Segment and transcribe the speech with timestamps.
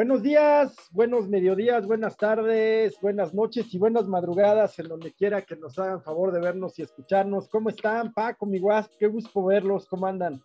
[0.00, 5.56] Buenos días, buenos mediodías, buenas tardes, buenas noches y buenas madrugadas en donde quiera que
[5.56, 7.50] nos hagan favor de vernos y escucharnos.
[7.50, 8.88] ¿Cómo están, Paco, mi guas?
[8.98, 10.42] Qué gusto verlos, ¿cómo andan?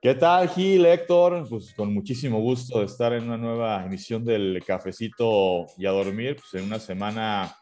[0.00, 1.44] ¿Qué tal, Gil, Héctor?
[1.50, 6.36] Pues con muchísimo gusto de estar en una nueva emisión del Cafecito y a dormir,
[6.36, 7.52] pues en una semana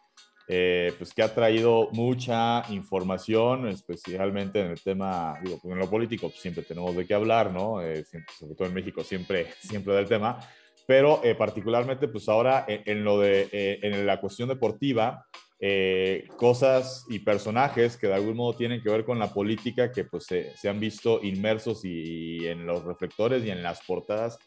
[0.49, 5.91] eh, pues que ha traído mucha información, especialmente en el tema, digo, pues en lo
[5.91, 7.83] político pues siempre tenemos de qué hablar, ¿no?
[7.83, 8.05] Eh,
[8.39, 10.39] sobre todo en México siempre, siempre del tema,
[10.87, 15.27] pero eh, particularmente pues ahora en, lo de, en la cuestión deportiva,
[15.61, 20.05] eh, cosas y personajes que de algún modo tienen que ver con la política que
[20.05, 24.39] pues se, han visto inmersos y, en los reflectores y en las portadas.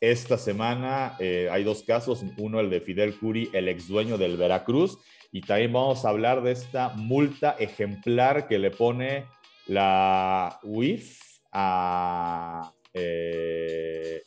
[0.00, 4.36] Esta semana eh, hay dos casos, uno el de Fidel Curi, el ex dueño del
[4.36, 4.98] Veracruz,
[5.32, 9.26] y también vamos a hablar de esta multa ejemplar que le pone
[9.66, 11.18] la UIF
[11.50, 12.70] a...
[12.94, 14.22] Eh,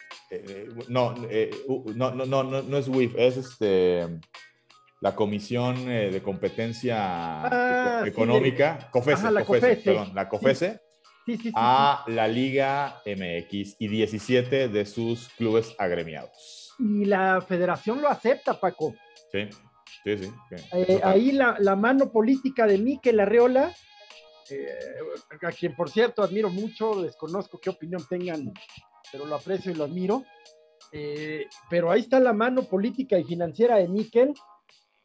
[0.90, 4.08] no, no, no, no, no es UIF, es este
[5.02, 10.80] la Comisión eh, de Competencia ah, Económica, COFESE, la COFESE, perdón, la COFESE,
[11.54, 16.74] a la Liga MX y 17 de sus clubes agremiados.
[16.80, 18.96] Y la federación lo acepta, Paco.
[19.32, 19.48] Sí,
[20.06, 20.34] sí, sí.
[20.74, 23.74] Eh, ahí la, la, mano política de Miquel Arreola,
[24.50, 24.70] eh,
[25.42, 28.54] a quien por cierto admiro mucho, desconozco qué opinión tengan,
[29.12, 30.24] pero lo aprecio y lo admiro.
[31.70, 34.34] pero ahí está la mano política y financiera de Miquel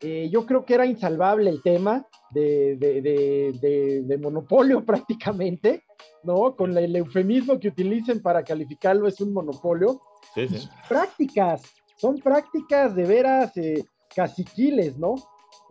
[0.02, 5.84] eh, yo creo que era insalvable el tema de, de, monopolio prácticamente,
[6.22, 6.56] ¿no?
[6.56, 10.00] Con el eufemismo que utilicen para calificarlo es un monopolio.
[10.34, 10.68] Sí, sí.
[10.88, 11.62] Prácticas,
[11.96, 13.84] son prácticas de veras eh,
[14.14, 15.14] caciquiles, ¿no?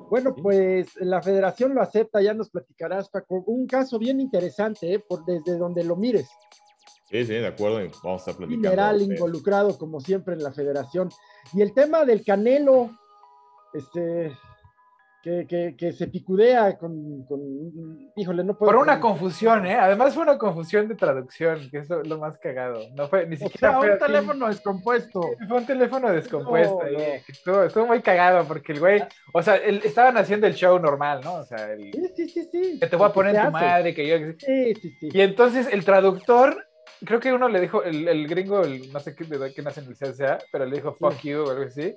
[0.10, 3.44] Bueno, pues la federación lo acepta, ya nos platicarás, Paco.
[3.48, 5.00] Un caso bien interesante, ¿eh?
[5.00, 6.30] por desde donde lo mires.
[7.10, 8.50] Sí, sí, de acuerdo, vamos a platicar.
[8.50, 11.10] Mineral involucrado, como siempre, en la federación.
[11.54, 12.92] Y el tema del Canelo,
[13.74, 14.38] este,
[15.22, 17.40] que, que, se picudea con, con,
[18.16, 18.72] híjole, no puedo.
[18.72, 19.76] Por una confusión, ¿eh?
[19.76, 22.80] Además fue una confusión de traducción, que es lo más cagado.
[22.96, 23.80] No fue ni siquiera.
[23.80, 25.22] un teléfono descompuesto.
[25.48, 26.82] Fue un teléfono descompuesto.
[27.28, 29.04] Estuvo, estuvo, muy cagado porque el güey,
[29.34, 31.36] o sea, estaban haciendo el show normal, ¿no?
[31.36, 34.18] O sea, el, sí, sí, sí, Que te voy a poner tu madre, que yo.
[34.38, 35.10] Sí, sí, sí.
[35.12, 36.66] Y entonces el traductor
[37.06, 39.82] creo que uno le dijo, el, el gringo, el, no sé qué, de qué nace
[39.82, 41.96] en el CSA, pero le dijo fuck you o algo así.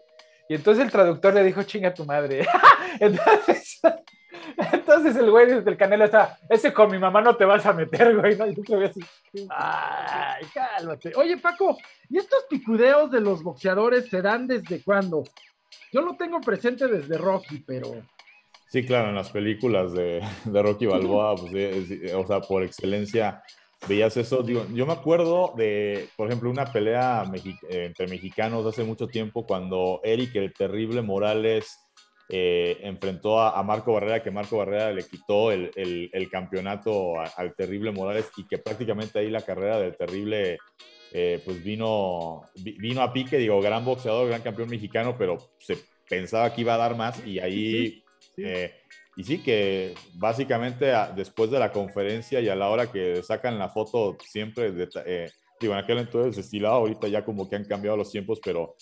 [0.52, 2.46] Y entonces el traductor le dijo, chinga tu madre.
[3.00, 3.80] entonces,
[4.74, 7.72] entonces el güey desde el canelo está, ese con mi mamá no te vas a
[7.72, 8.36] meter, güey.
[8.36, 8.44] ¿no?
[9.48, 11.12] Ay, cálmate.
[11.16, 11.78] Oye, Paco,
[12.10, 15.24] ¿y estos picudeos de los boxeadores se dan desde cuándo?
[15.90, 17.90] Yo lo tengo presente desde Rocky, pero...
[18.68, 23.42] Sí, claro, en las películas de, de Rocky Balboa, pues, o sea, por excelencia
[23.88, 24.42] veías eso.
[24.42, 27.24] Digo, yo me acuerdo de, por ejemplo, una pelea
[27.68, 31.78] entre mexicanos hace mucho tiempo cuando Eric el Terrible Morales
[32.28, 37.90] eh, enfrentó a, Marco Barrera, que Marco Barrera le quitó el, el, campeonato al Terrible
[37.90, 40.58] Morales y que prácticamente ahí la carrera del Terrible
[41.12, 45.76] eh, pues vino, vino a pique, digo, gran boxeador, gran campeón mexicano, pero se
[46.08, 48.02] pensaba que iba a dar más y ahí...
[48.38, 48.72] Eh,
[49.14, 53.68] y sí, que básicamente después de la conferencia y a la hora que sacan la
[53.68, 55.30] foto, siempre, de, eh,
[55.60, 58.74] digo, en aquel entonces estilado, ahorita ya como que han cambiado los tiempos, pero,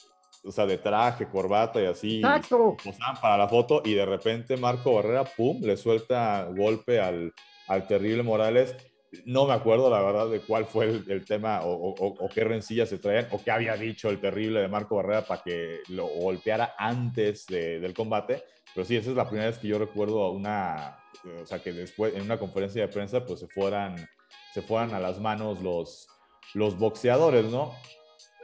[0.45, 2.77] o sea, de traje, corbata y así, Exacto.
[3.21, 7.33] para la foto y de repente Marco Barrera, pum, le suelta golpe al,
[7.67, 8.77] al terrible Morales.
[9.25, 12.99] No me acuerdo, la verdad, de cuál fue el, tema o, o, qué rencillas se
[12.99, 17.47] traían o qué había dicho el terrible de Marco Barrera para que lo golpeara antes
[17.47, 18.45] del combate
[18.75, 20.99] pero sí, esa es la primera vez que yo recuerdo a una,
[21.43, 23.97] o sea, que después en una conferencia de prensa pues se fueran,
[24.55, 26.09] se fueran a las manos los,
[26.55, 27.75] los boxeadores, ¿no?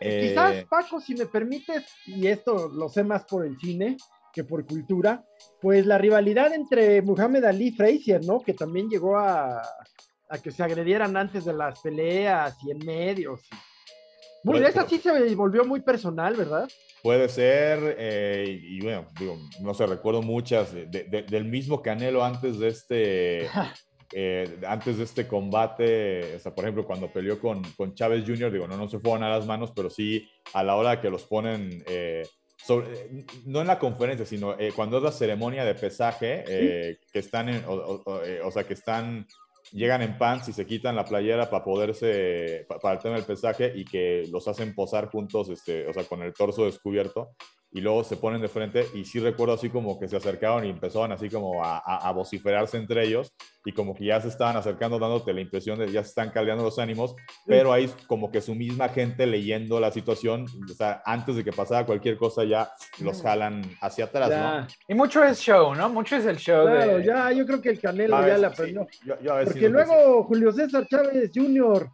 [0.00, 3.96] Quizás, eh, Paco, si me permites, y esto lo sé más por el cine
[4.32, 5.25] que por cultura,
[5.62, 8.40] pues la rivalidad entre Muhammad Ali y Frazier, ¿no?
[8.40, 9.62] Que también llegó a,
[10.29, 13.40] a que se agredieran antes de las peleas y en medios.
[14.46, 16.69] Muy, esa sí se volvió muy personal, ¿verdad?
[17.02, 22.69] Puede ser, eh, y bueno, digo, no sé, recuerdo muchas del mismo Canelo antes de
[22.69, 23.46] este,
[24.12, 28.52] eh, antes de este combate, o sea, por ejemplo, cuando peleó con, con Chávez Jr.,
[28.52, 31.25] digo, no, no se fueron a las manos, pero sí a la hora que los
[31.25, 32.22] ponen, eh,
[32.56, 37.64] sobre, no en la conferencia, sino cuando es la ceremonia de pesaje, que están, en,
[37.66, 39.26] o sea, que están
[39.72, 43.72] llegan en pants y se quitan la playera para poderse, para el tema del pesaje
[43.74, 47.30] y que los hacen posar juntos, este, o sea, con el torso descubierto.
[47.72, 50.70] Y luego se ponen de frente y sí recuerdo así como que se acercaron y
[50.70, 53.34] empezaban así como a, a, vociferarse entre ellos
[53.64, 56.62] y como que ya se estaban acercando dándote la impresión de ya se están caldeando
[56.62, 57.14] los ánimos,
[57.44, 61.52] pero ahí como que su misma gente leyendo la situación, o sea, antes de que
[61.52, 62.70] pasara cualquier cosa ya
[63.00, 64.66] los jalan hacia atrás, ¿no?
[64.88, 65.88] Y mucho es show, ¿no?
[65.88, 66.66] Mucho es el show.
[66.66, 68.86] Claro, ya, yo creo que el Canelo ya la aprendió.
[69.44, 71.90] Porque luego Julio César Chávez Jr.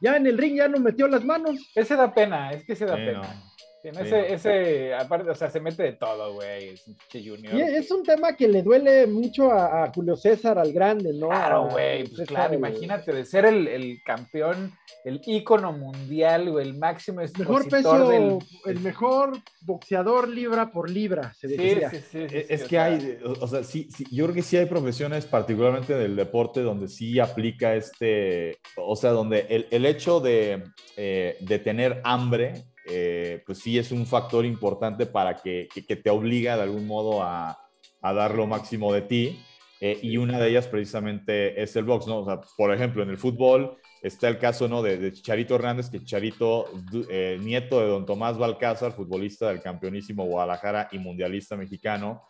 [0.00, 1.72] ya en el ring ya no metió las manos.
[1.74, 3.45] Ese da pena, es que se da pena
[3.90, 6.70] ese, ese, aparte, o sea, se mete de todo, güey.
[6.70, 7.54] Es un junior.
[7.54, 11.28] Y es un tema que le duele mucho a, Julio César, al grande, ¿no?
[11.28, 12.06] Claro, güey.
[12.08, 14.72] Pues claro, imagínate, de ser el, el, campeón,
[15.04, 21.32] el ícono mundial, güey, el máximo mejor peso, del, el mejor boxeador libra por libra,
[21.34, 21.90] se decía.
[21.90, 24.66] Sí, sí, sí, es que hay, o sea, sí, sí, yo creo que sí hay
[24.66, 30.64] profesiones, particularmente del deporte, donde sí aplica este, o sea, donde el, el hecho de,
[30.96, 36.10] eh, de tener hambre eh, pues sí es un factor importante para que, que, te
[36.10, 37.58] obliga de algún modo a,
[38.00, 39.40] a, dar lo máximo de ti.
[39.80, 42.20] Eh, y una de ellas precisamente es el box, ¿no?
[42.20, 44.82] O sea, por ejemplo, en el fútbol está el caso, ¿no?
[44.82, 46.66] De, de Chicharito Hernández, que Chicharito,
[47.10, 52.22] eh, nieto de don Tomás Balcázar, futbolista del campeonísimo Guadalajara y mundialista mexicano,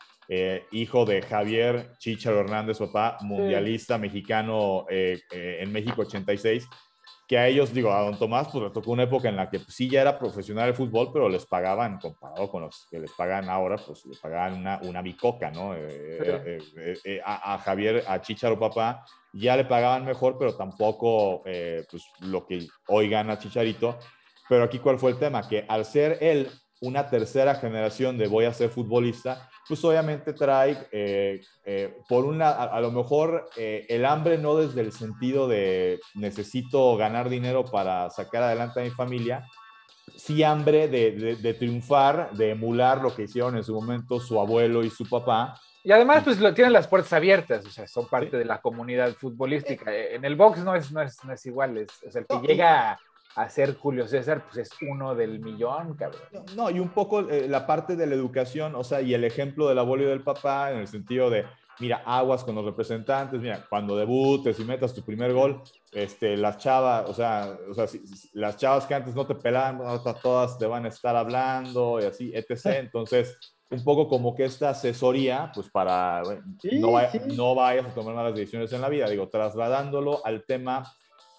[0.73, 6.67] hijo de Javier Chicharo Hernández, papá, mundialista mexicano en México 86
[7.27, 9.59] que a ellos, digo, a don Tomás, pues le tocó una época en la que
[9.59, 13.11] pues, sí ya era profesional el fútbol, pero les pagaban, comparado con los que les
[13.13, 15.75] pagan ahora, pues le pagaban una, una bicoca, ¿no?
[15.75, 15.81] Eh,
[16.77, 22.47] eh, eh, a, Javier, a Chicharo papá, ya le pagaban mejor, pero tampoco pues lo
[22.47, 23.99] que hoy gana Chicharito.
[24.49, 25.49] Pero aquí, ¿cuál fue el tema?
[25.49, 26.49] Que al ser él
[26.81, 32.51] una tercera generación de voy a ser futbolista, pues obviamente trae, eh, eh, por una,
[32.51, 38.09] a, lo mejor eh, el hambre no desde el sentido de necesito ganar dinero para
[38.11, 39.47] sacar adelante a mi familia,
[40.17, 44.85] sí hambre de, de, triunfar, de emular lo que hicieron en su momento su abuelo
[44.85, 45.61] y su papá.
[45.83, 49.13] Y además, pues lo, tienen las puertas abiertas, o sea, son parte de la comunidad
[49.15, 49.95] futbolística.
[49.95, 52.99] En el box no es, no es, no es igual, es, el que llega a
[53.51, 56.23] ser Julio César, pues es uno del millón, cabrón.
[56.57, 59.69] No, y un poco eh, la parte de la educación, o sea, y el ejemplo
[59.69, 61.45] del abuelo y del papá, en el sentido de,
[61.79, 65.61] mira, aguas con los representantes, mira, cuando debutes y metas tu primer gol,
[65.93, 67.87] este, las chavas, o sea, o sea
[68.33, 69.81] las chavas que antes no te pelaban,
[70.23, 72.51] todas te van a estar hablando y así, etc.
[72.79, 73.39] Entonces,
[73.69, 76.23] un poco como que esta asesoría, pues para,
[76.73, 76.93] no,
[77.35, 80.85] no vayas a tomar malas decisiones en la vida, digo, trasladándolo al tema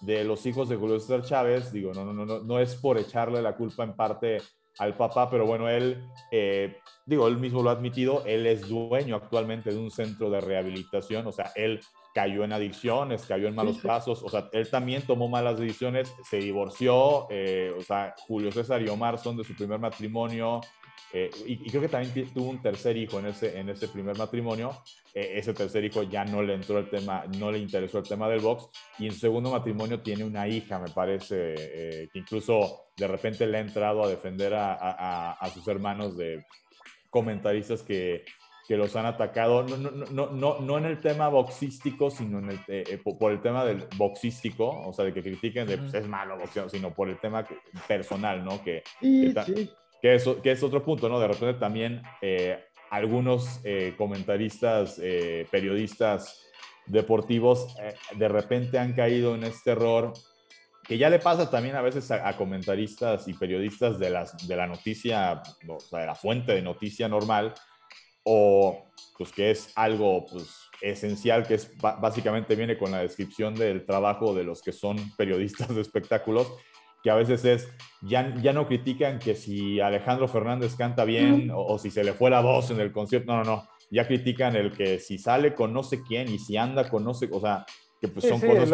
[0.00, 3.42] de los hijos de Julio César Chávez, digo, no, no, no, no es por echarle
[3.42, 4.38] la culpa en parte
[4.78, 9.16] al papá, pero bueno, él, eh, digo, él mismo lo ha admitido, él es dueño
[9.16, 11.80] actualmente de un centro de rehabilitación, o sea, él
[12.14, 16.38] cayó en adicciones, cayó en malos pasos, o sea, él también tomó malas decisiones, se
[16.38, 20.60] divorció, eh, o sea, Julio César y Omar son de su primer matrimonio,
[21.12, 24.82] eh, y, creo que también tuvo un tercer hijo en ese, en ese primer matrimonio.
[25.14, 28.28] Eh, ese tercer hijo ya no le entró el tema, no le interesó el tema
[28.28, 28.68] del box.
[28.98, 33.58] Y en segundo matrimonio tiene una hija, me parece, eh, que incluso de repente le
[33.58, 36.44] ha entrado a defender a, a, a sus hermanos de
[37.10, 38.24] comentaristas que,
[38.68, 42.50] que los han atacado, no, no, no, no, no en el tema boxístico, sino en
[42.50, 46.36] el, por, el tema del boxístico, o sea, de que critiquen de pues, es malo
[46.36, 47.46] boxeo, sino por el tema
[47.86, 48.62] personal, ¿no?
[48.62, 49.32] Que, sí.
[49.32, 51.18] Que es, que es otro punto, ¿no?
[51.18, 56.44] De repente también eh, algunos eh, comentaristas, eh, periodistas
[56.86, 57.76] deportivos,
[58.16, 60.14] de repente han caído en este error
[60.88, 64.66] que ya le pasa también a veces a, comentaristas y periodistas de, las, de la
[64.66, 67.52] noticia, o sea, de la fuente de noticia normal,
[68.22, 68.86] o
[69.18, 74.32] pues que es algo pues, esencial, que es básicamente viene con la descripción del trabajo
[74.32, 76.50] de los que son periodistas de espectáculos,
[77.02, 77.68] que a veces es,
[78.02, 82.30] ya, ya no critican que si Alejandro Fernández canta bien o, si se le fue
[82.30, 85.72] la voz en el concierto, no, no, no, ya critican el que si sale con
[85.72, 87.64] no sé quién y si anda con no sé, o sea,
[88.00, 88.70] que pues son cosas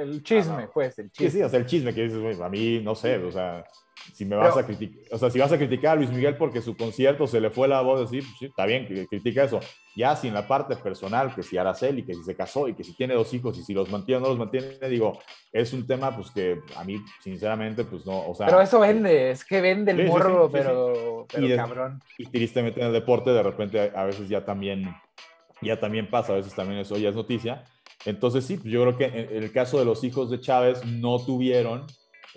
[0.00, 1.30] El chisme, pues, el chisme.
[1.30, 3.64] Sí, sí, o sea, el chisme que dices, a mí, no sé, o sea,
[4.12, 6.60] si me vas a criticar, o sea, si vas a criticar a Luis Miguel porque
[6.60, 9.60] su concierto se le fue la voz, así, pues sí, está bien, critica eso.
[9.96, 12.94] Ya sin la parte personal, que si Araceli, que si se casó y que si
[12.94, 15.18] tiene dos hijos y si los mantiene o no los mantiene, digo,
[15.52, 18.46] es un tema, pues que a mí, sinceramente, pues no, o sea.
[18.46, 22.00] Pero eso vende, es que vende el morro, pero, y cabrón.
[22.18, 24.94] Y tristemente en el deporte, de repente, a veces ya también,
[25.62, 27.64] ya también pasa, a veces también eso ya es noticia.
[28.06, 31.86] Entonces, sí, yo creo que en el caso de los hijos de Chávez no tuvieron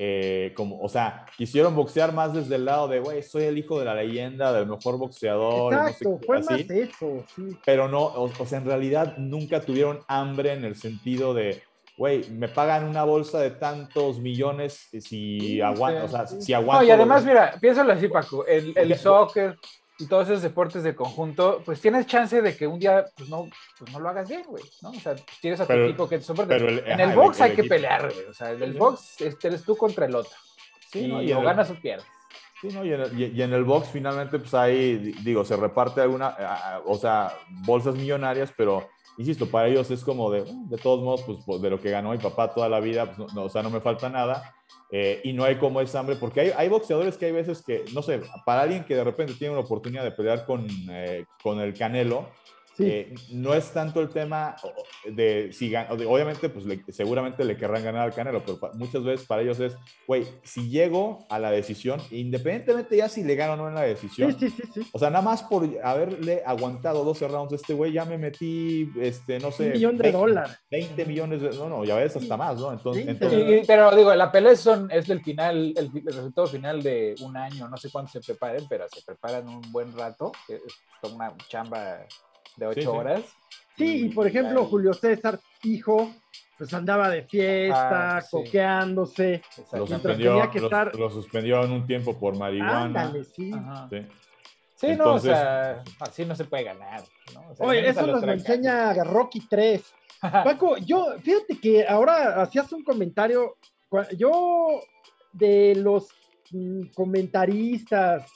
[0.02, 3.78] eh, como, o sea, quisieron boxear más desde el lado de, güey, soy el hijo
[3.78, 5.74] de la leyenda, del mejor boxeador.
[5.74, 7.58] Exacto, fue más eso, sí.
[7.66, 11.62] Pero no, o, sea, en realidad nunca tuvieron hambre en el sentido de,
[11.98, 16.82] güey, me pagan una bolsa de tantos millones si aguanto, o sea, si aguanto.
[16.82, 19.58] No, y además, mira, piénsalo así, Paco, el, el soccer
[20.00, 23.50] y todos esos deportes de conjunto, pues tienes chance de que un día pues no,
[23.78, 24.92] pues no lo hagas bien, güey, ¿no?
[24.92, 26.56] O sea, tienes a tu equipo que te soporte.
[26.56, 29.76] en el box hay que pelear, güey, o sea, en el box este, eres tú
[29.76, 30.32] contra el otro,
[30.92, 31.08] ¿sí?
[31.08, 31.22] ¿no?
[31.22, 32.08] Y, o ganas o pierdes.
[32.62, 32.86] Sí, ¿no?
[32.86, 36.36] y, en el, y, en el, box finalmente, pues ahí, digo, se reparte alguna,
[36.86, 38.90] o sea, bolsas millonarias, pero
[39.20, 42.12] insisto, para ellos es como de, de todos modos, pues, pues, de lo que ganó
[42.12, 44.56] mi papá toda la vida, pues, no, o sea, no me falta nada.
[44.92, 47.86] Eh, y no hay como esa hambre, porque hay, hay, boxeadores que hay veces que,
[47.94, 51.60] no sé, para alguien que de repente tiene una oportunidad de pelear con, eh, con
[51.60, 52.28] el Canelo,
[52.80, 54.56] eh, no es tanto el tema
[55.06, 59.60] de si obviamente, pues seguramente le querrán ganar al Canelo, pero muchas veces para ellos
[59.60, 59.76] es,
[60.08, 63.82] güey, si llego a la decisión, independientemente ya si le gano o no en la
[63.82, 67.74] decisión, sí, sí, sí, o sea, nada más por haberle aguantado 12 rounds a este
[67.74, 70.58] güey, ya me metí, este, no sé, un millón de dólares.
[70.72, 72.72] 20 millones de, no, no, ya ves, hasta más, ¿no?
[72.72, 73.18] Entonces,
[73.68, 77.78] pero digo, la pelea son, es del final, el, resultado final de un año, no
[77.78, 80.62] sé cuánto se preparen, pero se preparan un buen rato, es
[81.12, 82.06] una chamba
[82.58, 83.22] de ocho horas.
[83.78, 86.12] Sí, y, por ejemplo, Julio César, hijo,
[86.58, 89.42] pues andaba de fiesta, coqueándose.
[89.72, 90.94] Lo suspendió, que estar...
[90.96, 92.84] lo, suspendió en un tiempo por marihuana.
[92.84, 93.52] Ándale, sí.
[94.76, 97.04] Sí, no, o sea, así no se puede ganar.
[97.34, 97.42] ¿no?
[97.60, 99.84] Oye, eso nos lo enseña Rocky 3.
[100.22, 103.58] Paco, yo, fíjate que ahora hacías un comentario,
[104.18, 104.82] yo
[105.32, 106.10] de los
[106.52, 108.30] mm, comentaristas,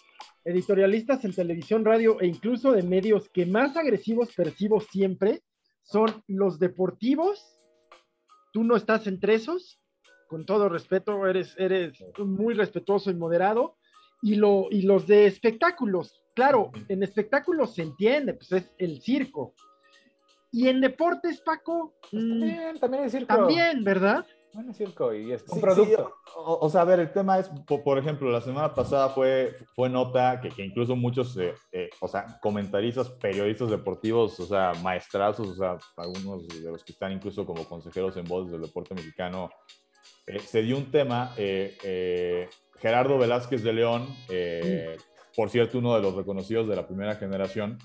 [0.45, 5.41] editorialistas en televisión, radio e incluso de medios que más agresivos percibo siempre
[5.83, 7.59] son los deportivos.
[8.51, 9.79] Tú no estás entre esos,
[10.27, 13.77] con todo respeto, eres, eres muy respetuoso y moderado.
[14.21, 19.53] Y, lo, y los de espectáculos, claro, en espectáculos se entiende, pues es el circo.
[20.49, 23.27] Y en deportes, Paco, también, también es circo.
[23.27, 24.25] También, ¿verdad?
[24.53, 26.13] Bueno, circo y es un producto.
[26.35, 30.39] o, sea, a ver, el tema es, por, ejemplo, la semana pasada fue, fue nota
[30.39, 35.55] que, que incluso muchos, eh, eh, o sea, comentaristas, periodistas deportivos, o sea, maestrazos, o
[35.55, 39.49] sea, algunos de los que están incluso como consejeros en voz del deporte mexicano,
[40.27, 41.33] eh, se dio un tema,
[42.79, 44.07] Gerardo Velázquez de León,
[45.35, 47.79] por cierto, uno de los reconocidos de la primera generación,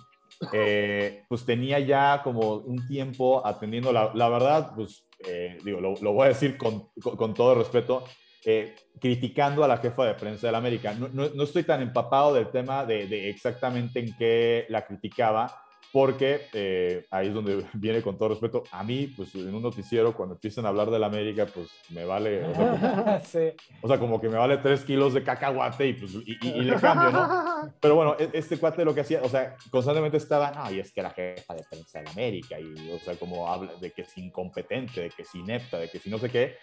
[1.28, 6.26] pues tenía ya como un tiempo atendiendo, la, la verdad, pues eh, digo, lo, voy
[6.26, 8.04] a decir con, con, todo respeto,
[8.44, 10.94] eh, criticando a la jefa de prensa de la América.
[10.94, 16.42] No, no, estoy tan empapado del tema de, de, exactamente en qué la criticaba, porque
[16.52, 18.64] eh, ahí es donde viene con todo respeto.
[18.70, 22.04] A mí, pues en un noticiero, cuando empiezan a hablar de la América, pues me
[22.04, 26.76] vale, o sea, como, que me vale tres kilos de cacahuate y, pues, y, le
[26.76, 27.72] cambio, ¿no?
[27.80, 30.92] Pero bueno, e, este cuate lo que hacía, o sea, constantemente estaba, no, y es
[30.92, 34.02] que era jefa de prensa de la América, y o sea, como habla de que
[34.02, 36.56] es incompetente, de que es inepta, de que si no sé qué.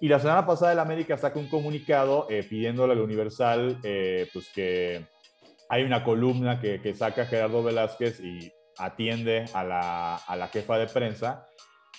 [0.00, 4.48] Y la semana pasada el América saca un comunicado eh, pidiéndole al Universal, eh, pues
[4.52, 5.06] que
[5.68, 8.52] hay una columna que, que saca Gerardo Velázquez y
[8.84, 11.46] atiende a la, a la jefa de prensa.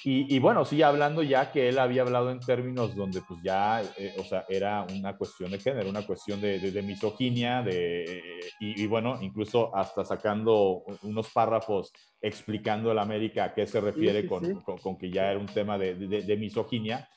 [0.06, 3.82] Y, y, bueno, sí, hablando ya que él había hablado en términos donde pues ya,
[3.98, 8.22] eh, o sea, era una cuestión de género, una cuestión de, de, misoginia, de,
[8.60, 14.62] y, bueno, incluso hasta sacando unos párrafos explicando el América a qué se refiere con,
[14.62, 17.08] con, que ya era un tema de, de, misoginia.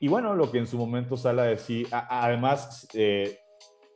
[0.00, 3.40] Y bueno, lo que en su momento sale a decir, además, eh,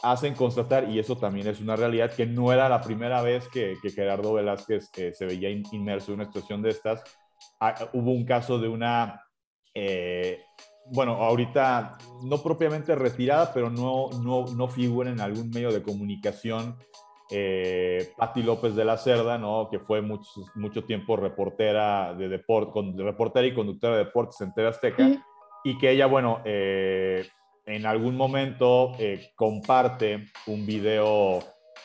[0.03, 3.77] hacen constatar, y eso también es una realidad, que no era la primera vez que,
[3.95, 7.03] Gerardo Velázquez eh, se veía inmerso en una situación de estas.
[7.61, 9.23] Ah, hubo un caso de una,
[9.75, 10.41] eh,
[10.93, 16.77] bueno, ahorita no propiamente retirada, pero no, no, no figura en algún medio de comunicación.
[17.33, 19.69] Eh, Patti López de la Cerda, ¿no?
[19.71, 24.53] que fue mucho, mucho tiempo reportera de deporte, con, reportera y conductora de deportes en
[24.53, 25.25] TV Azteca,
[25.63, 27.25] y que ella, bueno, eh,
[27.71, 31.41] en algún momento eh, comparte un video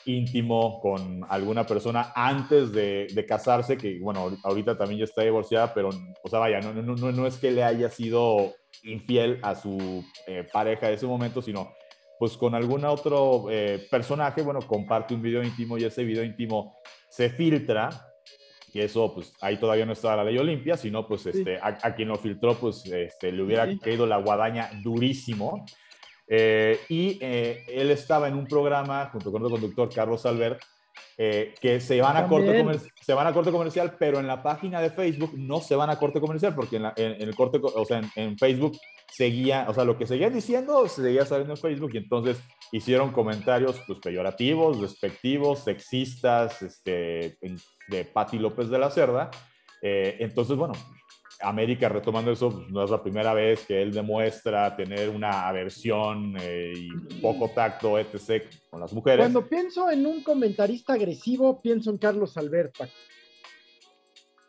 [0.06, 5.90] íntimo con alguna persona antes de, casarse, que bueno, ahorita también ya está divorciada, pero,
[6.22, 10.04] o sea, vaya, no, no, no, no es que le haya sido infiel a su
[10.28, 11.74] eh, pareja de ese momento, sino
[12.20, 16.76] pues con algún otro eh, personaje, bueno, comparte un video íntimo y ese video íntimo
[17.10, 17.90] se filtra
[18.76, 22.10] y eso, pues ahí todavía no estaba la ley Olimpia, sino pues este, a, quien
[22.10, 25.66] lo filtró, pues este, le hubiera caído la guadaña durísimo.
[26.28, 30.60] Eh, y eh, él estaba en un programa junto con el conductor Carlos Albert,
[31.18, 32.66] eh, que se van, a corte
[33.00, 35.98] se van a corte comercial, pero en la página de Facebook no se van a
[35.98, 38.78] corte comercial, porque en, el corte, o sea, en, Facebook
[39.12, 42.38] seguía, o sea, lo que seguían diciendo seguía saliendo en Facebook y entonces
[42.72, 47.38] hicieron comentarios pues, peyorativos, despectivos, sexistas, este,
[47.88, 49.32] de Patti López de la Cerda.
[49.82, 50.74] Eh, entonces, bueno,
[51.42, 56.36] América retomando eso, pues, no es la primera vez que él demuestra tener una aversión
[56.42, 59.20] eh, y poco tacto, etc., con las mujeres.
[59.20, 62.86] Cuando pienso en un comentarista agresivo, pienso en Carlos Alberto.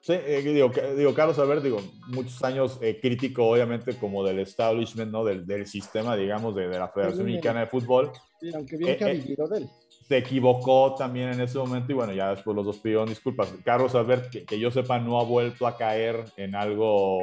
[0.07, 5.11] Sí, eh, digo, digo, Carlos Alberto, digo, muchos años eh, crítico, obviamente, como del establishment,
[5.11, 5.25] ¿no?
[5.25, 8.13] Del, del sistema, digamos, de, de la Federación Mexicana de Fútbol.
[8.41, 9.71] Sí, aunque bien que vivido de él
[10.07, 13.53] se equivocó también en ese momento y bueno, ya después los dos pidieron disculpas.
[13.65, 17.19] Carlos Albert, que, que yo sepa, no ha vuelto a caer en algo...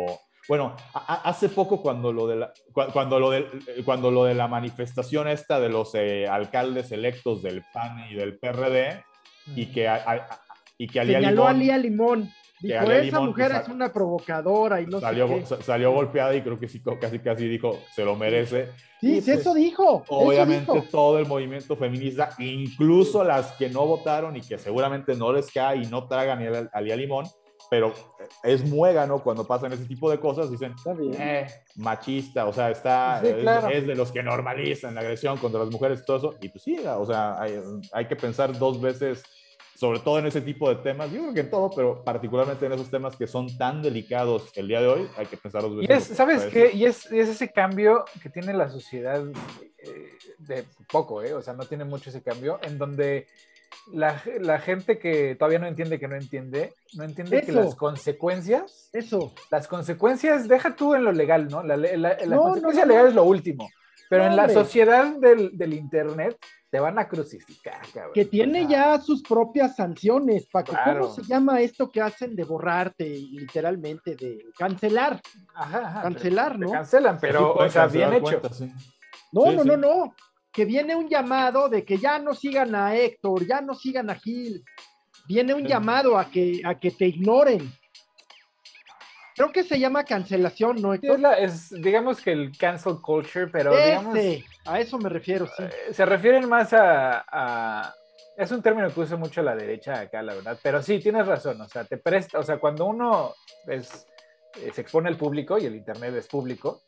[0.49, 3.45] Bueno, hace poco cuando lo, de la, cuando, lo de,
[3.85, 8.37] cuando lo de la manifestación esta de los eh, alcaldes electos del PAN y del
[8.37, 9.05] PRD
[9.55, 10.41] y que, a, a,
[10.77, 11.47] y que Señaló Limón...
[11.47, 12.29] a Lía Limón
[12.63, 15.63] Dijo, esa mujer es una provocadora y no salió, sé qué.
[15.63, 18.69] salió golpeada y creo que sí, casi casi dijo, se lo merece.
[19.01, 20.01] Sí, sí eso dijo.
[20.07, 20.87] Obviamente eso dijo.
[20.89, 25.79] todo el movimiento feminista, incluso las que no votaron y que seguramente no les cae
[25.79, 27.25] y no tragan a Lía Limón,
[27.69, 27.93] pero
[28.43, 30.73] es muégano cuando pasan ese tipo de cosas, dicen,
[31.19, 33.67] eh, machista, o sea, está, sí, claro.
[33.67, 36.63] es, es, de los que normalizan la agresión contra las mujeres todo eso, y pues
[36.63, 37.59] sí, o sea, hay,
[37.91, 39.21] hay que pensar dos veces
[39.75, 42.73] sobre todo en ese tipo de temas, yo creo que en todo, pero particularmente en
[42.73, 45.89] esos temas que son tan delicados el día de hoy, hay que pensar veces.
[45.89, 46.71] Y es, ¿Sabes qué?
[46.73, 49.23] Y es, es, ese cambio que tiene la sociedad
[49.79, 51.33] eh, de poco, ¿eh?
[51.33, 53.27] o sea, no tiene mucho ese cambio, en donde
[53.91, 57.75] la, la, gente que todavía no entiende que no entiende, no entiende eso, que las
[57.75, 61.63] consecuencias, eso, las consecuencias, deja tú en lo legal, ¿no?
[61.63, 63.69] La, la, la no, consecuencia no, no, legal es lo último,
[64.09, 66.37] pero en la sociedad del, del Internet
[66.73, 68.13] te van a crucificar, cabrón.
[68.15, 70.71] Que tiene ya sus propias sanciones, Paco.
[70.71, 71.01] Claro.
[71.01, 75.21] ¿Cómo se llama esto que hacen de borrarte, literalmente, de cancelar?
[75.53, 76.65] Ajá, ajá cancelar, ¿no?
[76.65, 78.23] Te cancelan, pero, o sea, bien hecho.
[78.41, 78.71] Cuenta, sí.
[79.31, 79.67] No, Sí, no, sí.
[79.67, 80.15] no, no.
[80.51, 84.15] Que viene un llamado de que ya no sigan a Héctor, ya no sigan a
[84.15, 84.63] Gil.
[85.27, 85.67] Viene un Sí.
[85.67, 87.71] llamado a que, a que te ignoren.
[89.35, 91.15] Creo que se llama cancelación, ¿no, Héctor?
[91.17, 95.47] es, la- es, digamos que el cancel culture, pero digamos, Ese, a eso me refiero,
[95.47, 95.63] sí.
[95.63, 97.93] eh, se refieren más a, a-
[98.37, 100.57] Es un término que usa mucho la derecha acá, la verdad.
[100.63, 101.59] Pero sí, tienes razón.
[101.61, 102.39] O sea, te presta.
[102.39, 103.33] O sea, cuando uno
[103.67, 104.07] es,
[104.61, 106.81] eh, se expone al público y el Internet es público,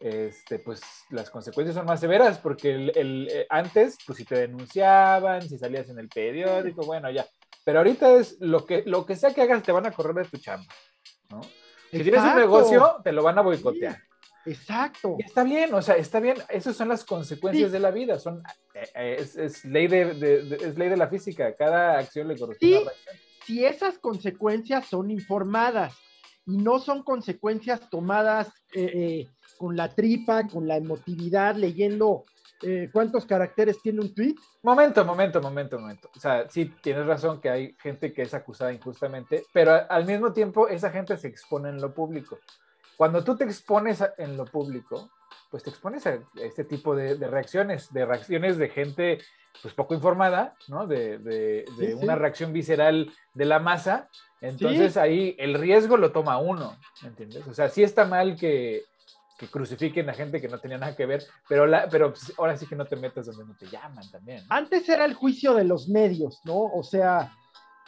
[0.00, 4.36] este, pues las consecuencias son más severas porque el, el, eh, antes, pues si te
[4.38, 7.26] denunciaban, si salías en el periódico, bueno, ya.
[7.64, 10.30] Pero ahorita es lo que, lo que sea que hagas, te van a correr de
[10.30, 10.72] tu chamba.
[11.30, 11.40] ¿no?
[11.90, 13.96] Si tienes un negocio, te lo van a boicotear.
[14.48, 15.16] Exacto.
[15.18, 16.36] Y está bien, o sea, está bien.
[16.48, 17.72] Esas son las consecuencias Sí.
[17.72, 18.18] de la vida.
[18.18, 18.42] Son,
[18.74, 21.54] eh, eh, es, es ley de, de- de- es ley de la física.
[21.54, 22.82] Cada acción le corresponde Sí.
[22.82, 23.16] a reacción.
[23.46, 25.94] si esas consecuencias son informadas
[26.46, 32.24] y no son consecuencias tomadas eh, eh, con la tripa, con la emotividad, leyendo
[32.62, 34.34] eh, cuántos caracteres tiene un tweet.
[34.62, 36.10] Momento, momento, momento, momento.
[36.16, 40.32] O sea, sí, tienes razón que hay gente que es acusada injustamente, pero al mismo
[40.32, 42.38] tiempo esa gente se expone en lo público.
[42.98, 45.08] Cuando tú te expones a- en lo público,
[45.50, 49.18] pues te expones a este tipo de, de reacciones, de reacciones de gente
[49.62, 50.86] pues poco informada, ¿no?
[50.86, 51.92] De, de- de Sí, sí.
[52.04, 54.08] una reacción visceral de la masa.
[54.40, 57.46] Entonces ahí el riesgo lo toma uno, ¿me entiendes?
[57.46, 58.82] O sea, sí está mal que,
[59.38, 62.56] que crucifiquen a gente que no tenía nada que ver, pero, la, pero pues, ahora
[62.56, 64.40] sí que no te metas donde no te llaman también.
[64.48, 64.54] ¿no?
[64.54, 66.56] Antes era el juicio de los medios, ¿no?
[66.64, 67.32] O sea,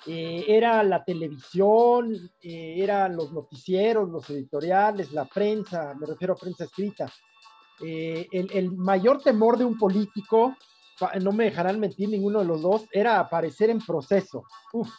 [0.07, 6.37] eh, era la televisión, eh, eran los noticieros, los editoriales, la prensa, me refiero a
[6.37, 7.07] prensa escrita.
[7.83, 10.57] Eh, el, el mayor temor de un político,
[11.23, 14.45] no me dejarán mentir ninguno de los dos, era aparecer en proceso.
[14.73, 14.91] Uf,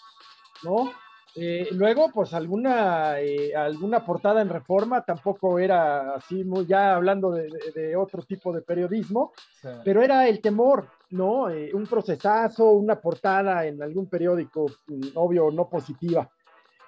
[0.64, 0.92] ¿no?
[1.36, 3.16] Eh, luego, pues alguna,
[3.56, 8.52] alguna portada en reforma tampoco era así, muy, ya hablando de, de- de otro tipo
[8.52, 9.32] de periodismo,
[9.86, 11.50] pero era el temor, ¿no?
[11.50, 16.30] Eh, un procesazo, una portada en algún periódico, mm, obvio, no positiva.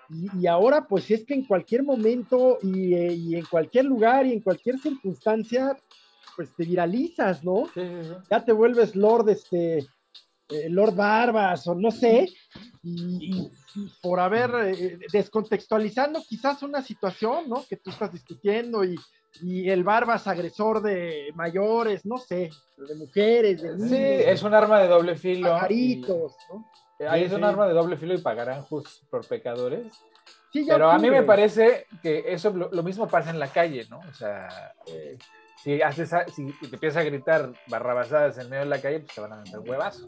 [0.09, 4.25] Y, y ahora, pues es que en cualquier momento y, eh, y en cualquier lugar
[4.25, 5.77] y en cualquier circunstancia,
[6.35, 7.65] pues te viralizas, ¿no?
[7.73, 8.13] sí, sí, sí.
[8.29, 9.77] Ya te vuelves Lord, este,
[10.49, 12.29] eh, Lord Barbas o no sé,
[12.83, 13.51] y, y-
[14.01, 17.63] por haber, eh, descontextualizando quizás una situación, ¿no?
[17.67, 18.95] Que tú estás discutiendo y,
[19.41, 24.53] y el Barbas agresor de mayores, no sé, de mujeres, de niños, Sí, es un
[24.53, 25.49] arma de doble filo.
[25.49, 26.65] pajaritos, ¿no?
[27.09, 27.43] ahí Sí, es un sí.
[27.45, 29.87] arma de doble filo y pagarán justos por pecadores.
[30.51, 33.47] Sí, ya Pero a mí me parece que eso lo, lo mismo pasa en la
[33.47, 33.99] calle, ¿no?
[33.99, 34.47] O sea,
[34.85, 35.17] eh,
[35.63, 39.21] si haces si te empiezas a gritar barrabasadas en medio de la calle, pues te
[39.21, 40.07] van a meter un huevazo.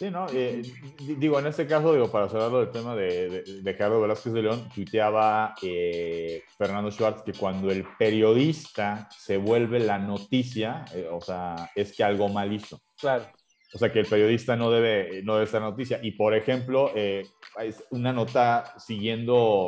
[0.00, 0.24] Sí, ¿no?
[0.32, 0.62] Eh,
[0.98, 4.32] di- digo, en este caso, digo, para cerrarlo del tema de, de, de Carlos Velázquez
[4.32, 11.06] de León, tuiteaba eh, Fernando Schwartz que cuando el periodista se vuelve la noticia, eh,
[11.12, 12.80] o sea, es que algo mal hizo.
[12.98, 13.26] Claro.
[13.74, 16.00] O sea, que el periodista no debe, no debe ser noticia.
[16.02, 19.66] Y, por ejemplo, es una nota siguiendo,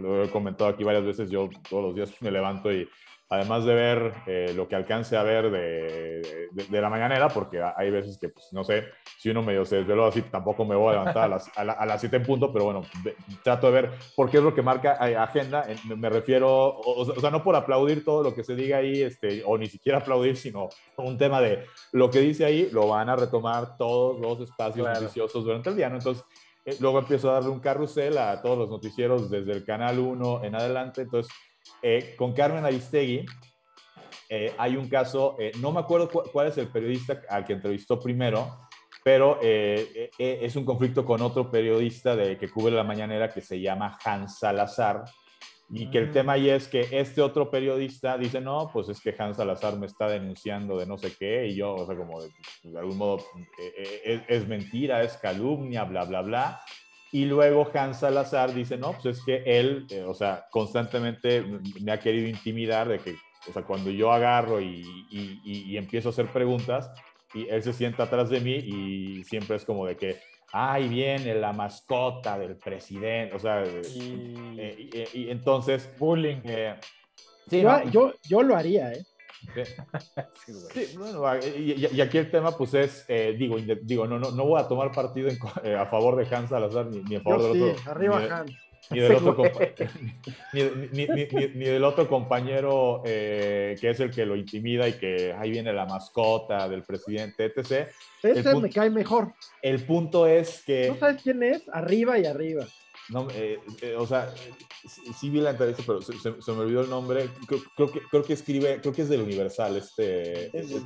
[0.00, 2.88] lo he comentado aquí varias veces, yo todos los días me levanto y
[3.34, 7.90] además de ver eh, lo que alcance a ver de, de, la mañanera, porque hay
[7.90, 8.84] veces que, pues, no sé,
[9.18, 12.00] si uno medio se desveló así, tampoco me voy a levantar a las, a, las
[12.00, 12.82] 7 en punto, pero bueno,
[13.42, 15.66] trato de ver por qué es lo que marca eh, agenda.
[15.96, 19.58] Me refiero, o, sea, no por aplaudir todo lo que se diga ahí, este, o
[19.58, 23.76] ni siquiera aplaudir, sino un tema de lo que dice ahí, lo van a retomar
[23.76, 25.96] todos los espacios noticiosos durante el día, ¿no?
[25.96, 26.24] Entonces,
[26.64, 30.44] eh, luego empiezo a darle un carrusel a todos los noticieros desde el canal 1
[30.44, 31.32] en adelante, entonces
[31.82, 33.24] eh, con Carmen Aristegui
[34.28, 38.00] eh, hay un caso, eh, no me acuerdo cuál es el periodista al que entrevistó
[38.00, 38.58] primero,
[39.04, 43.98] pero es un conflicto con otro periodista de, que cubre la mañanera que se llama
[44.02, 45.04] Hans Salazar.
[45.70, 46.12] Y que el mm.
[46.12, 49.86] tema ahí es que este otro periodista dice, no, pues es que Hans Salazar me
[49.86, 52.30] está denunciando de no sé qué, y yo, o sea, como de,
[52.78, 53.24] algún modo
[54.28, 56.60] es mentira, es calumnia, bla, bla, bla.
[57.14, 61.44] Y luego Hans Salazar dice, no, pues es que él, eh, o sea, constantemente
[61.80, 63.14] me ha querido intimidar de que,
[63.48, 66.90] o sea, cuando yo agarro y, y, empiezo a hacer preguntas,
[67.32, 70.16] y él se sienta atrás de mí y siempre es como de que,
[70.50, 75.88] ay, viene la mascota del presidente, o sea, y, eh, entonces...
[75.96, 76.40] Bullying.
[76.42, 76.74] Eh,
[77.48, 79.04] sí, yo, yo, yo, lo haría, ¿eh?
[80.74, 81.22] Sí, bueno,
[81.56, 84.92] y, aquí el tema, pues es, eh, digo, digo no, no, no voy a tomar
[84.92, 85.28] partido
[85.64, 87.90] eh, a favor de Hans Salazar ni, a favor del otro.
[87.90, 88.52] Arriba ni, Hans.
[88.90, 89.42] Ni del, otro
[90.52, 95.50] ni, ni, del otro compañero eh, que es el que lo intimida y que ahí
[95.50, 97.88] viene la mascota del presidente, etc.
[98.22, 99.32] Ese me cae mejor.
[99.62, 100.88] El punto es que.
[100.88, 101.66] ¿No sabes quién es?
[101.72, 102.66] Arriba y arriba.
[103.10, 104.32] No, eh, eh, o sea,
[105.18, 107.28] sí, vi la entrevista, pero se, me olvidó el nombre.
[107.76, 110.80] Creo, que, creo que escribe, creo que es del Universal, este, este,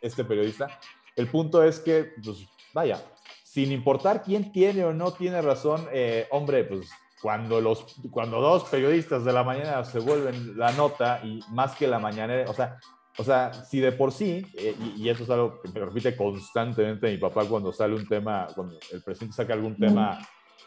[0.00, 0.78] este, periodista.
[1.16, 3.04] El punto es que, pues, vaya,
[3.42, 8.64] sin importar quién tiene o no tiene razón, eh, hombre, pues cuando, los, cuando dos
[8.64, 12.78] periodistas de la mañana se vuelven la nota y más que la mañana, o sea,
[13.16, 17.10] o sea, si de por sí, y, y, eso es algo que me repite constantemente
[17.10, 20.18] mi papá cuando sale un tema, cuando el presidente saca algún tema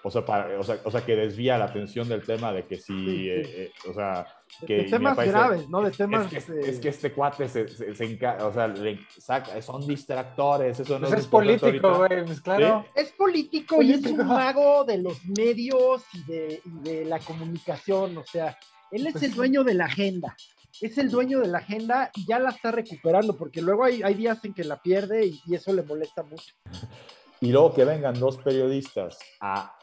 [0.08, 2.78] o sea, para, o, sea, o sea, que desvía la atención del tema de que
[2.78, 4.26] si, eh, eh, o sea,
[4.66, 4.78] que...
[4.78, 5.82] De temas graves, ¿no?
[5.82, 6.32] De temas...
[6.32, 10.98] Es que, es que este cuate se, se, o sea, le saca, son distractores, eso
[10.98, 12.86] no pues es, político, güey, pues claro.
[12.96, 18.18] Es político, y es un mago de los medios y de, y de la comunicación,
[18.18, 18.58] o sea,
[18.92, 20.36] él es pues el dueño de la agenda
[20.80, 24.14] es el dueño de la agenda y ya la está recuperando, porque luego hay, hay
[24.14, 26.54] días en que la pierde y, y, eso le molesta mucho.
[27.42, 29.77] Y luego que vengan dos periodistas a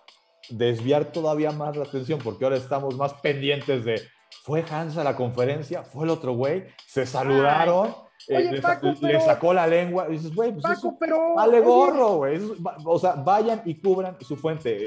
[0.49, 4.03] desviar todavía más la atención, porque ahora estamos más pendientes de,
[4.43, 5.83] ¿fue Hans a la conferencia?
[5.83, 6.65] ¿Fue el otro güey?
[6.87, 7.95] ¿Se saludaron?
[8.29, 8.61] Eh,
[9.01, 10.07] le, sacó la lengua.
[10.09, 12.41] Y dices, güey, pues eso, pero, vale gorro, güey.
[12.85, 14.87] O sea, vayan y cubran su fuente.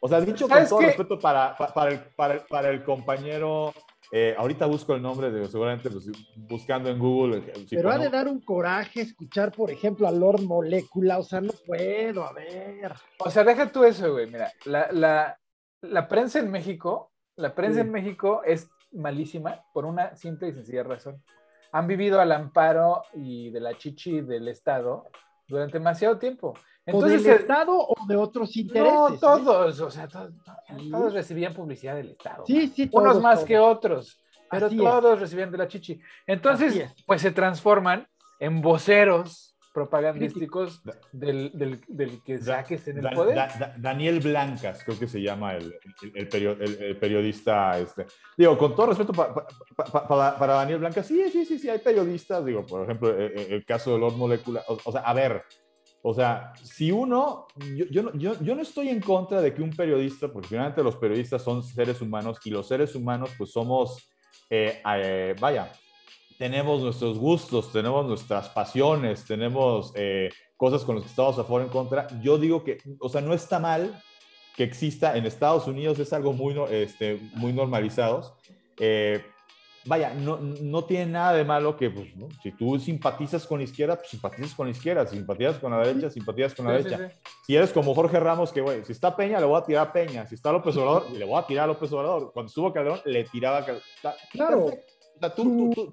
[0.00, 3.72] O, sea, dicho con todo respeto para, para, el, para, para el compañero
[4.14, 7.38] eh, ahorita busco el nombre, de, seguramente pues, buscando en Google.
[7.38, 11.40] Eh, Pero ha de dar un coraje escuchar, por ejemplo, a Lord Molecula, o sea,
[11.40, 12.92] no puedo, a ver.
[13.18, 14.26] O sea, deja tú eso, güey.
[14.26, 15.40] Mira, la, la,
[15.80, 20.82] la prensa en México, la prensa en México es malísima por una simple y sencilla
[20.82, 21.22] razón.
[21.72, 25.06] Han vivido al amparo y de la chichi del Estado
[25.48, 26.52] durante demasiado tiempo.
[26.84, 28.92] Entonces, ¿O del Estado o de otros intereses?
[28.92, 29.18] No, ¿eh?
[29.20, 32.44] todos, o sea, todos, recibían publicidad del Estado.
[32.46, 36.00] Sí, sí, todos, Unos más que otros, pero todos recibían de la chichi.
[36.26, 38.06] Entonces, pues se transforman
[38.40, 43.38] en voceros propagandísticos del, del, del, que saques en el poder.
[43.78, 45.74] Daniel Blancas, creo que se llama el,
[46.14, 46.28] el,
[46.98, 47.78] periodista.
[47.78, 48.06] Este.
[48.36, 52.84] Digo, con todo respeto para Daniel Blancas, sí, sí, sí, sí, hay periodistas, digo, por
[52.84, 55.42] ejemplo, el, e, el caso de los moléculas, o, sea, a ver,
[56.04, 59.70] o sea, si uno, yo, yo, yo, yo, no estoy en contra de que un
[59.70, 64.10] periodista, porque finalmente los periodistas son seres humanos y los seres humanos pues somos,
[64.50, 65.72] eh, eh, vaya,
[66.36, 71.62] tenemos nuestros gustos, tenemos nuestras pasiones, tenemos eh, cosas con las que estamos a favor
[71.62, 72.08] en contra.
[72.20, 74.02] Yo digo que, o sea, no está mal
[74.56, 78.36] que exista en Estados Unidos, es algo muy, este, muy normalizado
[79.84, 82.08] vaya, no, no tiene nada de malo que, pues,
[82.42, 85.78] si tú simpatizas con la izquierda, pues simpatizas con la izquierda, si simpatizas con la
[85.78, 87.10] derecha, simpatizas con la derecha.
[87.46, 89.92] Si eres como Jorge Ramos, que, güey, si está Peña, le voy a tirar a
[89.92, 92.32] Peña, si está López Obrador, le voy a tirar a López Obrador.
[92.32, 93.82] Cuando estuvo Calderón, le tiraba a Calderón.
[94.30, 94.70] Claro.
[95.34, 95.92] tú, tú,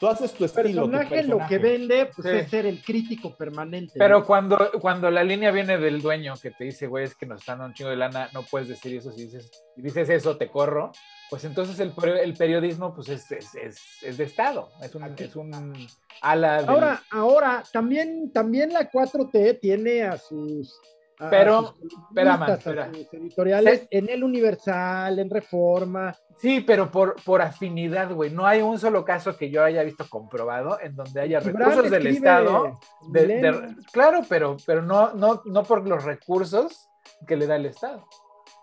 [0.00, 0.90] tú, haces tu estilo.
[0.90, 3.94] Personaje, lo que vende pues, es ser el crítico permanente.
[3.96, 7.40] Pero cuando, cuando la línea viene del dueño que te dice, güey, es que nos
[7.40, 9.12] están dando un chingo de lana, no puedes decir eso.
[9.12, 10.92] Si dices, si dices eso, te corro
[11.34, 11.92] pues entonces el,
[12.22, 13.54] el periodismo pues es, es,
[14.02, 15.74] es, de Estado, es un, es un
[16.22, 20.80] ala Ahora, ahora también, también la 4T tiene a sus
[21.18, 22.84] a- a Pero, sus espera, man, columnistas, espera.
[22.84, 26.14] a sus editoriales en el Universal, en Reforma.
[26.38, 28.30] Sí, pero por, por afinidad, güey.
[28.30, 32.06] No hay un solo caso que yo haya visto comprobado en donde haya recursos del
[32.06, 32.78] Estado.
[33.08, 33.76] de- de- Milenio.
[33.92, 36.88] claro, pero, pero no, no, no por los recursos
[37.26, 38.06] que le da el Estado.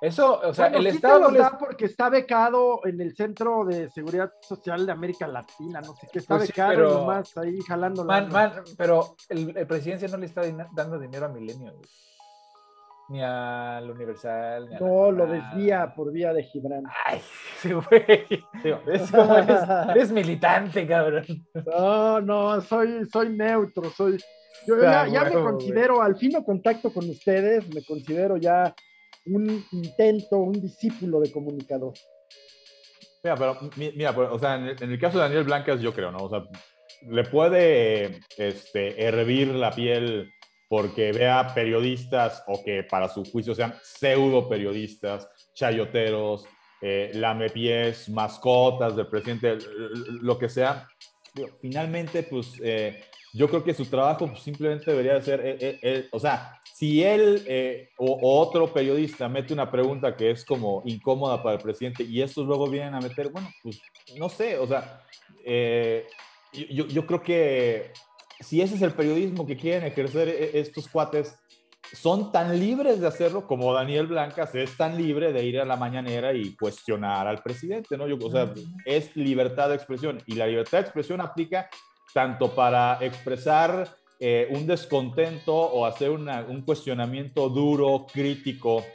[0.01, 3.63] Eso, o sea, Bueno, el sí Estado les- da porque está becado en el Centro
[3.65, 7.37] de Seguridad Social de América Latina, no sé qué, está Pues sí, becado pero- nomás
[7.37, 10.41] ahí jalando la Man, man, pero el, el presidencia no le está
[10.73, 11.85] dando dinero a Milenio, güey.
[13.09, 16.83] Ni al Universal, ni a No, lo desvía por vía de Gibran.
[17.05, 17.21] Ay,
[17.59, 18.43] sí, güey.
[18.63, 19.59] Digo, es como eres,
[19.89, 21.25] eres militante, cabrón.
[21.65, 24.17] No, no, soy, soy neutro, soy.
[24.65, 28.73] Yo ya, ya me considero, al fino contacto con ustedes, me considero ya
[29.25, 31.93] un intento, un discípulo de comunicador.
[33.23, 35.79] Mira, pero, mi- mira, pues, o sea, en el, en el caso de Daniel Blancas,
[35.81, 36.19] yo creo, ¿no?
[36.19, 36.43] O sea,
[37.09, 40.31] le puede este, hervir la piel
[40.67, 46.45] porque vea periodistas o que para su juicio sean pseudo periodistas, chayoteros,
[46.81, 49.57] eh, lamepiés, mascotas del presidente,
[50.21, 50.87] lo que sea.
[51.61, 56.07] Finalmente, pues eh, yo creo que su trabajo simplemente debería de ser, eh, eh, eh,
[56.11, 60.81] o sea, si él eh, o, o otro periodista mete una pregunta que es como
[60.85, 63.79] incómoda para el presidente y estos luego vienen a meter, bueno, pues
[64.17, 65.01] no sé, o sea,
[65.45, 66.05] eh,
[66.53, 67.91] yo, yo- yo creo que
[68.39, 71.37] si ese es el periodismo que quieren ejercer eh, estos cuates,
[71.93, 75.75] son tan libres de hacerlo como Daniel Blancas es tan libre de ir a la
[75.75, 78.07] mañanera y cuestionar al presidente, ¿no?
[78.07, 78.53] Yo, o sea,
[78.85, 81.69] es libertad de expresión y la libertad de expresión aplica
[82.13, 83.87] tanto para expresar
[84.23, 88.85] eh, un descontento o hacer una- un cuestionamiento duro, crítico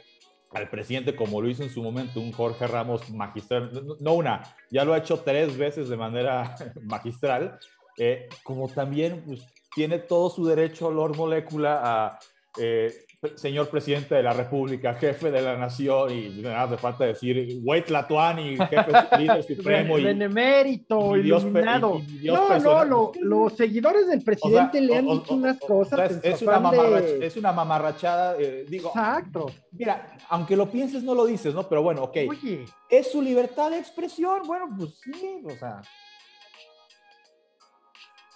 [0.53, 4.85] al presidente, como lo hizo en su momento un Jorge Ramos magistral, no, una, ya
[4.85, 7.59] lo ha hecho tres veces de manera magistral,
[7.97, 12.19] eh, como también pues, tiene todo su derecho Lord Molécula a,
[12.57, 12.93] eh,
[13.35, 17.83] señor presidente de la República, jefe de la nación, y nada hace falta decir, güey
[17.83, 19.97] Tlatuani, jefe líder supremo.
[19.97, 21.97] y- Benemérito, y iluminado.
[21.97, 25.13] y- y Dios no, no, lo- los seguidores del o sea, presidente le han o-
[25.15, 26.11] dicho o- unas o cosas.
[26.11, 29.47] es, es una de- es una mamarrachada, eh, digo, Exacto.
[29.71, 31.67] mira, aunque lo pienses, no lo dices, ¿no?
[31.67, 32.17] Pero bueno, ok.
[32.29, 34.43] Oye, ¿Es su libertad de expresión?
[34.45, 35.81] Bueno, pues sí, o sea.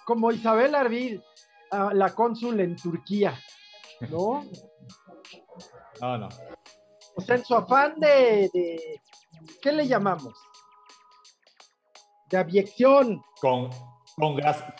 [0.04, 1.22] como Isabel Arbil,
[1.70, 3.32] ah, la cónsul en Turquía,
[4.10, 4.44] ¿no?
[6.00, 6.28] No, no.
[7.16, 9.00] O sea, en su afán de, de-
[9.60, 10.32] ¿qué le llamamos?
[12.30, 13.22] De abyección.
[13.40, 13.70] Con,
[14.16, 14.74] congra-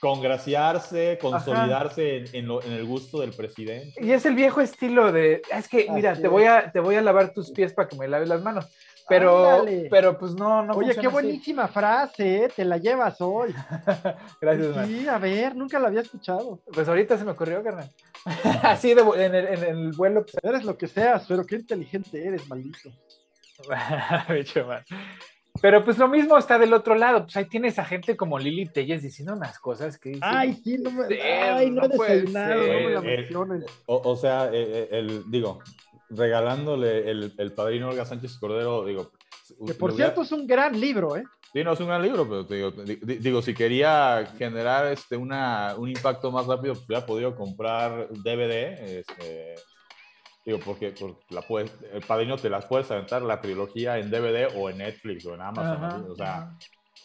[0.00, 3.94] congraciarse, consolidarse en, en lo- en el gusto del presidente.
[4.04, 7.00] Y es el viejo estilo de, es que, mira, te voy, a, te voy a
[7.02, 8.66] lavar tus pies para que me laves las manos.
[9.08, 9.88] Pero, Ándale.
[9.90, 11.06] pero pues no, no Oye, qué así.
[11.08, 12.48] buenísima frase, ¿eh?
[12.54, 13.54] te la llevas hoy.
[14.40, 14.86] Gracias, man.
[14.86, 16.60] Sí, a ver, nunca la había escuchado.
[16.74, 17.90] Pues ahorita se me ocurrió, carnal.
[18.62, 20.22] Así de, en, el, en el vuelo.
[20.24, 22.90] pues, Eres lo que seas, pero qué inteligente eres, maldito.
[24.32, 24.84] Bicho, man.
[25.60, 27.24] Pero pues lo mismo está del otro lado.
[27.24, 30.78] Pues ahí tienes a gente como Lili Telles diciendo unas cosas que dicen, Ay, sí,
[30.78, 31.20] no me.
[31.20, 33.64] Ay, no desayunado, me la Eh, mencionen.
[33.86, 35.58] O, o sea, eh, eh, el, digo,
[36.10, 39.10] regalándole el, el padrino Olga Sánchez Cordero, digo.
[39.66, 41.24] Que por cierto es un gran libro, ¿eh?
[41.52, 44.86] Sí, no es un gran libro, pero te digo, di- di- digo, si quería generar
[44.86, 48.98] este, una, un impacto más rápido, pues hubiera podido comprar DVD.
[48.98, 49.54] Este,
[50.44, 54.48] digo, porque, porque la puedes, el padrino te las puedes aventar la trilogía en DVD
[54.56, 55.84] o en Netflix o en Amazon.
[55.84, 56.02] Ajá.
[56.10, 56.50] O sea,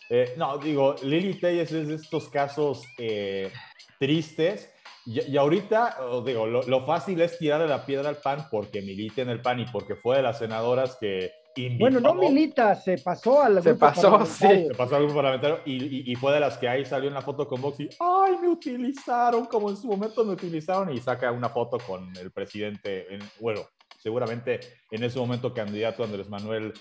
[0.10, 3.50] eh, no, digo, Lily Telles es de estos casos eh,
[3.98, 4.70] tristes.
[5.06, 9.22] Y, y ahorita, digo, lo, lo fácil es tirarle la piedra al PAN porque milita
[9.22, 11.32] en el PAN y porque fue de las senadoras que
[11.80, 14.68] Bueno, no milita, se pasó al Se grupo pasó, parlamentario.
[14.68, 17.22] Se pasó algo parlamentario y, y, y fue de las que ahí salió en la
[17.22, 19.46] foto con Vox y ¡ay, me utilizaron!
[19.46, 23.62] Como en su momento me utilizaron y saca una foto con el presidente, en- bueno,
[24.00, 24.60] seguramente
[24.92, 26.74] en ese momento candidato Andrés Manuel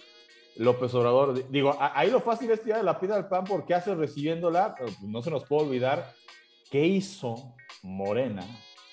[0.57, 1.35] López Obrador.
[1.35, 4.75] Di- Digo, a- ahí lo fácil es tirar la piedra al pan porque hace recibiéndola,
[5.03, 6.13] no se nos puede olvidar
[6.71, 8.43] qué hizo Morena,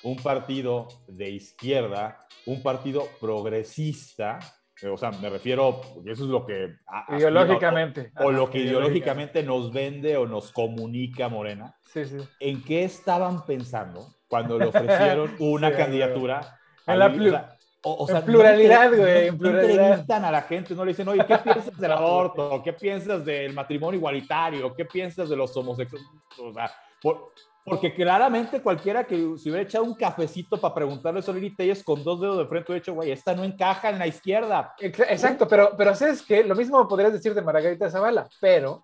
[0.04, 4.40] un partido de izquierda, un partido progresista,
[4.88, 6.76] o sea, me refiero, eso es lo que...
[7.10, 8.12] Ideológicamente.
[8.20, 12.18] o lo que ideológicamente nos vende o nos comunica Morena, Sí, sí.
[12.40, 16.60] ¿en qué estaban pensando cuando le ofrecieron una Sí, candidatura?
[16.88, 17.08] En la?
[17.08, 20.92] O plu- sea, o- sea, pluralidad, güey, en no entrevistan a la gente, no le
[20.92, 22.62] dicen, oye, ¿qué piensas del aborto?
[22.64, 24.74] ¿Qué piensas del matrimonio igualitario?
[24.76, 26.08] ¿Qué piensas de los homosexuales?
[26.42, 26.70] O sea,
[27.02, 27.32] por-
[27.70, 32.04] porque claramente cualquiera que se hubiera echado un cafecito para preguntarle sobre Lili Telles con
[32.04, 34.74] dos dedos de frente, hubiera dicho, güey, esta no encaja en la izquierda.
[34.80, 36.44] Ex- Exacto, pero, pero ¿sabes qué?
[36.44, 38.84] Lo mismo podrías decir de Margarita Zavala, pero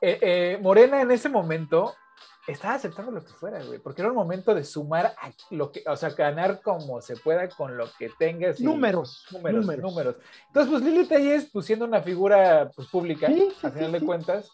[0.00, 1.94] eh, eh, Morena en ese momento
[2.46, 5.82] estaba aceptando lo que fuera, güey, porque era un momento de sumar a lo que,
[5.84, 8.60] o sea, ganar como se pueda con lo que tengas.
[8.60, 9.82] Números, números, números.
[9.90, 10.16] números.
[10.46, 13.92] Entonces, pues Lili Telles, pues siendo una figura pues, pública, Sí, sí, al final sí,
[13.94, 14.06] de sí.
[14.06, 14.50] cuentas,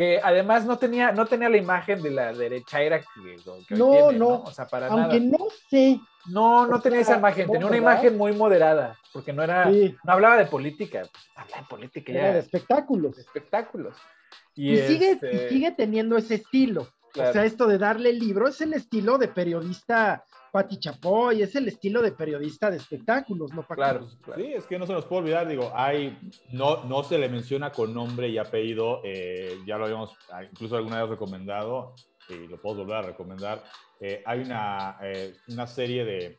[0.00, 3.06] que además no tenía, no tenía la imagen de la derechaira que,
[3.44, 4.28] que hoy No, tiene, no.
[4.44, 5.36] O sea, para Aunque nada.
[5.38, 6.00] no sé.
[6.24, 7.92] No, no tenía esa imagen, no, tenía una ¿verdad?
[7.92, 12.12] imagen muy moderada, porque no era, Sí, no hablaba de política, pues, hablaba de política
[12.12, 13.16] era ya, de espectáculos.
[13.16, 13.94] de espectáculos.
[14.54, 16.88] Y, sigue, este, y sigue teniendo ese estilo.
[17.12, 17.28] claro.
[17.28, 21.54] O sea, esto de darle el libro es el estilo de periodista Pati Chapoy, es
[21.54, 23.76] el estilo de periodista de espectáculos, ¿no, Paco?
[23.76, 24.42] Claro, claro.
[24.42, 26.18] Sí, es que no se nos puede olvidar, digo, hay,
[26.52, 30.16] no, no se le menciona con nombre y apellido, eh, ya lo habíamos
[30.50, 31.94] incluso alguna vez recomendado,
[32.28, 33.62] y lo puedo volver a recomendar,
[34.00, 36.38] eh, hay una, eh, una serie de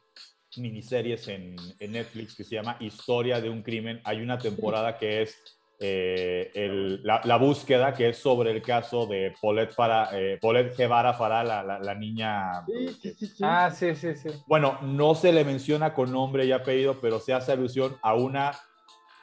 [0.57, 5.21] miniseries en, en Netflix que se llama Historia de un crimen, hay una temporada que
[5.21, 10.37] es eh, el- la, la búsqueda, que es sobre el caso de Paulette, Farah, eh,
[10.39, 12.63] Paulette Guevara Farah, la, la- la niña
[13.01, 13.43] Sí, sí, sí.
[13.43, 14.29] Ah, sí, sí, sí.
[14.45, 18.51] bueno, no se le menciona con nombre y apellido, pero se hace alusión a una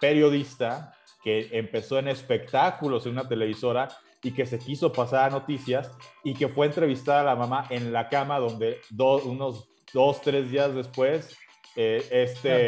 [0.01, 0.92] periodista
[1.23, 3.88] que empezó en espectáculos en una televisora
[4.23, 5.90] y que se quiso pasar a noticias
[6.25, 10.51] y que fue entrevistada a la mamá en la cama donde do- unos dos, tres
[10.51, 11.37] días después
[11.81, 12.67] eh, este.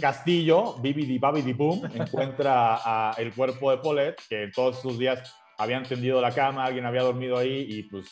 [0.00, 5.34] Castillo, Bibidi Babidi Boom, encuentra a el cuerpo de Paulette, que en todos sus días
[5.58, 8.06] habían tendido la cama, alguien había dormido ahí y pues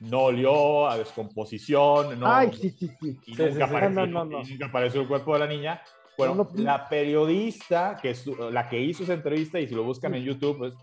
[0.00, 3.18] no olió a descomposición, no, Ay, sí, sí, sí.
[3.26, 5.82] y, nunca apareció, No, no, no, y nunca apareció el cuerpo de la niña.
[6.16, 6.62] Bueno, No, no.
[6.62, 10.58] la periodista, que su- la que hizo esa entrevista, y si lo buscan en YouTube,
[10.58, 10.74] pues,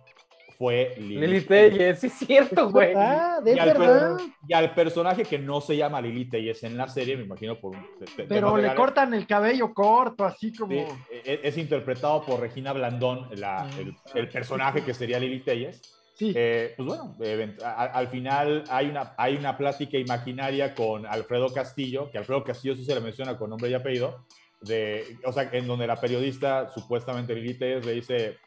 [0.61, 1.17] fue Lili.
[1.17, 2.87] Lili Telles, sí es cierto, Es güey.
[2.89, 4.17] verdad, Y es al, per- verdad.
[4.47, 7.75] y al personaje que no se llama Lili Telles en la serie, me imagino por
[7.75, 10.71] un- te- Pero le cortan el cabello corto, así como.
[10.71, 10.83] sí,
[11.25, 15.81] es, es interpretado por Regina Blandón, la- el, el personaje que sería Lili Telles.
[16.13, 16.31] Sí.
[16.35, 21.07] Eh, pues bueno, event- a- a- al final hay una, hay una plática imaginaria con
[21.07, 24.27] Alfredo Castillo, que Alfredo Castillo sí se le menciona con nombre y apellido,
[24.61, 28.37] de, o sea, en donde la periodista, supuestamente Lili Telles, le dice,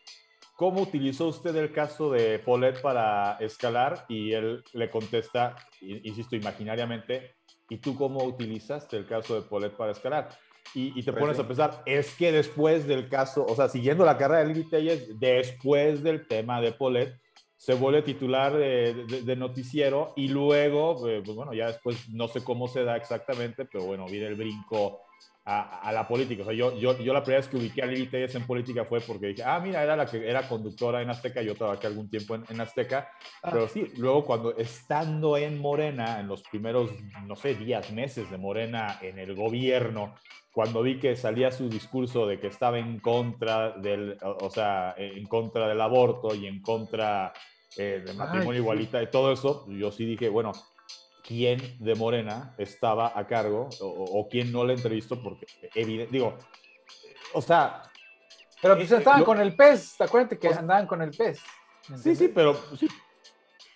[0.55, 4.05] ¿cómo utilizó usted el caso de Paulette para escalar?
[4.09, 7.35] Y él le contesta, insisto, imaginariamente,
[7.69, 10.29] ¿y tú cómo utilizaste el caso de Paulette para escalar?
[10.75, 11.43] Y, y te Pues pones sí.
[11.43, 15.19] a pensar, es que después del caso, o sea, siguiendo la carrera de Lili Telles,
[15.21, 17.21] después del tema de Paulette,
[17.57, 22.29] se vuelve titular de, de- de noticiero y luego, eh, pues bueno, ya después no
[22.29, 25.01] sé cómo se da exactamente, pero bueno, viene el brinco
[25.47, 26.43] a, a la política.
[26.43, 28.85] O sea, yo, yo, yo la primera vez que ubiqué a Lili Telles en política
[28.85, 32.09] fue porque dije, ah, mira, era la que era conductora en Azteca, yo trabajé algún
[32.09, 33.11] tiempo en, en Azteca,
[33.43, 33.51] Ah.
[33.53, 36.91] pero sí, luego cuando estando en Morena, en los primeros,
[37.27, 40.15] no sé, días, meses de Morena en el gobierno,
[40.53, 45.27] cuando vi que salía su discurso de que estaba en contra del, o sea, en
[45.27, 47.33] contra del aborto y en contra
[47.77, 48.59] eh, del matrimonio sí.
[48.59, 50.53] igualita y todo eso, yo sí dije, bueno,
[51.27, 55.21] ¿quién de Morena estaba a cargo o, o quién no le entrevistó?
[55.23, 56.37] Porque, evidente, digo,
[57.33, 57.83] o sea,
[58.63, 61.11] Pero pues Eh, estaban lo- con el pez, acuérdate que O sea- andaban con el
[61.11, 61.41] pez.
[62.03, 62.55] sí, sí, pero...
[62.79, 62.89] Sí,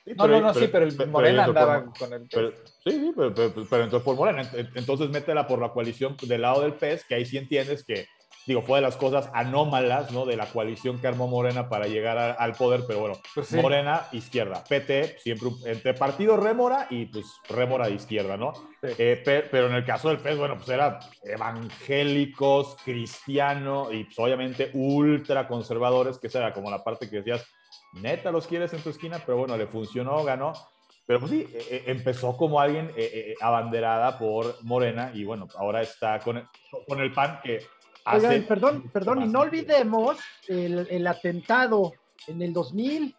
[0.04, 2.54] Sí, No, no, no, sí, pero el pero- Morena andaba con el pez.
[2.82, 4.42] Sí, sí, pero, entonces por Morena.
[4.42, 8.06] Ent- Entonces métela por la coalición del lado del PES, que ahí sí entiendes que,
[8.48, 10.24] digo, fue de las cosas anómalas, ¿no?
[10.24, 13.56] De la coalición que armó Morena para llegar a- al poder, pero bueno, Pues sí.
[13.60, 14.64] Morena, izquierda.
[14.68, 18.52] PT, siempre entre partido Rémora y pues Rémora de izquierda, ¿no?
[18.54, 18.88] Sí.
[18.98, 24.18] Eh, pe- pero en el caso del PES, bueno, pues era evangélicos, cristiano y pues
[24.18, 27.46] obviamente ultra conservadores, que esa era como la parte que decías,
[27.94, 30.52] neta los quieres en tu esquina, pero bueno, le funcionó, ganó.
[31.06, 35.48] Pero pues sí, eh, eh, empezó como alguien eh, eh, abanderada por Morena y bueno,
[35.56, 36.44] ahora está con el,
[36.86, 37.60] con el PAN que
[38.10, 38.42] hace...
[38.42, 41.92] Perdón, perdón, y no olvidemos el, el atentado
[42.26, 43.14] en el 2000,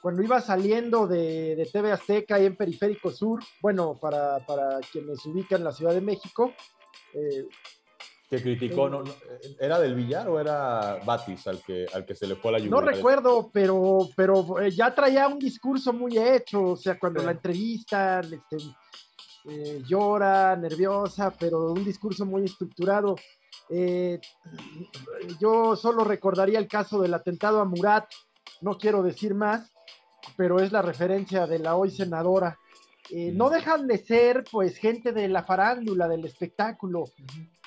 [0.00, 5.24] cuando iba saliendo de, de TV Azteca ahí en Periférico Sur, bueno, para, para quienes
[5.26, 6.52] ubican la Ciudad de México,
[7.14, 7.46] eh,
[8.28, 9.12] que criticó, no, no,
[9.60, 12.70] ¿era del Villar o era Batis al que, al que se le fue la lluvia?
[12.72, 17.26] no recuerdo, pero, pero eh, ya traía un discurso muy hecho, o sea, cuando Sí.
[17.26, 18.56] la entrevistan, este,
[19.48, 23.14] eh, llora, nerviosa, pero un discurso muy estructurado.
[23.68, 24.20] Eh,
[25.40, 28.06] yo solo recordaría el caso del atentado a Murat,
[28.60, 29.72] no quiero decir más,
[30.36, 32.58] pero es la referencia de la hoy senadora.
[33.10, 37.04] Eh, no dejan de ser, pues, gente de la farándula, del espectáculo,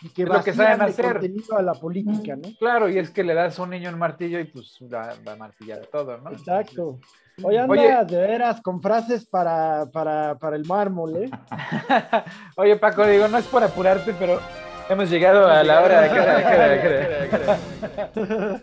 [0.01, 1.13] y que Es lo que saben hacer.
[1.13, 2.49] contenido a la política, ¿no?
[2.59, 5.33] Claro, y es que le das a un niño un martillo y pues va, va
[5.33, 6.31] a martillar todo, ¿no?
[6.31, 6.99] Exacto.
[7.41, 8.05] Hoy andas Oye.
[8.17, 11.29] de veras con frases para, para, para el mármol, ¿eh?
[12.57, 14.41] Oye, Paco, digo, no es por apurarte, pero
[14.89, 16.09] hemos llegado a la hora de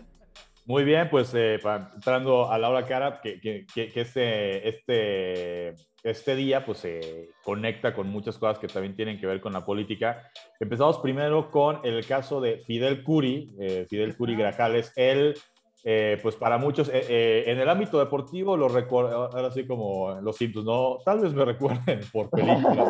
[0.65, 1.59] Muy bien, pues eh,
[1.95, 5.73] entrando a la hora cara, que, que, que, este, este,
[6.03, 9.65] este día pues se conecta con muchas cosas que también tienen que ver con la
[9.65, 10.29] política.
[10.59, 14.91] Empezamos primero con el caso de Fidel Curi, eh, Fidel Curi Grajales.
[14.97, 15.35] Él
[15.83, 20.19] eh, pues para muchos, eh, eh, en el ámbito deportivo, lo recuerdo, ahora sí como
[20.21, 20.97] los Simpsons, ¿no?
[21.05, 22.89] Tal vez me recuerden por películas.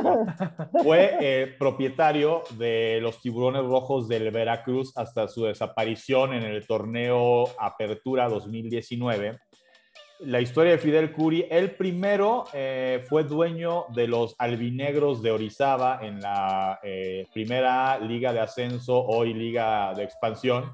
[0.84, 8.30] Fue propietario de los tiburones rojos del Veracruz hasta su desaparición en el torneo Apertura
[8.30, 9.38] 2019.
[10.22, 12.46] La historia de Fidel Curi, el primero
[13.08, 16.80] fue dueño de los albinegros de Orizaba en la
[17.32, 20.72] primera liga de ascenso, hoy liga de expansión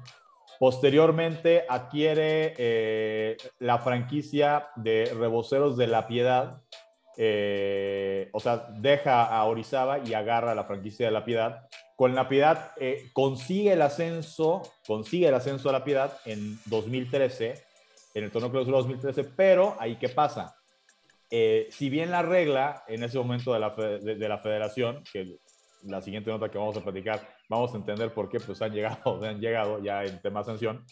[0.64, 6.62] Posteriormente adquiere eh, la franquicia de Reboceros de la Piedad,
[7.18, 11.68] eh, o sea, deja a Orizaba y agarra la franquicia de la Piedad.
[11.96, 17.62] Con la Piedad eh, consigue el ascenso, consigue el ascenso a la Piedad en 2013,
[18.14, 20.56] en el torneo clausura 2013, pero ahí qué pasa.
[21.28, 25.36] si bien la regla en ese momento de la, de la federación, que
[25.82, 29.20] la siguiente nota que vamos a platicar, vamos a entender por qué pues han llegado,
[29.24, 30.84] han llegado ya en tema sanción.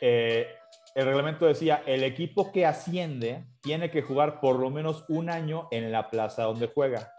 [0.00, 0.46] Eh,
[0.94, 5.68] el reglamento decía, el equipo que asciende tiene que jugar por lo menos un año
[5.70, 7.12] en la plaza donde juega.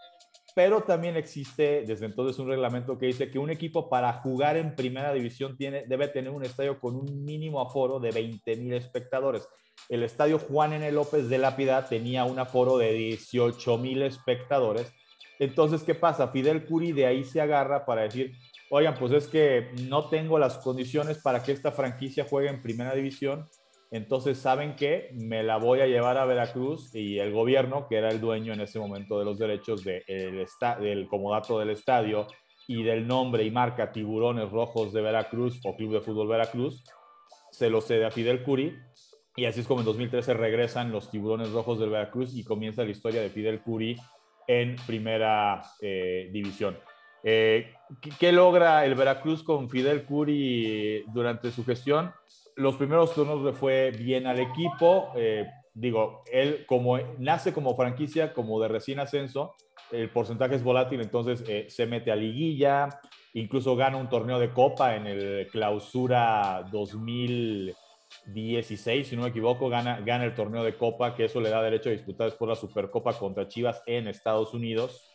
[0.56, 4.76] Pero también existe desde entonces un reglamento que dice que un equipo para jugar en
[4.76, 9.50] primera división tiene, debe tener un estadio con un mínimo aforo de 20 mil espectadores.
[9.90, 10.92] El estadio Juan N.
[10.92, 14.94] López de la Piedad tenía un aforo de 18 mil espectadores
[15.40, 16.30] entonces, ¿qué pasa?
[16.30, 18.34] Fidel Curi de ahí se agarra para decir,
[18.76, 22.96] oigan, pues es que no tengo las condiciones para que esta franquicia juegue en primera
[22.96, 23.48] división.
[23.92, 25.12] Entonces, ¿saben qué?
[25.14, 28.62] Me la voy a llevar a Veracruz y el gobierno, que era el dueño en
[28.62, 30.48] ese momento de los derechos de el
[30.80, 32.26] del comodato del estadio
[32.68, 36.84] y del nombre y marca Tiburones Rojos de Veracruz o Club de Fútbol Veracruz,
[37.52, 38.76] se lo cede a Fidel Curi.
[39.36, 42.90] Y así es como en 2013 regresan los Tiburones Rojos del Veracruz y comienza la
[42.90, 43.98] historia de Fidel Curi
[44.48, 46.76] en primera eh, división.
[47.24, 47.74] Eh,
[48.20, 52.12] ¿qué, logra el Veracruz con Fidel Curi durante su gestión?
[52.56, 55.12] Los primeros turnos le fue bien al equipo.
[55.16, 59.56] Eh, digo, él como nace como franquicia, como de recién ascenso,
[59.92, 62.90] el porcentaje es volátil, entonces se mete a liguilla,
[63.34, 67.76] incluso gana un torneo de copa en el clausura 2000.
[68.28, 71.64] 16, si no me equivoco, gana, gana el torneo de Copa, que eso le da
[71.64, 75.13] derecho a disputar después la Supercopa contra Chivas en Estados Unidos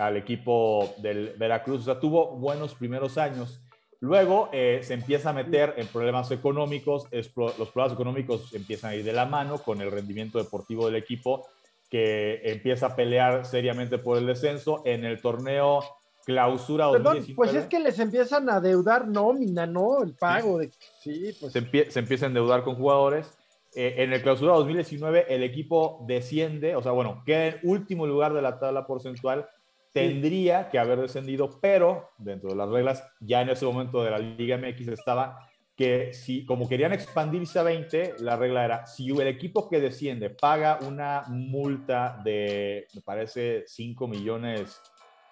[0.00, 1.82] al equipo del Veracruz.
[1.82, 3.60] O sea, tuvo buenos primeros años.
[4.00, 9.04] Luego eh, se empieza a meter en problemas económicos, los problemas económicos empiezan a ir
[9.04, 11.46] de la mano con el rendimiento deportivo del equipo,
[11.90, 14.80] que empieza a pelear seriamente por el descenso.
[14.86, 15.82] En el torneo
[16.24, 20.02] Clausura Perdón, Pues es que les empiezan a deudar nómina, ¿no?
[20.02, 20.70] El pago de.
[21.02, 21.52] Sí, pues.
[21.52, 23.36] Se, empieza a endeudar con jugadores.
[23.74, 28.32] Eh, en el clausura 2019, el equipo desciende, o sea, bueno, queda en último lugar
[28.32, 29.48] de la tabla porcentual.
[29.92, 34.18] Tendría que haber descendido, pero dentro de las reglas, ya en ese momento de la
[34.18, 39.26] Liga MX estaba que si, como querían expandirse a 20, la regla era, si el
[39.26, 44.78] equipo que desciende paga una multa de, me parece, 5 millones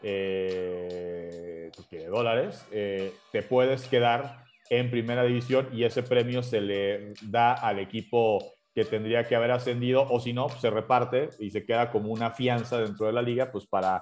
[0.03, 7.13] eh, de dólares, eh, te puedes quedar en primera división y ese premio se le
[7.23, 8.39] da al equipo
[8.75, 12.11] que tendría que haber ascendido o si no, pues, se reparte y se queda como
[12.11, 14.01] una fianza dentro de la liga, pues para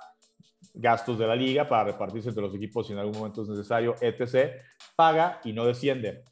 [0.77, 3.95] gastos de la liga, para repartirse entre los equipos si en algún momento es necesario,
[4.01, 4.53] etc.
[4.95, 6.23] Paga y no desciende.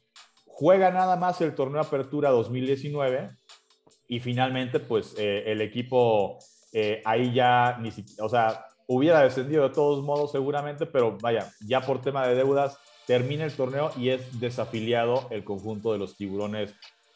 [0.45, 3.31] Juega nada más el torneo Apertura 2019
[4.07, 6.37] y finalmente, pues eh, el equipo
[6.71, 11.51] eh, ahí ya ni siquiera, o sea, hubiera descendido de todos modos seguramente, pero vaya,
[11.67, 12.77] ya por tema de deudas
[13.07, 16.73] termina el torneo y es desafiliado el conjunto de los tiburones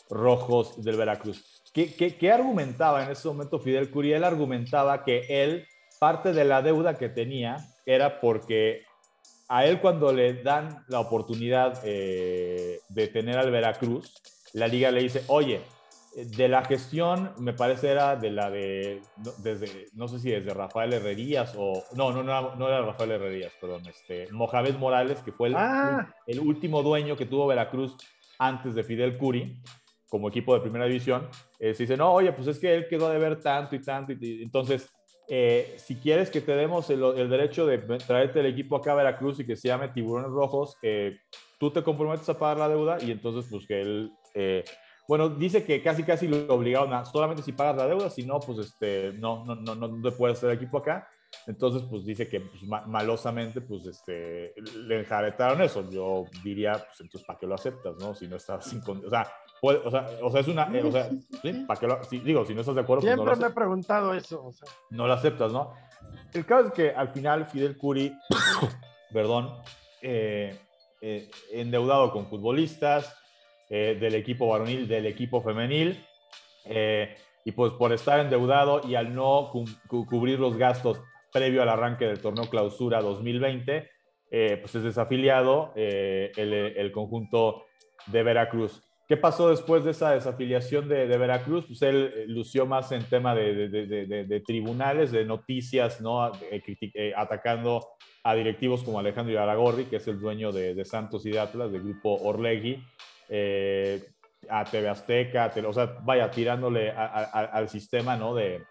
[0.09, 1.45] rojos del Veracruz.
[1.73, 4.23] ¿Qué, qué, argumentaba en ese momento Fidel Curiel?
[4.23, 5.67] Argumentaba que él,
[6.00, 8.84] parte de la deuda que tenía era porque
[9.50, 14.14] a él cuando le dan la oportunidad eh, de tener al Veracruz,
[14.54, 15.62] la liga le dice, oye,
[16.16, 19.02] de la gestión, me parece era de la de,
[19.38, 23.54] desde, no sé si desde Rafael Herrerías o, no, no, no, no era Rafael Herrerías,
[23.60, 26.14] perdón, este, Mohamed Morales, que fue el, ah.
[26.26, 27.95] el último dueño que tuvo Veracruz
[28.39, 29.62] antes de Fidel Curi,
[30.10, 31.28] como equipo de primera división,
[31.60, 34.14] eh, se dice, no, oye, pues es que él quedó de ver tanto y tanto,
[34.14, 34.89] y, entonces,
[35.30, 38.95] eh, si quieres que te demos el, el, derecho de traerte el equipo acá a
[38.95, 41.19] Veracruz y que se llame Tiburones Rojos, eh,
[41.59, 44.11] tú te comprometes a pagar la deuda y entonces, pues que él
[45.09, 48.39] bueno, dice que casi casi lo obligaron a solamente si pagas la deuda, si no,
[48.39, 51.09] pues este, no, no, no, no te puedes hacer equipo acá.
[51.47, 54.53] Entonces, pues dice que pues, malosamente, pues este,
[54.86, 55.89] le enjaretaron eso.
[55.89, 58.13] Yo diría, pues entonces, ¿para qué lo aceptas, no?
[58.13, 58.82] Si no estás sin.
[58.88, 59.27] O sea,
[59.62, 61.10] o, sea, o, sea, es una, o sea,
[61.41, 61.66] ¿sí?
[61.68, 64.45] ¿Para lo, digo, si no estás de acuerdo, Siempre pues no me he preguntado eso.
[64.45, 64.68] O sea.
[64.89, 65.74] No lo aceptas, ¿no?
[66.34, 68.16] El caso es que al final Fidel Curi,
[69.14, 69.51] perdón,
[70.01, 70.57] eh,
[71.01, 73.16] eh, endeudado con futbolistas
[73.70, 76.05] eh, del equipo varonil, del equipo femenil,
[77.45, 79.66] y pues por estar endeudado y al no cu
[80.05, 81.01] cubrir los gastos
[81.32, 83.89] previo al arranque del torneo clausura 2020,
[84.30, 87.64] pues es desafiliado el, el conjunto
[88.07, 88.84] de Veracruz.
[89.10, 91.66] ¿Qué pasó después de esa desafiliación de, Veracruz?
[91.66, 96.32] Pues él eh, lució más en tema de, tribunales, de noticias, ¿no?
[96.51, 96.62] Eh,
[96.93, 97.88] eh, atacando
[98.24, 101.82] a directivos como Alejandro Yaragorri, que es el dueño de, Santos y de Atlas, del
[101.82, 102.84] grupo Orlegui,
[104.47, 108.36] a TV Azteca, o sea, vaya, tirándole al sistema, ¿no?
[108.36, 108.64] De,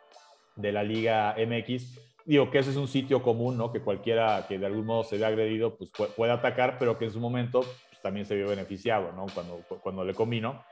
[0.55, 1.99] la Liga MX.
[2.25, 3.73] Digo que ese es un sitio común, ¿no?
[3.73, 7.11] Que cualquiera que de algún modo se vea agredido, pues puede atacar, pero que en
[7.11, 7.65] su momento
[8.03, 9.27] también se vio beneficiado, ¿no?
[9.35, 10.65] Cuando, cuando le combino.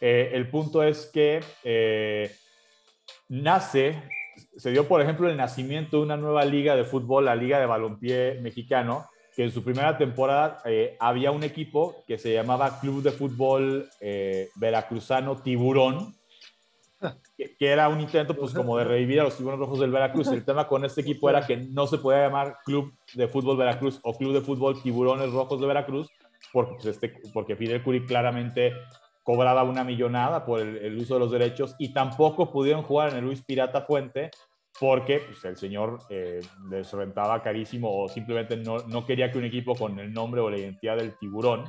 [0.00, 2.30] Eh, el punto es que eh,
[3.28, 4.02] nace,
[4.56, 7.66] se dio, por ejemplo, el nacimiento de una nueva liga de fútbol, la Liga de
[7.66, 13.02] Balompié Mexicano, que en su primera temporada eh, había un equipo que se llamaba Club
[13.02, 13.88] de Fútbol
[14.56, 16.14] Veracruzano Tiburón,
[17.36, 20.28] que, era un intento pues como de revivir a los tiburones rojos del Veracruz.
[20.28, 24.00] El tema con este equipo era que no se podía llamar Club de Fútbol Veracruz
[24.02, 26.08] o Club de Fútbol Tiburones Rojos de Veracruz,
[26.52, 28.74] porque, pues, este, porque Fidel Curi claramente
[29.22, 33.24] cobraba una millonada por el, uso de los derechos y tampoco pudieron jugar en el
[33.24, 34.30] Luis Pirata Fuente
[34.80, 36.40] porque pues, el señor eh,
[36.70, 40.48] les rentaba carísimo o simplemente no, no, quería que un equipo con el nombre o
[40.48, 41.64] la identidad del tiburón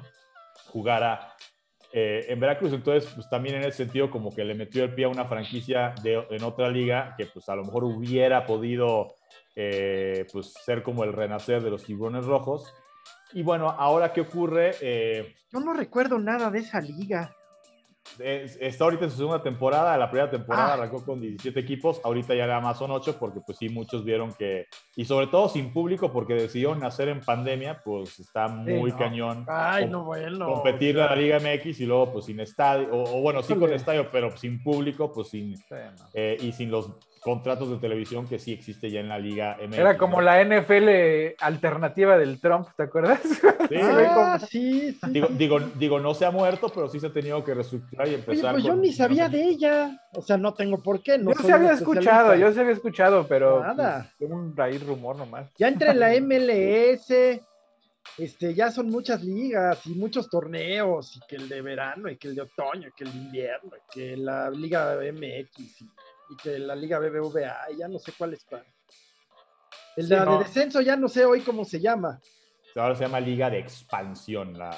[0.68, 1.34] jugara
[1.92, 2.72] eh, en Veracruz.
[2.72, 5.94] Entonces, pues también en ese sentido como que le metió el pie a una franquicia
[6.04, 9.16] de, en otra liga que pues a lo mejor hubiera podido
[9.56, 12.72] eh, pues ser como el renacer de los tiburones rojos
[13.34, 14.76] y bueno, ahora qué ocurre.
[14.82, 17.36] Eh, Yo no recuerdo nada de esa liga.
[18.18, 19.98] está ahorita en su segunda temporada.
[19.98, 20.74] La primera temporada ah.
[20.74, 22.02] arrancó con 17 equipos.
[22.04, 24.68] Ahorita ya nada más son 8 porque pues sí, muchos vieron que...
[24.96, 29.46] Y sobre todo sin público porque decidieron nacer en pandemia, pues está muy cañón.
[29.48, 30.54] Ay, no, bueno.
[30.54, 34.36] Competir la Liga MX y luego pues sin estadio, o, bueno, sí con estadio, pero
[34.36, 35.56] sin público, pues sin...
[36.14, 39.78] Eh, y sin los contratos de televisión que sí existe ya en la Liga MX.
[39.78, 43.22] Era como la NFL alternativa del Trump, ¿te acuerdas?
[43.70, 47.44] Sí, ah, sí, Digo, digo, digo, no se ha muerto, pero sí se ha tenido
[47.44, 48.54] que reestructurar y empezar.
[48.54, 50.02] pues yo ni sabía de ella.
[50.16, 51.20] O sea, no tengo por qué.
[51.20, 53.62] No yo se había escuchado, yo se había escuchado, pero.
[53.62, 54.12] Nada.
[54.18, 55.52] Pues, un raíz rumor nomás.
[55.60, 57.12] Ya entre la MLS,
[58.18, 62.30] este, ya son muchas ligas y muchos torneos, y que el de verano, y que
[62.30, 65.82] el de otoño, y que el de invierno, y que la Liga MX.
[65.82, 65.90] Y
[66.30, 68.66] y que la Liga BBVA, ya no sé cuál es cuál.
[69.96, 72.20] El de, descenso ya no sé hoy cómo se llama.
[72.76, 74.58] Ahora se llama Liga de Expansión.
[74.58, 74.72] La,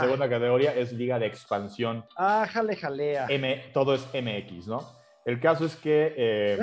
[0.00, 2.04] segunda, categoría es Liga de Expansión.
[2.16, 3.26] Ah, jale, jalea.
[3.28, 4.80] M, todo es MX, ¿no?
[5.24, 6.58] El caso es que, eh,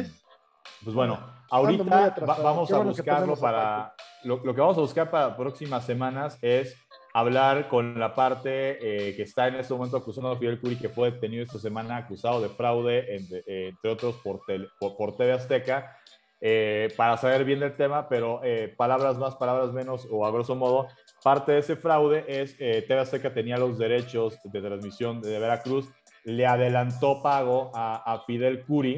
[0.83, 1.19] pues bueno,
[1.49, 3.93] ahorita vamos a buscarlo para.
[4.23, 6.77] Lo, lo, que vamos a buscar para próximas semanas es
[7.13, 10.89] hablar con la parte eh, que está en este momento acusando a Fidel Curi, que
[10.89, 14.41] fue detenido esta semana acusado de fraude, entre, otros por,
[14.79, 15.97] por, TV Azteca,
[16.41, 20.55] eh, para saber bien del tema, pero eh, palabras más, palabras menos, o a grosso
[20.55, 20.87] modo,
[21.23, 25.89] parte de ese fraude es TV Azteca tenía los derechos de transmisión de Veracruz,
[26.23, 28.97] le adelantó pago a, a Fidel Curi,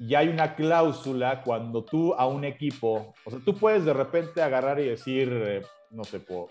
[0.00, 4.40] y hay una cláusula cuando tú a un equipo, o sea, tú puedes de repente
[4.40, 6.48] agarrar y decir, no sé, por,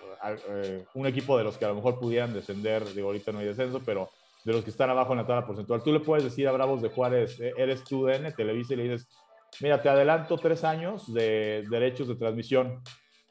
[0.50, 3.46] eh, un equipo de los que a lo mejor pudieran descender, digo, ahorita no hay
[3.46, 4.10] descenso, pero
[4.44, 6.82] de los que están abajo en la tabla porcentual, tú le puedes decir a Bravos
[6.82, 9.08] de Juárez, eh, eres tú DN, Televisa, y le dices,
[9.62, 12.82] mira, te adelanto tres años de derechos de transmisión,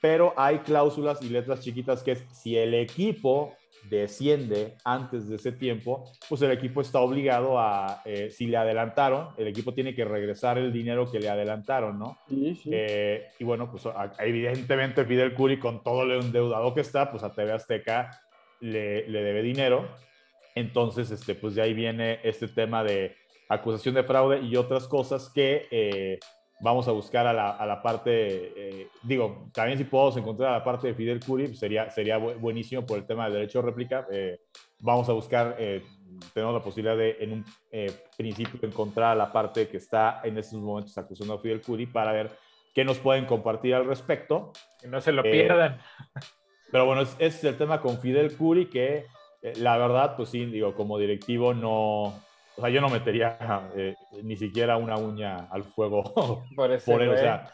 [0.00, 3.54] pero hay cláusulas y letras chiquitas que es si el equipo
[3.88, 9.28] desciende antes de ese tiempo, pues el equipo está obligado a, eh, si le adelantaron,
[9.36, 12.18] el equipo tiene que regresar el dinero que le adelantaron, ¿no?
[12.28, 12.70] Sí, sí.
[12.72, 13.84] Eh, y bueno, pues
[14.18, 18.10] evidentemente Fidel Curi con todo lo endeudado que está, pues a TV Azteca
[18.60, 19.88] le, le debe dinero.
[20.54, 23.14] Entonces, este, pues de ahí viene este tema de
[23.48, 26.18] acusación de fraude y otras cosas que eh,
[26.60, 30.58] vamos a buscar a la, a la parte, eh, digo, también si podemos encontrar a
[30.58, 33.66] la parte de Fidel Curi, pues sería, sería buenísimo por el tema del derecho de
[33.66, 34.06] réplica.
[34.10, 34.40] Eh,
[34.78, 35.82] vamos a buscar, eh,
[36.32, 37.44] tenemos la posibilidad de en un
[38.16, 42.12] principio encontrar a la parte que está en estos momentos acusando a Fidel Curi para
[42.12, 42.30] ver
[42.74, 44.52] qué nos pueden compartir al respecto.
[44.80, 45.78] Que no se lo pierdan.
[46.72, 49.06] Pero bueno, ese es el tema con Fidel Curi que
[49.58, 52.14] la verdad, pues sí, digo, como directivo no,
[52.56, 53.38] o sea, yo no metería
[53.76, 56.02] eh, ni siquiera una uña al fuego
[56.56, 57.10] por, él.
[57.10, 57.52] O sea,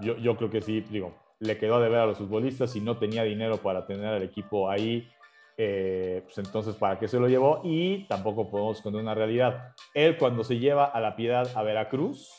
[0.00, 2.98] yo, yo, creo que sí, digo, le quedó de ver a los futbolistas y no
[2.98, 5.08] tenía dinero para tener al equipo ahí.
[5.56, 7.60] eh, pues entonces, ¿para qué se lo llevó?
[7.64, 9.74] Y tampoco podemos esconder una realidad.
[9.94, 12.30] Él cuando se lleva a la piedad a Veracruz,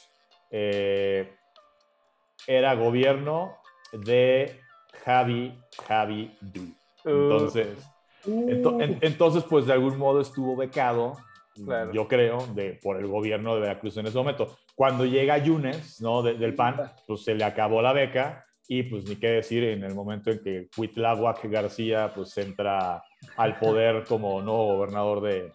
[0.51, 1.33] eh,
[2.45, 3.57] era gobierno
[3.91, 4.59] de
[5.03, 6.73] Javi, Javi Du.
[7.03, 7.87] Entonces,
[8.27, 11.13] Uh, entonces, pues de algún modo estuvo becado,
[11.63, 11.91] Claro.
[11.93, 14.55] yo creo, de, por el gobierno de Veracruz en ese momento.
[14.75, 16.21] Cuando llega Yunes, ¿no?
[16.21, 19.83] De- del PAN, pues se le acabó la beca y pues ni qué decir en
[19.83, 23.01] el momento en que Cuitláhuac García pues entra
[23.37, 25.51] al poder como nuevo gobernador de,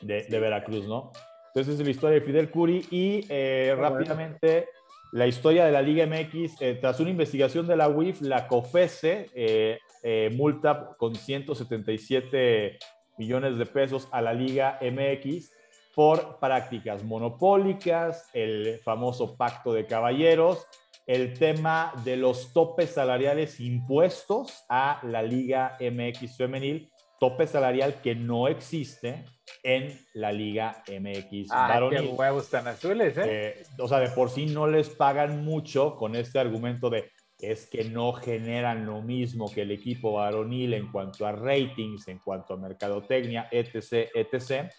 [0.00, 1.12] de, de Veracruz, ¿no?
[1.54, 4.68] Entonces es la historia de Fidel Curi y eh, rápidamente
[5.12, 9.28] la historia de la Liga MX, eh, tras una investigación de la UIF, la COFESE
[9.34, 12.78] eh, eh, multa con 177
[13.18, 15.52] millones de pesos a la Liga MX
[15.94, 20.66] por prácticas monopólicas, el famoso pacto de caballeros,
[21.06, 28.14] el tema de los topes salariales impuestos a la Liga MX femenil, tope salarial que
[28.14, 29.24] no existe
[29.62, 33.22] en la Liga MX Ah, qué huevos tan azules, ¿eh?
[33.26, 37.10] Eh, o sea, de por sí no les pagan mucho con este argumento de
[37.42, 42.18] es que no generan lo mismo que el equipo varonil en cuanto a ratings, en
[42.20, 44.70] cuanto a mercadotecnia, etc., etc.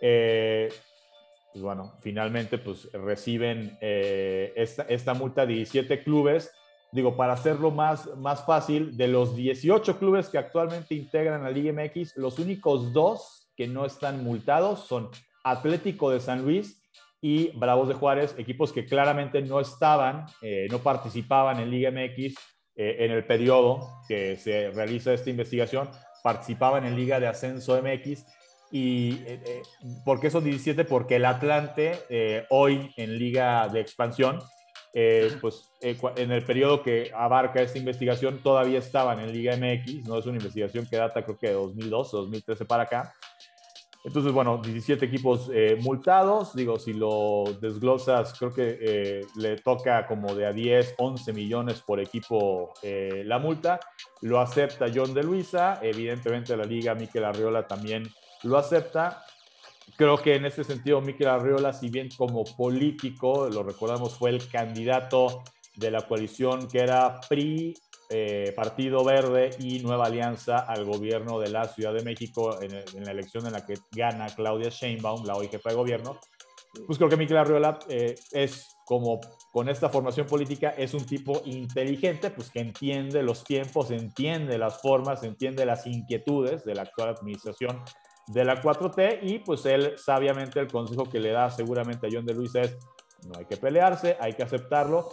[0.00, 0.68] Eh,
[1.52, 6.52] pues bueno, finalmente pues reciben eh, esta, esta multa de 17 clubes.
[6.92, 11.72] Digo, para hacerlo más, más fácil, de los 18 clubes que actualmente integran la Liga
[11.72, 15.10] MX, los únicos dos que no están multados son
[15.42, 16.87] Atlético de San Luis
[17.20, 22.34] y Bravos de Juárez, equipos que claramente no estaban, eh, no participaban en Liga MX
[22.80, 25.90] eh, en el periodo que se realiza esta investigación,
[26.22, 28.24] participaban en Liga de Ascenso MX.
[28.70, 29.62] ¿Y eh, eh,
[30.04, 30.84] por qué son 17?
[30.84, 34.38] Porque el Atlante, hoy en Liga de Expansión,
[35.40, 40.26] pues en el periodo que abarca esta investigación todavía estaban en Liga MX, no es
[40.26, 43.12] una investigación que data creo que de 2012 o 2013 para acá.
[44.08, 46.54] Entonces, bueno, 17 equipos eh, multados.
[46.54, 51.82] Digo, si lo desglosas, creo que eh, le toca como de a 10, 11 millones
[51.82, 53.78] por equipo eh, la multa.
[54.22, 55.78] Lo acepta John de Luisa.
[55.82, 58.08] Evidentemente, la liga Miquel Arriola también
[58.44, 59.26] lo acepta.
[59.98, 64.48] Creo que en este sentido, Miquel Arriola, si bien como político, lo recordamos, fue el
[64.48, 65.42] candidato
[65.76, 67.74] de la coalición que era PRI,
[68.10, 73.12] eh, Partido Verde y Nueva Alianza al gobierno de la Ciudad de México en, la
[73.12, 76.18] elección en la que gana Claudia Sheinbaum, la hoy jefa de gobierno.
[76.86, 79.20] Pues creo que Miquel Arriola eh, es como
[79.52, 84.80] con esta formación política, es un tipo inteligente, pues que entiende los tiempos, entiende las
[84.80, 87.82] formas, entiende las inquietudes de la actual administración
[88.28, 92.26] de la 4T y pues él sabiamente el consejo que le da seguramente a John
[92.26, 92.76] de Luisa es
[93.26, 95.08] no hay que pelearse, hay que aceptarlo.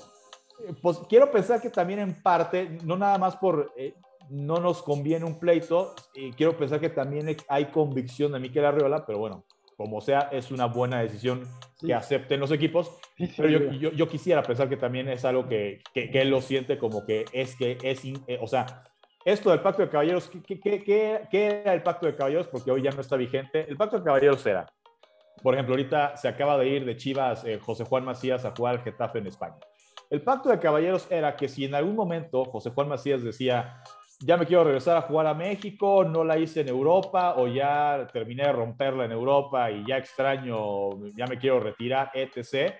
[0.59, 3.95] Eh, Pues quiero pensar que también en parte, no nada más por eh,
[4.29, 9.05] no nos conviene un pleito, y quiero pensar que también hay convicción de Miquel Arriola,
[9.05, 9.43] pero bueno,
[9.77, 11.43] como sea, es una buena decisión
[11.75, 11.87] Sí.
[11.87, 12.89] que acepten los equipos.
[13.17, 16.29] sí, Pero yo, yo, yo quisiera pensar que también es algo que, que, que él
[16.29, 18.83] lo siente como que es que es, eh, o sea,
[19.25, 22.47] esto del pacto de caballeros, ¿qué, qué, qué, qué- qué era el pacto de caballeros?
[22.47, 23.65] Porque hoy ya no está vigente.
[23.69, 24.65] El pacto de caballeros era,
[25.43, 28.75] por ejemplo, ahorita se acaba de ir de Chivas eh, José Juan Macías a jugar
[28.77, 29.57] al Getafe en España.
[30.09, 33.81] El pacto de caballeros era que si en algún momento José Juan Macías decía,
[34.19, 38.07] ya me quiero regresar a jugar a México, no la hice en Europa o ya
[38.13, 42.73] terminé de romperla en Europa y ya extraño, ya me quiero retirar, etc.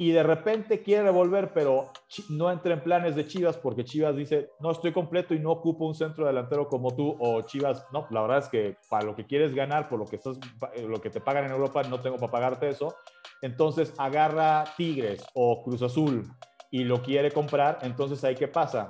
[0.00, 1.92] Y de repente quiere volver, pero
[2.30, 5.84] no entra en planes de Chivas porque Chivas dice, no estoy completo y no ocupo
[5.84, 9.26] un centro delantero como tú, o Chivas, no, la verdad es que para lo que
[9.26, 10.38] quieres ganar, por lo que, estás,
[10.72, 12.94] eh, lo que te pagan en Europa, no tengo para pagarte eso.
[13.42, 16.26] Entonces agarra Tigres o Cruz Azul
[16.70, 18.86] y lo quiere comprar, entonces ahí qué pasa?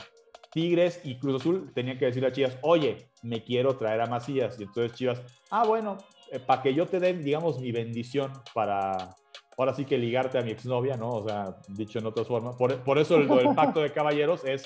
[0.52, 4.60] Tigres y Cruz Azul tenían que decirle a Chivas, oye, me quiero traer a Macías.
[4.60, 5.98] Y entonces Chivas, ah, bueno,
[6.46, 9.16] para que yo te den, digamos, mi bendición para,
[9.60, 11.10] ahora sí que ligarte a mi exnovia, ¿no?
[11.10, 12.56] O sea, dicho en otras formas.
[12.56, 14.64] Por, por eso el, pacto de caballeros es,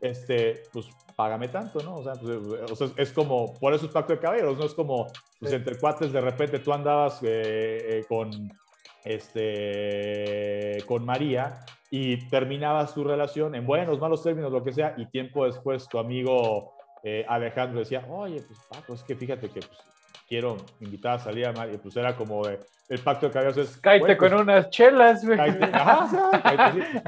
[0.00, 0.86] este, pues,
[1.16, 1.96] págame tanto, ¿no?
[1.96, 4.64] O sea, pues, o sea, es como, por eso es pacto de caballeros, ¿no?
[4.64, 5.08] Es como,
[5.40, 8.52] pues, entre cuates, de repente tú andabas eh, eh, con,
[9.04, 15.06] este, con María y terminabas tu relación en buenos, malos términos, lo que sea, y
[15.06, 16.72] tiempo después tu amigo
[17.02, 19.78] eh, Alejandro decía, oye, pues Paco, es que fíjate que pues,
[20.26, 22.58] quiero invitar a salir a María, pues era como de,
[22.88, 23.76] el pacto de caballeros es...
[23.78, 25.36] Cállate "Güey, pues, con unas chelas, güey.
[25.36, 25.64] cállate".
[25.72, 26.98] Ajá, cállate, sí.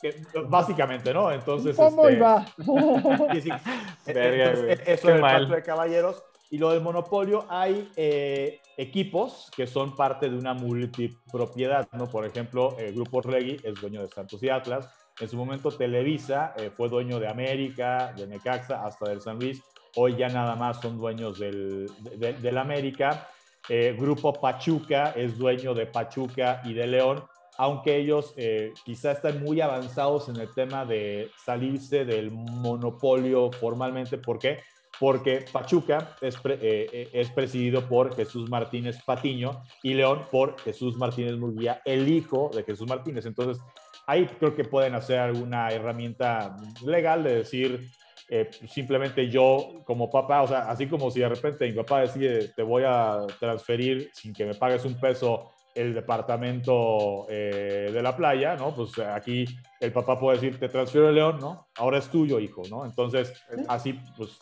[0.00, 1.30] Que- básicamente, ¿no?
[1.30, 2.46] Entonces, ¿Cómo este, iba?
[3.32, 3.50] Sí, sí.
[4.06, 4.94] Verga, Entonces, güey.
[4.94, 5.40] eso del mal.
[5.40, 6.22] pacto de caballeros.
[6.52, 12.08] Y lo del monopolio, hay eh, equipos que son parte de una multipropiedad, ¿no?
[12.08, 14.88] Por ejemplo, el Grupo Regui es dueño de Santos y Atlas.
[15.20, 19.62] En su momento Televisa eh, fue dueño de América, de Necaxa, hasta del San Luis.
[19.96, 23.28] Hoy ya nada más son dueños del, del América.
[23.68, 27.22] Eh, Grupo Pachuca es dueño de Pachuca y de León,
[27.58, 34.18] aunque ellos eh, quizá están muy avanzados en el tema de salirse del monopolio formalmente.
[34.18, 34.58] ¿Por qué?
[34.98, 41.36] Porque Pachuca es, eh, es presidido por Jesús Martínez Patiño y León por Jesús Martínez
[41.36, 43.24] Murguía, el hijo de Jesús Martínez.
[43.24, 43.62] Entonces,
[44.06, 47.90] ahí creo que pueden hacer alguna herramienta legal de decir,
[48.32, 52.46] eh, simplemente yo como papá, o sea, así como si de repente mi papá decide,
[52.54, 58.16] te voy a transferir sin que me pagues un peso el departamento eh, de la
[58.16, 58.72] playa, ¿no?
[58.72, 59.44] Pues aquí
[59.80, 61.66] el papá puede decir, te transfiero el león, ¿no?
[61.76, 62.84] Ahora es tuyo, hijo, ¿no?
[62.84, 63.32] Entonces,
[63.66, 64.38] así, pues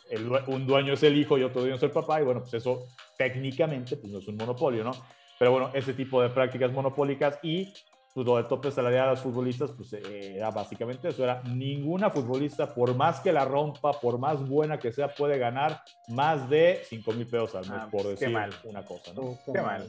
[0.49, 2.85] un dueño es el hijo y otro dueño es el papá, y bueno, pues eso
[3.17, 4.93] técnicamente pues no es un monopolio, ¿no?
[5.39, 7.73] Pero bueno, ese tipo de prácticas monopólicas y
[8.19, 12.11] pues lo de tope salarial a los futbolistas, pues eh, era básicamente eso, era ninguna
[12.11, 16.81] futbolista, por más que la rompa, por más buena que sea, puede ganar más de
[16.83, 19.39] 5 mil pesos al mes, ah, por pues, decir una cosa, ¿no?
[19.47, 19.89] Qué mal.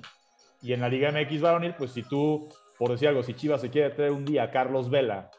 [0.61, 3.71] Y en la Liga MX varonil, pues si tú, por decir algo, si Chivas se
[3.71, 5.31] quiere traer un día a Carlos Vela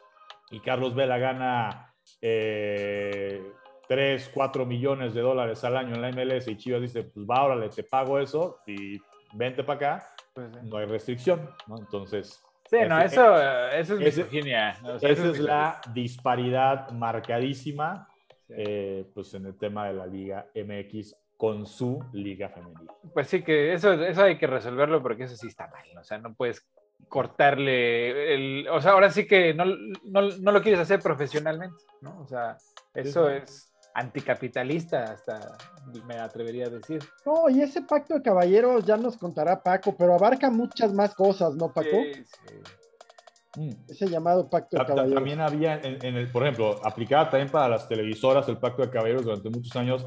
[0.49, 3.41] y Carlos Vela gana eh,
[3.87, 7.41] 3, 4 millones de dólares al año en la MLS y Chivas dice, pues va,
[7.41, 8.99] órale, te pago eso y
[9.31, 11.77] vente para acá, pues, no hay restricción, ¿no?
[11.77, 13.37] Entonces Sí, no, eso,
[13.69, 14.77] eso es Virginia.
[15.01, 18.07] esa es, la disparidad marcadísima
[18.47, 22.93] eh, pues en el tema de la Liga MX con su Liga Femenina.
[23.13, 25.85] Pues sí, que eso, eso hay que resolverlo porque eso sí está mal.
[25.97, 26.65] O sea, no puedes
[27.09, 28.67] cortarle el.
[28.69, 32.21] O sea, ahora sí que no, no, no lo quieres hacer profesionalmente, ¿no?
[32.21, 32.57] O sea,
[32.93, 35.57] eso es anticapitalista, hasta
[36.05, 37.03] me atrevería a decir.
[37.25, 41.55] No, y ese pacto de caballeros ya nos contará Paco, pero abarca muchas más cosas,
[41.55, 41.89] ¿no, Paco?
[41.89, 42.55] Sí, sí.
[43.57, 43.71] Mm.
[43.89, 45.15] Ese llamado pacto de caballeros.
[45.15, 49.23] También había, en, el, por ejemplo, aplicaba también para las televisoras el pacto de caballeros
[49.25, 50.05] durante muchos años.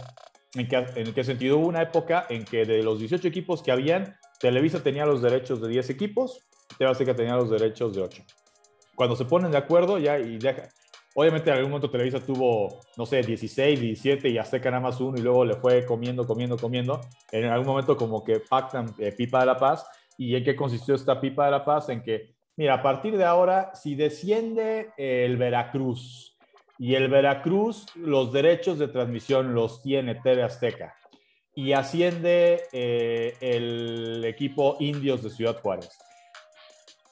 [0.54, 1.58] ¿En qué, en qué sentido?
[1.58, 5.60] Hubo una época en que de los 18 equipos que habían, Televisa tenía los derechos
[5.60, 6.46] de 10 equipos,
[6.78, 8.22] que tenía los derechos de 8.
[8.94, 10.68] Cuando se ponen de acuerdo ya y deja,
[11.16, 15.16] Obviamente en algún momento Televisa tuvo, no sé, 16, 17 y Azteca nada más uno
[15.16, 17.00] y luego le fue comiendo, comiendo, comiendo.
[17.30, 19.86] En algún momento como que pactan eh, Pipa de la Paz.
[20.18, 21.88] ¿Y en qué consistió esta Pipa de la Paz?
[21.88, 26.36] En que, mira, a partir de ahora, si desciende el Veracruz
[26.78, 30.96] y el Veracruz los derechos de transmisión los tiene TV Azteca
[31.54, 35.96] y asciende eh, el equipo Indios de Ciudad Juárez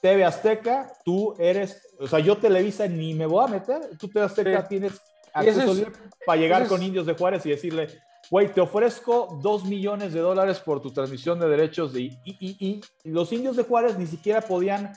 [0.03, 4.25] TV Azteca, tú eres, o sea, yo Televisa ni me voy a meter, tú TV
[4.25, 5.01] Azteca tienes
[5.33, 5.89] acceso
[6.25, 7.87] para llegar con Indios de Juárez y decirle,
[8.29, 12.57] güey, te ofrezco dos millones de dólares por tu transmisión de derechos de, y, y,
[12.59, 14.91] y, los Indios de Juárez ni siquiera podían,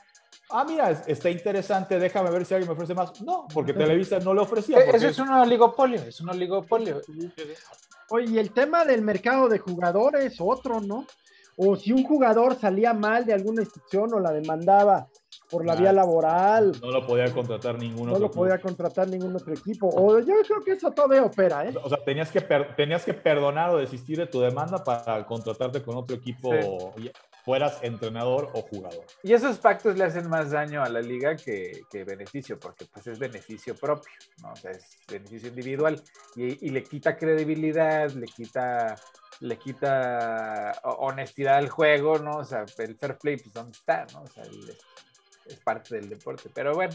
[0.51, 3.23] ah, mira, está interesante, déjame ver si alguien me ofrece más.
[3.23, 4.81] No, porque Televisa no le ofrecía.
[4.81, 7.01] Eh, eso es un oligopolio, es un oligopolio.
[8.11, 11.07] Oye, y el tema del mercado de jugadores, otro, ¿no?
[11.57, 15.09] O si un jugador salía mal de alguna institución o la demandaba
[15.51, 16.73] por la vía laboral.
[16.81, 18.21] No lo podía contratar ningún otro.
[18.21, 19.89] No lo podía contratar ningún otro equipo.
[19.89, 21.75] O yo creo que eso todavía opera, ¿eh?
[21.83, 22.41] O sea, tenías que,
[22.77, 26.51] tenías que perdonar o desistir de tu demanda para contratarte con otro equipo,
[27.45, 29.05] fueras entrenador o jugador.
[29.23, 33.07] Y esos pactos le hacen más daño a la liga que, que beneficio, porque pues
[33.07, 34.53] es beneficio propio, ¿no?
[34.53, 36.03] O sea, es beneficio individual
[36.35, 38.97] y, y le quita credibilidad, le quita
[39.41, 42.39] le quita honestidad al juego, ¿no?
[42.39, 44.23] O sea, el fair play, pues, ¿dónde está, no?
[44.23, 44.45] O sea,
[45.47, 46.51] es parte del deporte.
[46.53, 46.95] Pero bueno,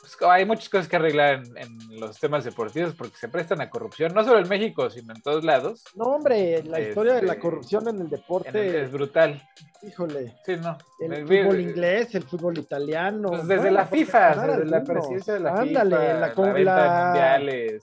[0.00, 4.14] pues, hay muchas cosas que arreglar en, los temas deportivos porque se prestan a corrupción,
[4.14, 5.84] no solo en México, sino en todos lados.
[5.94, 9.42] No, hombre, la historia de la este, corrupción en el deporte es brutal.
[9.82, 10.34] Híjole.
[10.44, 10.78] Sí, no.
[11.00, 13.28] El, fútbol inglés, el fútbol italiano.
[13.30, 17.04] Pues desde la FIFA, desde la presidencia de la Ándale, FIFA, la, la venta de
[17.04, 17.82] mundiales.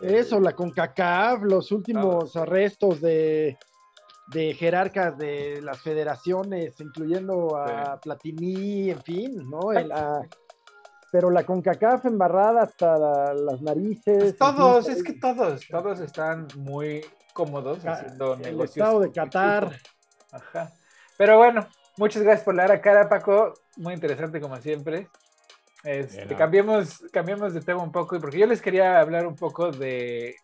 [0.00, 3.58] Eso, la CONCACAF, los últimos arrestos de,
[4.28, 9.70] de jerarcas de las federaciones, incluyendo a Platini, en fin, ¿no?
[11.12, 14.36] pero la CONCACAF embarrada hasta las narices.
[14.36, 18.76] Pues todos, es que todos, todos están muy cómodos haciendo el negocios.
[18.76, 19.76] El estado de Qatar.
[20.30, 20.72] Ajá.
[21.16, 23.54] Pero bueno, muchas gracias por la cara, Paco.
[23.76, 25.08] Muy interesante como siempre.
[25.82, 30.36] Este, cambiemos, cambiemos de tema un poco, porque yo les quería hablar un poco de,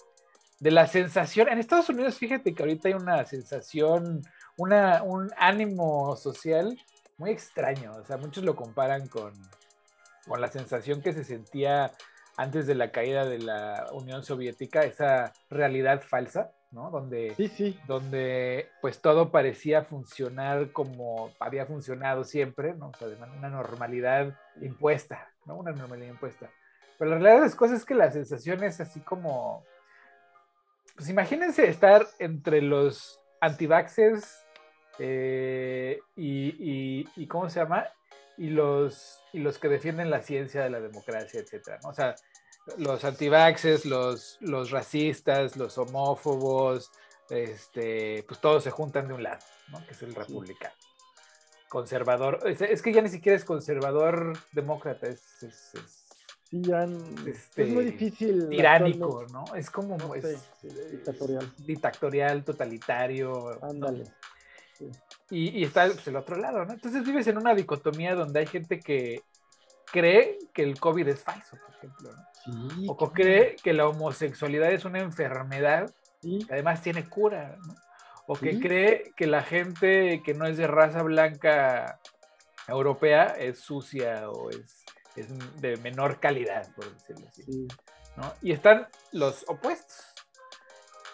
[0.60, 1.48] de la sensación.
[1.48, 4.22] En Estados Unidos, fíjate que ahorita hay una sensación,
[4.56, 6.78] una, un ánimo social
[7.18, 7.92] muy extraño.
[7.96, 9.32] O sea, muchos lo comparan con,
[10.26, 11.92] con la sensación que se sentía
[12.36, 16.90] antes de la caída de la Unión Soviética, esa realidad falsa, ¿no?
[16.90, 17.34] Donde,
[17.86, 22.88] donde pues todo parecía funcionar como había funcionado siempre, ¿no?
[22.88, 25.56] O sea, de una normalidad impuesta, ¿no?
[25.56, 26.50] Una normalidad impuesta.
[26.98, 29.64] Pero la realidad de las cosas es que la sensación es así como,
[30.96, 34.44] pues imagínense estar entre los antivaxes
[34.98, 37.86] eh, y, y, y, ¿cómo se llama?
[38.38, 41.90] Y los, y los que defienden la ciencia de la democracia, etcétera, ¿no?
[41.90, 42.14] O sea,
[42.78, 46.90] los antivaxes, los, los racistas, los homófobos,
[47.30, 49.84] este, pues todos se juntan de un lado, ¿no?
[49.86, 50.74] Que es el republicano.
[51.68, 56.06] Conservador, es, es que ya ni siquiera es conservador demócrata, es, es, es
[56.48, 56.84] Sí, ya
[57.26, 58.48] este, es muy difícil.
[58.48, 59.44] Tiránico, ¿no?
[59.56, 61.52] Es como No es, sé, sí, dictatorial.
[61.58, 63.58] dictatorial, totalitario.
[63.60, 63.68] ¿no?
[63.68, 64.04] Ándale.
[65.28, 66.72] Y, y está pues, el otro lado, ¿no?
[66.72, 69.22] Entonces vives en una dicotomía donde hay gente que
[69.86, 72.22] cree que el COVID es falso, por ejemplo, ¿no?
[72.46, 75.90] Sí, O cree que la homosexualidad es una enfermedad
[76.22, 77.74] sí, que además tiene cura, ¿no?
[78.28, 78.60] O que Sí.
[78.60, 82.00] cree que la gente que no es de raza blanca
[82.68, 84.84] europea es sucia o es,
[85.16, 85.28] es
[85.60, 87.42] de menor calidad, por decirlo así.
[87.44, 87.68] sí.
[88.16, 88.32] ¿no?
[88.42, 90.06] Y están los opuestos.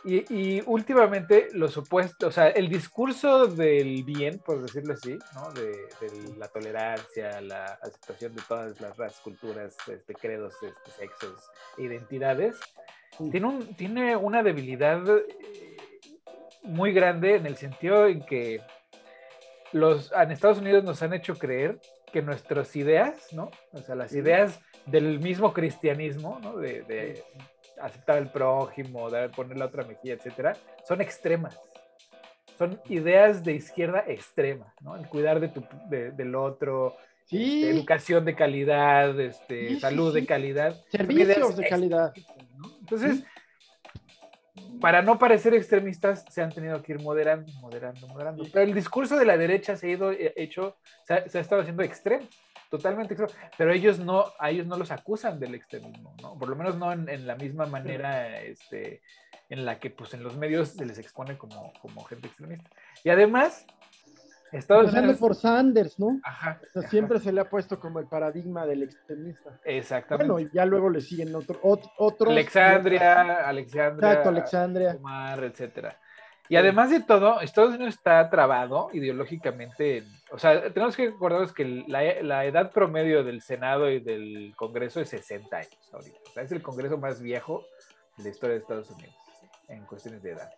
[0.05, 5.53] Y, y últimamente los opuestos, o sea, el discurso del bien, por decirlo así, ¿no?
[5.53, 5.69] de,
[6.01, 11.49] de la tolerancia, la aceptación de todas las razas, culturas, este, credos, este, sexos,
[11.79, 12.57] identidades,
[13.19, 13.31] Sí.
[13.31, 15.77] tiene, un, tiene una debilidad eh,
[16.63, 18.63] muy grande en el sentido en que
[19.73, 21.79] los, en Estados Unidos nos han hecho creer
[22.11, 23.51] que nuestras ideas, ¿no?
[23.73, 26.57] O sea, las ideas del mismo cristianismo, ¿no?
[26.57, 27.23] De, de
[27.81, 30.57] aceptar al prójimo, de poner la otra mejilla, etcétera,
[30.87, 31.59] son extremas.
[32.59, 34.97] Son ideas de izquierda extrema, ¿no?
[34.97, 40.13] El cuidar de tu, de- del otro, Sí, este, educación de calidad, este, Sí, salud
[40.13, 40.21] sí.
[40.21, 40.77] de calidad.
[40.91, 42.13] Servicios de calidad.
[42.59, 42.69] ¿no?
[42.81, 43.25] Entonces,
[44.81, 48.45] para no parecer extremistas, se han tenido que ir moderando, moderando, moderando.
[48.53, 51.41] Pero el discurso de la derecha se ha ido eh, hecho, se ha, se ha
[51.41, 52.27] estado haciendo extremo,
[52.73, 53.15] totalmente.
[53.59, 56.39] Pero ellos no, a ellos no los acusan del extremismo, ¿no?
[56.39, 59.03] Por lo menos no en, en la misma manera este,
[59.51, 62.71] en la que pues en los medios se les expone como, como gente extremista.
[63.05, 63.67] Y además,
[64.53, 65.21] Estados Empezando Unidos...
[65.21, 66.19] por Sanders, ¿no?
[66.25, 69.61] Ajá, O sea, ajá, siempre se le ha puesto como el paradigma del extremista.
[69.65, 70.33] Exactamente.
[70.33, 72.33] Bueno, y ya luego le siguen otro, ot- otros.
[72.33, 74.97] Alexandria, Alexandria, Exacto, Alexandria.
[74.99, 75.99] Omar, etcétera.
[76.49, 79.99] Y además de todo, Estados Unidos está trabado ideológicamente.
[79.99, 84.53] en- o sea, tenemos que acordarnos que la, la edad promedio del Senado y del
[84.57, 86.19] Congreso es 60 años ahorita.
[86.29, 87.65] O sea, es el Congreso más viejo
[88.17, 89.15] de la historia de Estados Unidos
[89.69, 90.51] en cuestiones de edad.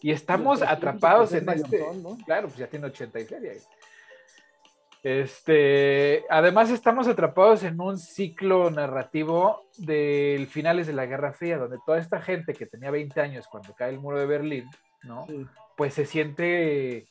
[0.00, 1.78] Y estamos atrapados pues, es en este.
[1.78, 2.24] mayortón, ¿no?
[2.24, 3.52] Claro, pues ya tiene 80 y feria.
[5.02, 11.78] Este, además estamos atrapados en un ciclo narrativo del finales de la Guerra Fría, donde
[11.86, 14.68] toda esta gente que tenía 20 años cuando cae el muro de Berlín,
[15.02, 15.26] ¿no?
[15.28, 15.46] Sí.
[15.76, 17.06] Pues se siente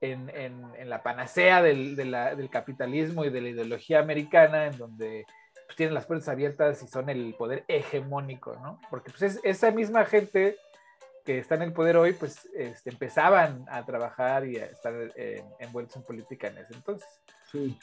[0.00, 4.66] en, en- en la panacea del, de la- del capitalismo y de la ideología americana,
[4.66, 5.24] en donde
[5.66, 8.80] pues, tienen las puertas abiertas y son el poder hegemónico, ¿no?
[8.90, 10.56] Porque pues es esa misma gente
[11.24, 15.44] que está en el poder hoy, pues este, empezaban a trabajar y a estar eh,
[15.60, 17.08] envueltos en política en ese entonces.
[17.50, 17.78] Sí.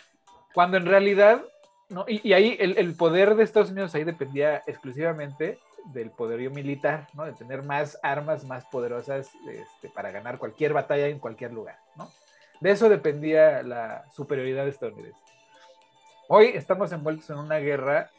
[0.54, 1.42] Cuando en realidad,
[1.88, 2.04] ¿no?
[2.06, 7.08] y, y ahí el, el poder de Estados Unidos ahí dependía exclusivamente del poderío militar,
[7.14, 7.26] ¿no?
[7.26, 12.10] De tener más armas más poderosas este, para ganar cualquier batalla en cualquier lugar, ¿no?
[12.62, 15.20] De eso dependía la superioridad estadounidense.
[16.28, 18.12] Hoy estamos envueltos en una guerra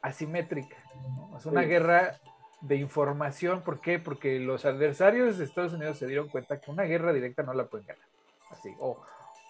[0.00, 1.36] asimétrica, ¿no?
[1.38, 1.68] Es una Sí.
[1.68, 2.16] guerra
[2.60, 3.98] de información, ¿por qué?
[3.98, 7.66] Porque los adversarios de Estados Unidos se dieron cuenta que una guerra directa no la
[7.66, 8.04] pueden ganar.
[8.50, 9.00] Así, o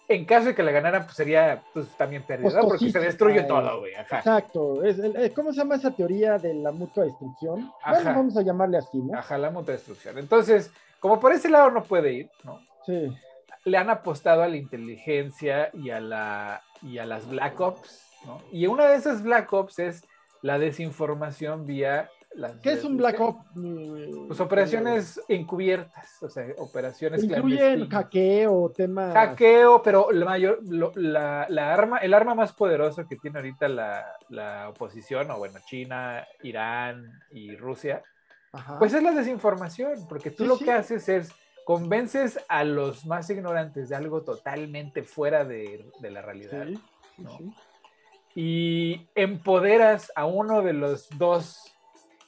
[0.08, 2.68] en caso de que la ganaran, pues sería pues, también pérdida, ¿no?
[2.68, 3.94] porque se destruye todo, güey.
[3.94, 4.18] Ajá.
[4.18, 4.82] Exacto.
[4.82, 7.70] Es eh, ¿Cómo se llama esa teoría de la mutua destrucción?
[7.82, 7.96] Ajá.
[7.96, 9.18] Bueno, vamos a llamarle así, ¿no?
[9.18, 10.16] Ajá, la mutua destrucción.
[10.18, 12.58] Entonces, como por ese lado no puede ir, ¿no?
[12.86, 13.14] Sí.
[13.64, 18.40] Le han apostado a la inteligencia y a, la, y a las Black Ops, ¿no?
[18.50, 20.04] Y una de esas Black Ops es
[20.40, 23.44] la desinformación vía las ¿Qué es un Black Ops?
[24.28, 29.12] Pues operaciones encubiertas, o sea, operaciones Incluyen hackeo, temas.
[29.14, 33.68] Hackeo, pero la mayor, lo- la, la arma, el arma más poderosa que tiene ahorita
[33.68, 38.02] la, la oposición, o bueno, China, Irán y Rusia,
[38.52, 38.78] Ajá.
[38.78, 40.64] pues es la desinformación, porque tú Sí, lo sí.
[40.64, 41.32] que haces es
[41.64, 46.78] convences a los más ignorantes de algo totalmente fuera de, de la realidad Sí,
[47.18, 47.38] ¿no?
[48.34, 51.74] y empoderas a uno de los dos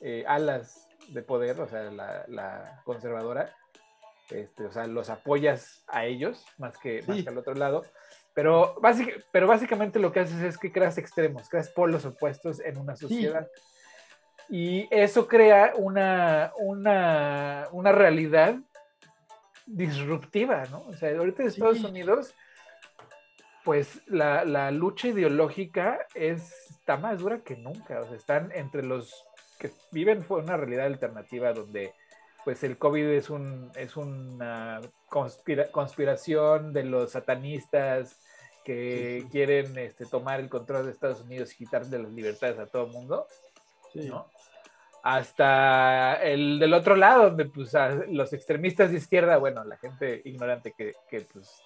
[0.00, 3.54] eh, alas de poder, o sea, la, la conservadora,
[4.30, 7.24] este, o sea, los apoyas a ellos más que, más Sí.
[7.24, 7.82] que al otro lado.
[8.32, 12.78] Pero, básic- pero básicamente lo que haces es que creas extremos, creas polos opuestos en
[12.78, 13.48] una sociedad.
[14.48, 18.56] Y eso crea una, una, una realidad
[19.66, 20.80] disruptiva, ¿no?
[20.86, 21.86] O sea, ahorita en Estados Sí.
[21.86, 22.34] Unidos,
[23.64, 28.00] pues la, la lucha ideológica es, está más dura que nunca.
[28.00, 29.24] O sea, están entre los
[29.60, 31.92] que viven fue una realidad alternativa donde
[32.44, 34.80] pues el COVID es, un, es una
[35.72, 38.18] conspiración de los satanistas
[38.64, 42.86] que quieren este, tomar el control de Estados Unidos y quitarle las libertades a todo
[42.86, 43.26] el mundo,
[43.94, 44.26] ¿no?
[45.02, 47.72] Hasta el del otro lado, donde pues
[48.08, 51.62] los extremistas de izquierda, bueno, la gente ignorante que, que pues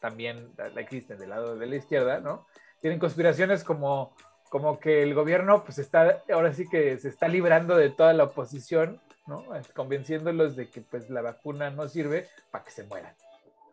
[0.00, 2.46] también existen del lado de la izquierda, ¿no?
[2.80, 4.14] Tienen conspiraciones como,
[4.54, 8.22] como que el gobierno pues está, ahora sí que se está librando de toda la
[8.22, 9.44] oposición, ¿no?
[9.74, 13.12] Convenciéndolos de que pues la vacuna no sirve para que se mueran.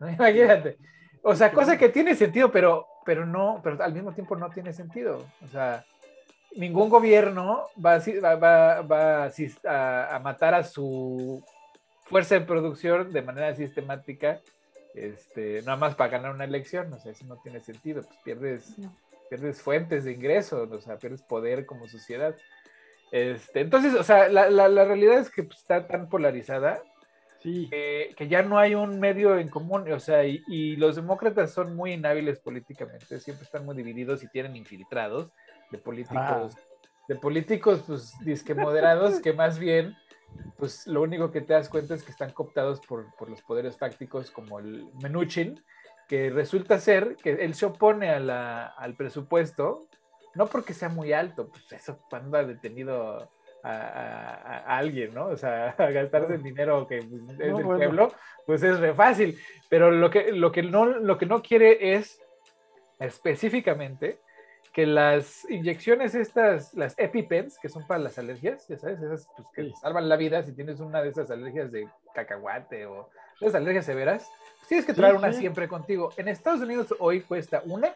[0.00, 0.78] Imagínate.
[1.22, 4.72] O sea, cosa que tiene sentido, pero, pero no, pero al mismo tiempo no tiene
[4.72, 5.24] sentido.
[5.44, 5.84] O sea,
[6.56, 11.44] ningún gobierno va, a, matar a su
[12.06, 14.40] fuerza de producción de manera sistemática,
[14.96, 16.92] este, nada más para ganar una elección.
[16.92, 18.02] O sea, eso no tiene sentido.
[18.02, 18.74] Pues pierdes,
[19.32, 22.36] pierdes fuentes de ingreso, o sea, pierdes poder como sociedad.
[23.10, 26.82] Este, entonces, o sea, la, la, la realidad es que pues, está tan polarizada
[27.42, 31.94] que ya no hay un medio en común, o sea, y, los demócratas son muy
[31.94, 35.32] inhábiles políticamente, siempre están muy divididos y tienen infiltrados
[35.70, 36.60] de políticos, ah.
[37.08, 39.96] de políticos, pues, disque moderados, que más bien,
[40.58, 44.30] pues, lo único que te das cuenta es que están cooptados por, los poderes fácticos
[44.30, 45.58] como el Menuchin,
[46.08, 49.86] que resulta ser que él se opone a la, al presupuesto,
[50.34, 53.30] no porque sea muy alto, pues eso cuando ha detenido
[53.62, 55.26] a, alguien, ¿no?
[55.26, 58.12] O sea, a gastarse el dinero que pues, es del pueblo,
[58.46, 59.38] pues es re fácil.
[59.68, 62.20] Pero lo que, lo, que no, lo que no quiere es
[62.98, 64.18] específicamente
[64.72, 69.48] que las inyecciones estas, las EpiPens, que son para las alergias, ya sabes, esas pues,
[69.54, 73.86] que salvan la vida si tienes una de esas alergias de cacahuate o esas alergias
[73.86, 76.10] severas, pues tienes que traer una siempre contigo.
[76.16, 77.94] En Estados Unidos hoy cuesta una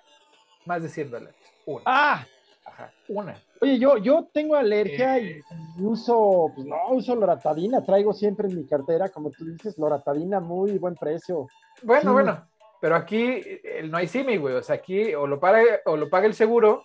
[0.65, 1.37] más de 100 dólares.
[1.65, 1.83] Una.
[1.87, 2.27] Ah,
[2.67, 3.41] Ajá, una.
[3.61, 5.43] Oye, yo, yo tengo alergia y eh.
[5.79, 10.77] uso, pues no, uso loratadina, traigo siempre en mi cartera, como tú dices, loratadina, muy
[10.79, 11.47] buen precio.
[11.83, 12.47] Bueno, bueno,
[12.81, 13.41] pero aquí
[13.85, 16.83] no hay simi, güey, o sea, aquí o lo paga, o lo paga el seguro,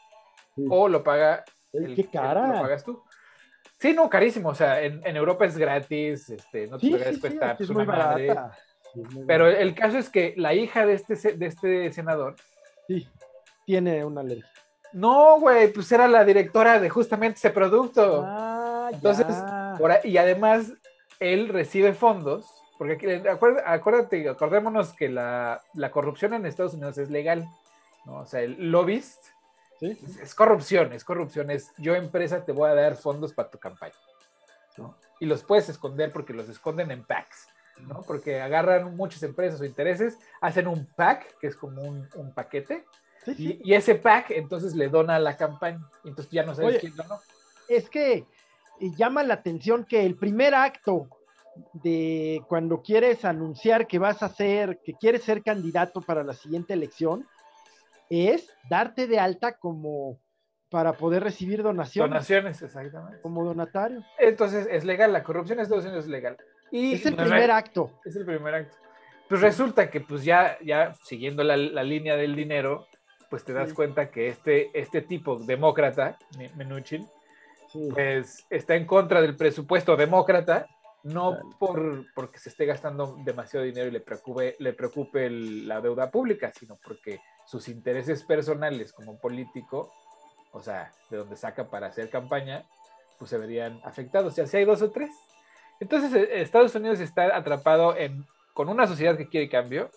[0.69, 1.43] o lo paga...
[1.73, 2.47] El, ¿Qué cara?
[2.47, 3.01] lo pagas tú.
[3.81, 7.83] Sí, no, carísimo, o sea, en, Europa es gratis, este, no te sí, cuesta una
[7.83, 8.35] madre.
[9.25, 12.35] Pero el caso es que la hija de este, de este senador...
[12.87, 13.07] Sí,
[13.65, 14.47] tiene una alergia.
[14.93, 18.23] No, güey, pues era la directora de justamente ese producto.
[18.23, 19.25] Ah, Entonces,
[20.03, 20.73] y además,
[21.19, 22.45] él recibe fondos,
[22.77, 23.23] porque
[23.65, 27.47] acuérdate, acordémonos que la, corrupción en Estados Unidos es legal,
[28.05, 28.19] ¿no?
[28.19, 29.25] O sea, el lobbyist
[29.81, 33.95] es, corrupción, es corrupción, es yo empresa te voy a dar fondos para tu campaña,
[34.77, 34.95] ¿no?
[35.19, 37.47] Y los puedes esconder porque los esconden en packs,
[37.79, 38.03] ¿no?
[38.03, 42.85] Porque agarran muchas empresas o intereses, hacen un pack, que es como un, un paquete,
[43.37, 45.87] y, ese pack entonces le dona a la campaña.
[46.03, 47.19] Y entonces ya no sabes quién donó.
[47.67, 48.25] Es que eh,
[48.97, 51.07] llama la atención que el primer acto
[51.73, 56.73] de cuando quieres anunciar que vas a ser, que quieres ser candidato para la siguiente
[56.73, 57.27] elección,
[58.11, 60.19] es darte de alta como
[60.69, 62.09] para poder recibir donaciones.
[62.09, 63.21] Donaciones, exactamente.
[63.21, 64.03] Como donatario.
[64.19, 66.37] Entonces es legal, la corrupción en Estados Unidos es legal.
[66.71, 67.99] Y es el primer acto.
[68.05, 68.77] Es el primer acto.
[69.27, 72.87] Pues resulta que pues ya, ya siguiendo la, la línea del dinero,
[73.29, 76.17] pues te das cuenta que este, este tipo demócrata,
[76.55, 77.07] Menuchin,
[77.93, 80.67] pues está en contra del presupuesto demócrata,
[81.03, 86.11] no por porque se esté gastando demasiado dinero y le preocupe, le preocupe la deuda
[86.11, 89.91] pública, sino porque sus intereses personales como político,
[90.51, 92.65] o sea, de donde saca para hacer campaña,
[93.17, 94.33] pues se verían afectados.
[94.33, 95.11] Sea, si hay dos o tres.
[95.79, 99.89] Entonces, eh, Estados Unidos está atrapado en, con una sociedad que quiere cambio,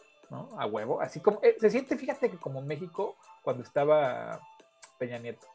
[0.57, 4.41] a huevo, así como, eh, se siente, fíjate que como México cuando estaba
[4.99, 5.47] Peña Nieto,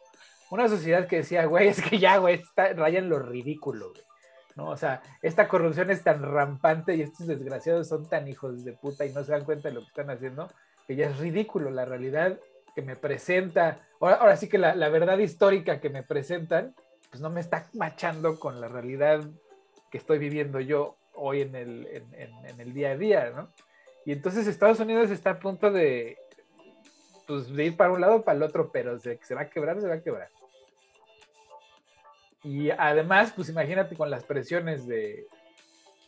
[0.52, 3.94] una sociedad que decía, güey, es que ya, güey, está, rayan lo ridículo,
[4.56, 4.70] ¿no?
[4.70, 9.06] O sea, esta corrupción es tan rampante y estos desgraciados son tan hijos de puta
[9.06, 10.52] y no se dan cuenta de lo que están haciendo,
[10.90, 12.40] que ya es ridículo la realidad
[12.74, 16.74] que me presenta, ahora, sí que la, verdad histórica que me presentan,
[17.12, 19.24] pues no me está machando con la realidad
[19.92, 21.88] que estoy viviendo yo hoy en el,
[22.18, 23.50] en el día a día, ¿no?
[24.04, 26.18] Y entonces Estados Unidos está a punto de,
[27.28, 29.80] pues, ir para un lado o para el otro, pero se, se va a quebrar,
[29.80, 30.30] se va a quebrar.
[32.42, 35.28] Y además, pues imagínate con las presiones de,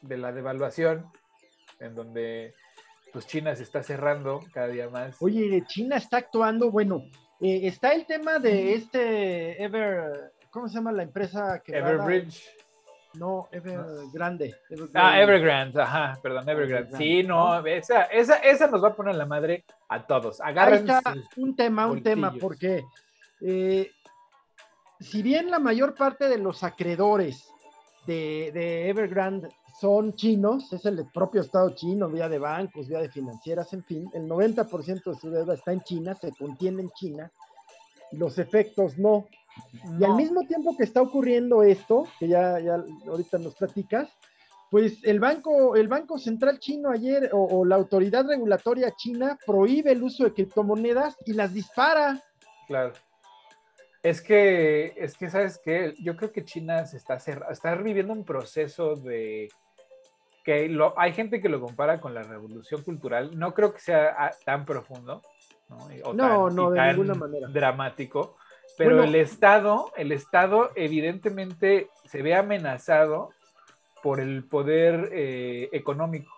[0.01, 1.05] de la devaluación,
[1.79, 2.55] en donde
[3.12, 5.16] pues China se está cerrando cada día más.
[5.22, 7.03] Oye, China está actuando, bueno,
[7.39, 12.41] eh, está el tema de este Ever, ¿cómo se llama la empresa que Everbridge?
[13.14, 14.55] No, Evergrande.
[14.93, 16.97] Ah, Evergrande, ajá, perdón, Evergrande.
[16.97, 20.39] Sí, no, esa, esa, esa nos va a poner la madre a todos.
[20.39, 20.88] Agarren
[21.36, 22.84] un tema, un tema, porque
[23.41, 23.91] eh,
[24.99, 27.51] si bien la mayor parte de los acreedores
[28.05, 29.49] de, Evergrande
[29.82, 34.07] son chinos, es el propio Estado chino, vía de bancos, vía de financieras, en fin,
[34.13, 37.32] el 90% de su deuda está en China, se contiene en China,
[38.11, 39.25] y los efectos no.
[39.99, 44.07] Y al mismo tiempo que está ocurriendo esto, que ya, ya ahorita nos platicas,
[44.69, 50.03] pues el banco, el banco central chino ayer o, la autoridad regulatoria china prohíbe el
[50.03, 52.21] uso de criptomonedas y las dispara.
[52.67, 52.93] Claro.
[54.03, 55.95] Es que, es que, ¿sabes qué?
[55.99, 59.49] Yo creo que China se está, está viviendo un proceso de
[60.43, 63.37] que lo, hay gente que lo compara con la revolución cultural.
[63.37, 65.21] No creo que sea ah, tan profundo,
[65.69, 66.13] ¿no?
[66.13, 67.47] no, no, de ninguna manera.
[67.47, 68.37] Dramático.
[68.77, 73.31] Pero el Estado, el Estado evidentemente se ve amenazado
[74.01, 76.31] por el poder eh, económico.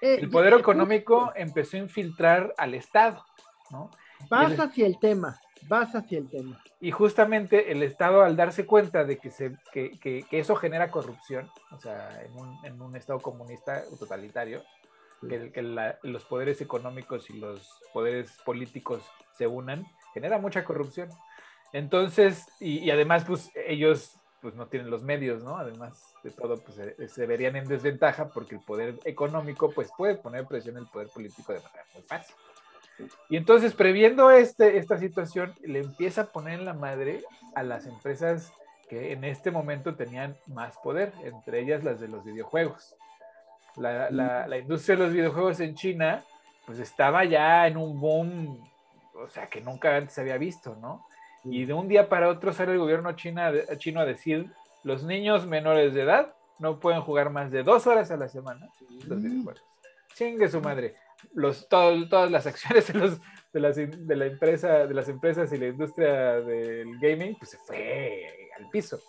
[0.00, 3.24] Eh, el poder económico empezó a infiltrar al Estado,
[3.70, 3.90] ¿no?
[4.28, 6.60] Vas hacia el tema, vas hacia el tema.
[6.80, 11.50] Y justamente el Estado, al darse cuenta de que, se, que, que, eso genera corrupción,
[11.70, 14.62] o sea, en un, en un Estado comunista o totalitario,
[15.28, 15.62] que, que
[16.02, 19.02] los poderes económicos y los poderes políticos
[19.32, 21.08] se unan, genera mucha corrupción.
[21.72, 25.56] Entonces, y, y además, pues ellos pues no tienen los medios, ¿no?
[25.56, 26.78] Además de todo, pues
[27.10, 31.08] se, verían en desventaja porque el poder económico, pues puede poner presión en el poder
[31.08, 32.36] político de manera muy fácil.
[33.28, 37.22] Y entonces, previendo este, esta situación, le empieza a poner en la madre
[37.54, 38.52] a las empresas
[38.88, 42.94] que en este momento tenían más poder, entre ellas las de los videojuegos.
[43.76, 46.24] La, la, la industria de los videojuegos en China,
[46.64, 48.70] pues estaba ya en un boom,
[49.14, 51.04] o sea, que nunca antes se había visto, ¿no?
[51.44, 54.50] Y de un día para otro sale el gobierno china, chino a decir,
[54.82, 58.68] los niños menores de edad no pueden jugar más de dos horas a la semana
[59.06, 59.62] los videojuegos.
[60.14, 60.96] Chingue su madre.
[61.32, 62.98] Los, todas las acciones de,
[63.60, 68.50] las, de, la empresa, de las empresas y la industria del gaming, pues se fue
[68.58, 69.00] al piso.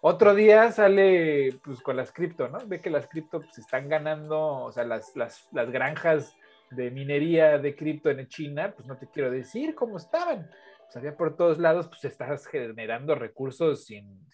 [0.00, 2.58] Otro día sale pues con las cripto, ¿no?
[2.66, 6.34] Ve que las cripto pues, están ganando, o sea, las, las, las granjas
[6.70, 10.48] de minería de cripto en China, pues no te quiero decir cómo estaban
[10.86, 14.24] pues había por todos lados, pues estás generando recursos sin,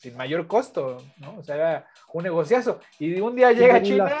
[0.00, 1.38] sin, mayor costo, ¿no?
[1.38, 2.80] O sea, era un negociazo.
[2.98, 4.16] Y un día llega China.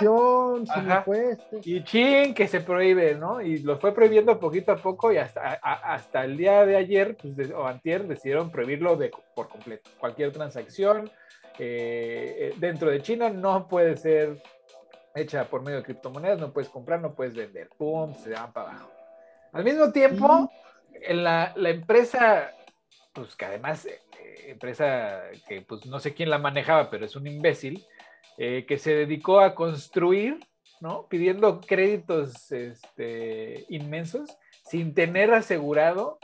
[1.64, 3.40] y chin, que se prohíbe, ¿no?
[3.40, 7.50] Y lo fue prohibiendo poquito a poco y hasta, hasta el día de ayer, pues,
[7.50, 9.90] o antier, decidieron prohibirlo de, por completo.
[9.98, 11.10] Cualquier transacción
[11.58, 14.42] eh, eh, dentro de China no puede ser
[15.14, 17.68] hecha por medio de criptomonedas, no puedes comprar, no puedes vender.
[17.76, 18.14] ¡Pum!
[18.14, 18.90] Se van para abajo.
[19.52, 20.50] Al mismo tiempo,
[21.08, 22.52] la, la empresa,
[23.12, 24.00] pues que además, eh,
[24.46, 27.84] empresa que pues no sé quién la manejaba, pero es un imbécil,
[28.38, 30.38] eh, que se dedicó a construir,
[30.80, 31.06] ¿no?
[31.08, 36.18] Pidiendo créditos este, inmensos sin tener asegurado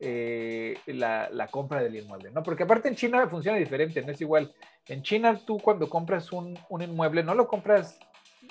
[0.00, 2.42] eh, la, la, compra del inmueble, ¿no?
[2.42, 4.54] Porque aparte en China funciona diferente, no es igual.
[4.86, 7.98] En China tú cuando compras un, un, inmueble no lo compras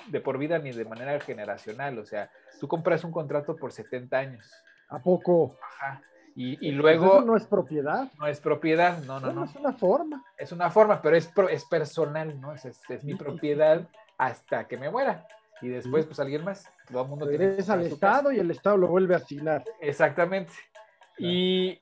[0.08, 2.30] de por vida ni de manera generacional, o sea,
[2.60, 4.50] tú compras un contrato por 70 años.
[4.88, 5.56] ¿A poco?
[5.62, 6.02] Ajá.
[6.40, 7.06] Y, y luego...
[7.16, 8.12] Eso no es propiedad.
[8.16, 9.44] No es propiedad, no, no, no.
[9.44, 10.24] Es una forma.
[10.36, 12.54] Es una forma, pero es, es personal, ¿no?
[12.54, 15.26] Es, es, mi propiedad hasta que me muera.
[15.60, 16.70] Y después, pues alguien más.
[16.88, 19.64] Todo el mundo Regresa al Estado y el Estado lo vuelve a asignar.
[19.80, 20.52] Exactamente.
[21.18, 21.80] Y,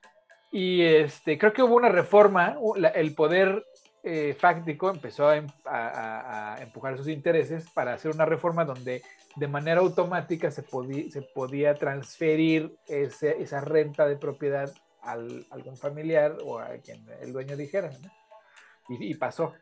[0.51, 2.57] y, este, creo que hubo una reforma,
[2.95, 3.63] el poder
[4.09, 9.03] eh, fáctico empezó em, a, empujar sus intereses para hacer una reforma donde
[9.35, 16.57] de manera automática se, podía, transferir ese, esa renta de propiedad a algún familiar o
[16.57, 17.89] a quien el dueño dijera.
[18.87, 19.53] Y, pasó.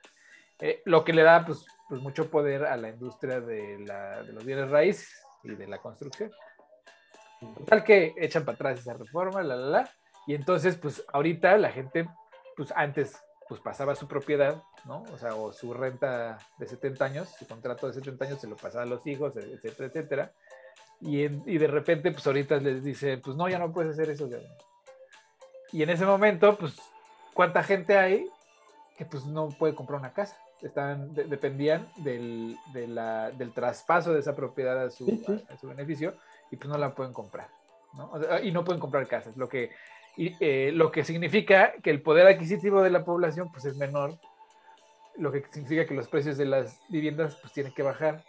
[0.60, 4.32] Eh, lo que le da pues, pues, mucho poder a la industria de, la, de
[4.32, 6.32] los bienes raíces y de la construcción.
[7.66, 9.92] Tal que echan para atrás esa reforma, la, la, la.
[10.28, 12.08] Y entonces, pues ahorita la gente,
[12.56, 15.04] pues antes pues pasaba su propiedad, ¿no?
[15.14, 18.56] O sea, o su renta de 70 años, su contrato de 70 años se lo
[18.56, 20.32] pasaba a los hijos, etcétera, etcétera.
[21.02, 24.28] Y, y de repente, pues ahorita les dice, pues no, ya no puedes hacer eso.
[25.72, 26.76] Y en ese momento, pues,
[27.34, 28.30] ¿cuánta gente hay
[28.98, 30.38] que pues no puede comprar una casa?
[30.62, 35.06] Están, dependían del, de la, del traspaso de esa propiedad a su,
[35.50, 36.16] A, su beneficio
[36.50, 37.50] y pues no la pueden comprar.
[37.94, 38.12] ¿no?
[38.44, 39.72] y no pueden comprar casas, lo que
[40.18, 44.18] y, eh, lo que significa que el poder adquisitivo de la población pues es menor,
[45.18, 48.24] lo que significa que los precios de las viviendas pues tienen que bajar.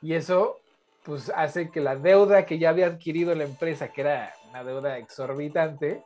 [0.00, 0.60] Y eso
[1.04, 4.98] pues hace que la deuda que ya había adquirido la empresa, que era una deuda
[4.98, 6.04] exorbitante,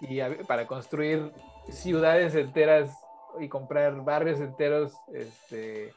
[0.00, 1.32] y para construir
[1.70, 2.90] ciudades enteras
[3.38, 5.92] y comprar barrios enteros, este,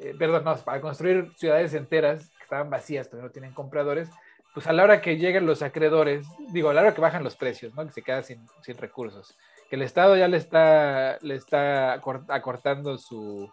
[0.00, 4.08] eh, perdón, no, para construir ciudades enteras que estaban vacías, pero no tienen compradores,
[4.54, 7.36] pues a la hora que lleguen los acreedores, digo, a la hora que bajan los
[7.36, 7.86] precios, ¿no?
[7.86, 8.46] Que se queda sin,
[8.78, 9.36] recursos,
[9.68, 11.92] que el Estado ya le está, le está
[12.28, 13.50] acortando su,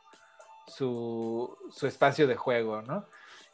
[0.68, 3.06] su, su espacio de juego, ¿no?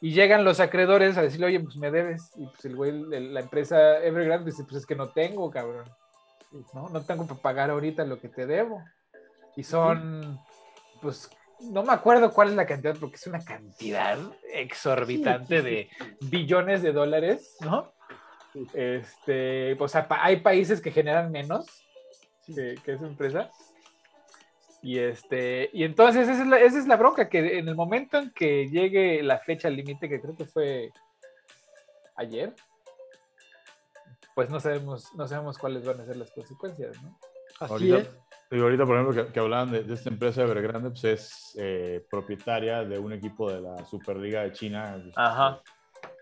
[0.01, 2.31] Y llegan los acreedores a decirle, oye, pues me debes.
[2.35, 5.85] Y pues el güey, el- la empresa Evergrande dice, pues es que no tengo, cabrón.
[6.73, 6.89] ¿No?
[6.89, 8.83] No tengo para pagar ahorita lo que te debo.
[9.55, 10.39] Y son,
[11.01, 11.29] pues,
[11.71, 14.17] no me acuerdo cuál es la cantidad, porque es una cantidad
[14.53, 15.89] exorbitante de
[16.21, 17.93] billones de dólares, ¿no?
[18.73, 21.65] Este, pues a- hay países que generan menos
[22.45, 23.51] que, que esa empresa.
[24.81, 28.17] Y este, y entonces esa es, la, esa es la bronca, que en el momento
[28.17, 30.91] en que llegue la fecha límite, que creo que fue
[32.15, 32.53] ayer,
[34.35, 37.17] pues no sabemos, no sabemos cuáles van a ser las consecuencias, ¿no?
[37.59, 38.09] Así Ahorita, es.
[38.53, 42.05] Digo, ahorita, por ejemplo, que, que hablaban de, de esta empresa Evergrande, pues es eh,
[42.09, 45.61] propietaria de un equipo de la Superliga de China, Ajá.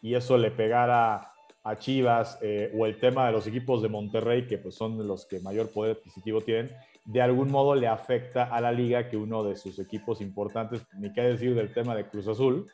[0.00, 1.32] y eso le pegara
[1.64, 5.26] a Chivas eh, o el tema de los equipos de Monterrey, que pues son los
[5.26, 6.70] que mayor poder adquisitivo tienen,
[7.04, 11.12] de algún modo le afecta a la liga que uno de sus equipos importantes, ni
[11.12, 12.70] qué decir del tema de Cruz Azul,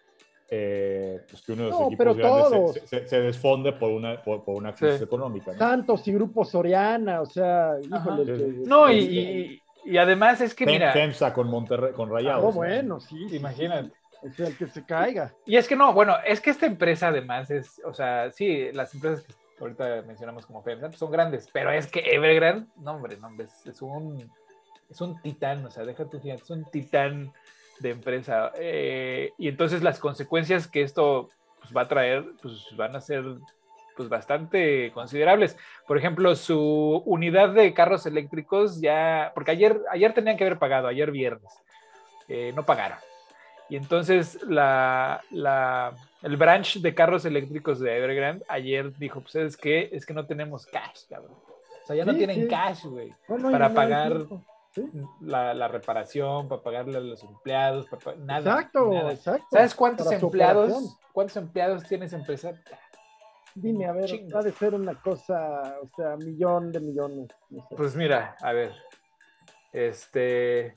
[0.52, 2.72] eh, pues que uno de sus No, equipos pero grandes todos.
[2.74, 5.04] se, se- se desfonde por una, por, por una crisis Sí.
[5.04, 5.52] económica.
[5.52, 5.58] ¿no?
[5.58, 8.24] Santos y Grupo Soriana, o sea, híjole.
[8.24, 9.62] que- No, y, este, y-
[9.92, 12.42] y además es que, Tem- mira, Temsa con Monterrey, con Rayados.
[12.42, 12.56] No, ¿no?
[12.56, 13.28] bueno, sí.
[13.28, 13.92] sí, imagínate.
[14.22, 15.32] O sea, el que se caiga.
[15.46, 18.92] Y es que no, bueno, es que esta empresa además es, o sea, sí, las
[18.94, 23.16] empresas que ahorita mencionamos como FEMSA pues son grandes, pero es que Evergrande, no hombre,
[23.18, 24.30] no hombre, es, es un,
[24.90, 27.32] es un titán, o sea, fíjate, es un titán
[27.80, 28.52] de empresa.
[28.56, 31.28] eh, y entonces las consecuencias que esto
[31.60, 33.24] pues, va a traer, pues van a ser
[33.96, 35.56] pues bastante considerables.
[35.86, 40.88] Por ejemplo, su unidad de carros eléctricos ya, porque ayer, ayer tenían que haber pagado,
[40.88, 41.52] ayer viernes,
[42.28, 42.98] eh, no pagaron.
[43.68, 45.92] Y entonces la, la-
[46.22, 50.26] el branch de carros eléctricos de Evergrande ayer dijo, pues es que, es que no
[50.26, 51.32] tenemos cash, cabrón.
[51.82, 52.48] O sea, ya no Sí, tienen sí.
[52.48, 53.12] cash, güey.
[53.28, 54.12] No, no, Para no pagar.
[54.72, 54.88] Sí.
[55.20, 58.38] La, la reparación, para pagarle a los empleados, para nada.
[58.38, 59.12] Exacto, nada.
[59.12, 59.46] exacto.
[59.50, 62.52] ¿Sabes cuántos empleados, cuántos empleados tiene esa empresa?
[63.54, 64.38] Dime, a ver, Chingo.
[64.38, 67.28] ha de ser una cosa, o sea, millón de millones.
[67.50, 67.74] no sé.
[67.76, 68.72] Pues mira, a ver.
[69.72, 70.72] Este.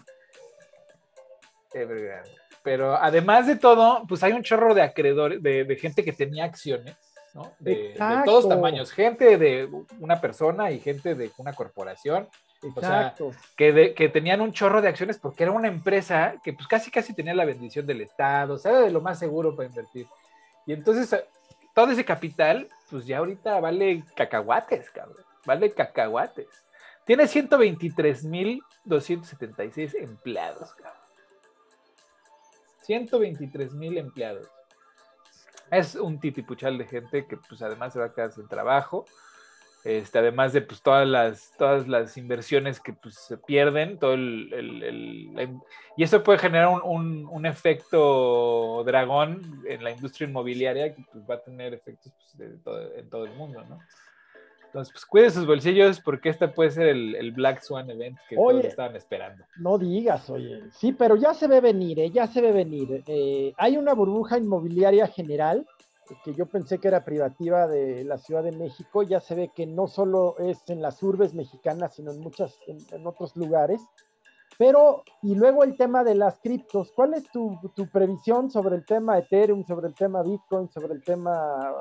[1.72, 2.32] Evergrande.
[2.64, 6.45] Pero además de todo, pues hay un chorro de acreedores, de, de gente que tenía
[6.45, 6.95] acciones,
[7.34, 7.52] ¿no?
[7.60, 8.91] De, de todos tamaños.
[8.91, 12.28] Gente de una persona y gente de una corporación
[12.80, 13.31] sea, Exacto.
[13.57, 16.90] que, de- que tenían un chorro de acciones porque era una empresa que pues casi
[16.91, 20.07] casi tenía la bendición del Estado, o sea, era de lo más seguro para invertir.
[20.65, 21.26] Y entonces eh,
[21.73, 26.48] todo ese capital, pues ya ahorita vale cacahuates, cabrón, vale cacahuates.
[27.06, 27.23] Tiene
[28.88, 30.94] 123.276 empleados, cabrón.
[32.88, 34.48] 123.000 empleados.
[35.72, 39.06] Es un titipuchal de gente que pues además se va a quedar sin trabajo.
[39.84, 44.51] Este, además de pues, todas, las, todas las inversiones que pues, se pierden, todo el,
[44.53, 44.84] el-
[45.39, 45.57] el-
[45.97, 51.23] y eso puede generar un, un- un efecto dragón en la industria inmobiliaria que pues,
[51.30, 53.80] va a tener efectos pues, de todo- en todo el mundo, ¿no?
[54.65, 58.35] Entonces, pues cuide sus bolsillos porque este puede ser el, el Black Swan Event que
[58.38, 58.53] Oye.
[58.60, 59.43] todos estaban esperando.
[59.57, 60.64] No digas, oye.
[60.72, 62.10] Sí, pero ya se ve venir, ¿eh?
[62.10, 63.03] ya se ve venir.
[63.05, 65.64] Eh, hay una burbuja inmobiliaria general
[66.23, 69.03] que yo pensé que era privativa de la Ciudad de México.
[69.03, 72.77] Ya se ve que no solo es en las urbes mexicanas, sino en muchas, en,
[72.91, 73.81] en otros lugares.
[74.57, 76.91] Pero, y luego el tema de las criptos.
[76.95, 81.03] ¿Cuál es tu, tu previsión sobre el tema Ethereum, sobre el tema Bitcoin, sobre el
[81.03, 81.73] tema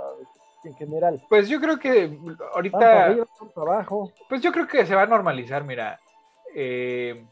[0.65, 1.23] en general?
[1.28, 3.05] Pues yo creo que ¿Van para ahorita...
[3.05, 3.27] arriba,
[3.57, 4.11] abajo?
[4.28, 6.01] Pues yo creo que se va a normalizar, mira.
[6.55, 7.27] eh,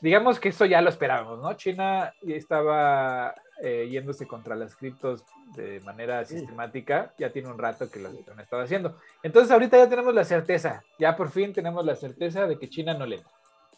[0.00, 1.54] digamos que esto ya lo esperábamos, ¿no?
[1.54, 5.24] China estaba eh, yéndose contra las criptos
[5.56, 8.96] de manera sistemática, ya tiene un rato que lo han estado haciendo.
[9.22, 12.94] Entonces ahorita ya tenemos la certeza, ya por fin tenemos la certeza de que China
[12.94, 13.32] no le entra.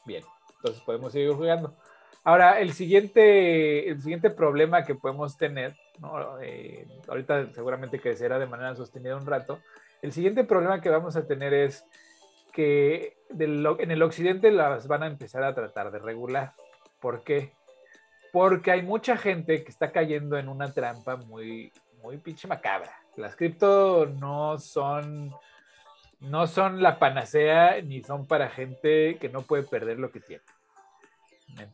[0.04, 0.24] Bien,
[0.56, 1.74] Entonces podemos seguir jugando.
[2.22, 6.38] Ahora, el siguiente, el siguiente problema que podemos tener, ¿no?
[6.40, 9.60] Eh, ahorita seguramente crecerá de manera sostenida un rato,
[10.02, 11.84] el siguiente problema que vamos a tener es
[12.52, 16.52] que en el occidente las van a empezar a tratar de regular.
[17.00, 17.52] ¿Por qué?
[18.32, 22.92] Porque hay mucha gente que está cayendo en una trampa muy, muy pinche macabra.
[23.16, 25.32] Las cripto no son,
[26.20, 30.44] no son la panacea ni son para gente que no puede perder lo que tiene.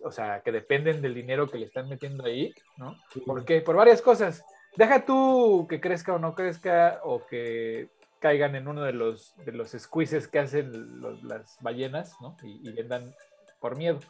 [0.03, 2.97] O sea, que dependen del dinero que le están metiendo ahí, ¿no?
[3.27, 3.61] ¿Por qué?
[3.61, 4.43] Por varias cosas.
[4.77, 9.53] Deja tú que crezca o no crezca o que caigan en uno de los, de
[9.53, 12.37] los squeezes que hacen las ballenas, ¿no?
[12.43, 13.15] Y, vendan
[13.61, 14.01] por miedo.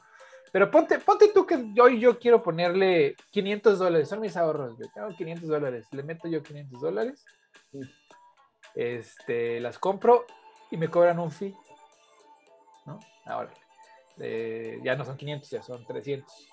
[0.56, 4.86] Pero ponte, ponte tú que hoy yo quiero ponerle 500 dólares, son mis ahorros, yo
[4.94, 7.26] tengo 500 dólares, le meto yo 500 dólares,
[8.74, 10.24] este, las compro
[10.70, 11.54] y me cobran un fee,
[12.86, 12.98] ¿no?
[13.26, 13.52] Ahora,
[14.18, 16.48] eh, ya no son 500, ya son 300.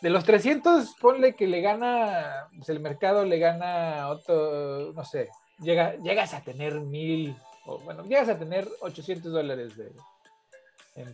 [0.00, 5.30] De los 300, ponle que le gana, pues el mercado le gana otro, no sé,
[5.58, 9.90] llega, llegas a tener mil, o bueno, llegas a tener 800 dólares de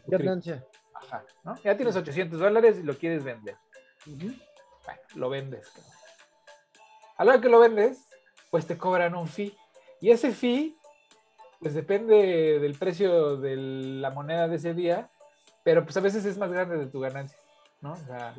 [0.07, 0.65] ganancia.
[0.95, 1.57] Ajá, ¿no?
[1.63, 3.57] Ya tienes 800 dólares y lo quieres vender.
[4.07, 5.71] Bueno, lo vendes.
[7.17, 8.07] A la hora que lo vendes,
[8.51, 9.57] pues te cobran un fee.
[10.01, 10.77] Y ese fee
[11.65, 15.09] pues depende del precio de la moneda de ese día,
[15.63, 17.39] pero pues a veces es más grande de tu ganancia,
[17.81, 17.95] ¿no?
[17.95, 18.35] O sea,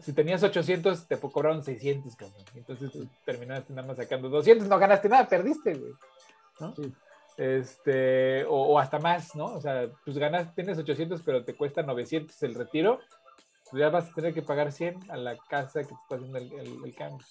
[0.00, 2.42] si tenías 800, te cobraron 600, cabrón.
[2.54, 5.92] Entonces tú terminaste nada más sacando 200, no ganaste nada, perdiste, güey.
[6.58, 6.74] ¿no?
[7.36, 9.46] Este, o, hasta más, ¿no?
[9.46, 13.00] O sea, pues ganas, tienes 800, pero te cuesta 900 el retiro,
[13.70, 16.38] pues ya vas a tener que pagar 100 a la casa que te está haciendo
[16.38, 17.26] el, cambio.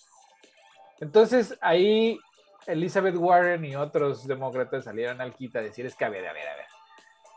[0.99, 2.19] Entonces ahí
[2.67, 6.33] Elizabeth Warren y otros demócratas salieron al quita a decir es que a ver, a
[6.33, 6.65] ver, a ver.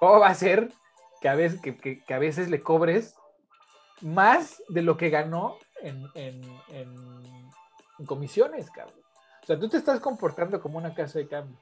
[0.01, 0.73] ¿Cómo va a ser
[1.21, 3.15] que a veces, que, a veces le cobres
[4.01, 6.03] más de lo que ganó en,
[8.07, 9.01] comisiones, cabrón?
[9.43, 11.57] O sea, tú te estás comportando como una casa de cambio.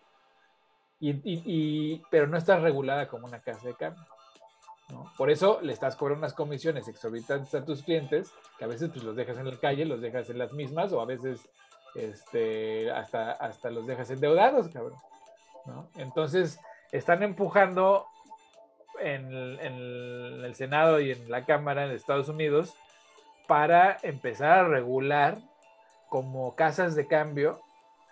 [1.12, 4.04] Y, pero no estás regulada como una casa de cambio.
[5.16, 9.04] Por eso le estás cobrando unas comisiones exorbitantes a tus clientes, que a veces pues,
[9.04, 11.48] los dejas en la calle, los dejas en las mismas, o a veces
[11.94, 14.98] este, hasta, hasta los dejas endeudados, cabrón.
[15.96, 16.58] Entonces,
[16.92, 18.06] están empujando
[19.00, 22.74] en, el Senado y en la Cámara de Estados Unidos
[23.46, 25.38] para empezar a regular
[26.08, 27.60] como casas de cambio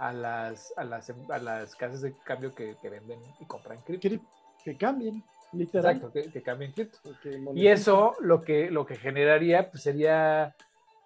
[0.03, 4.21] a las, a las, a las casas de cambio que, venden y compran cripto.
[4.65, 5.23] Que cambien,
[5.53, 5.97] literal.
[5.97, 6.99] Exacto, que, cambien cripto.
[7.55, 10.57] Y eso lo que, lo que generaría pues, sería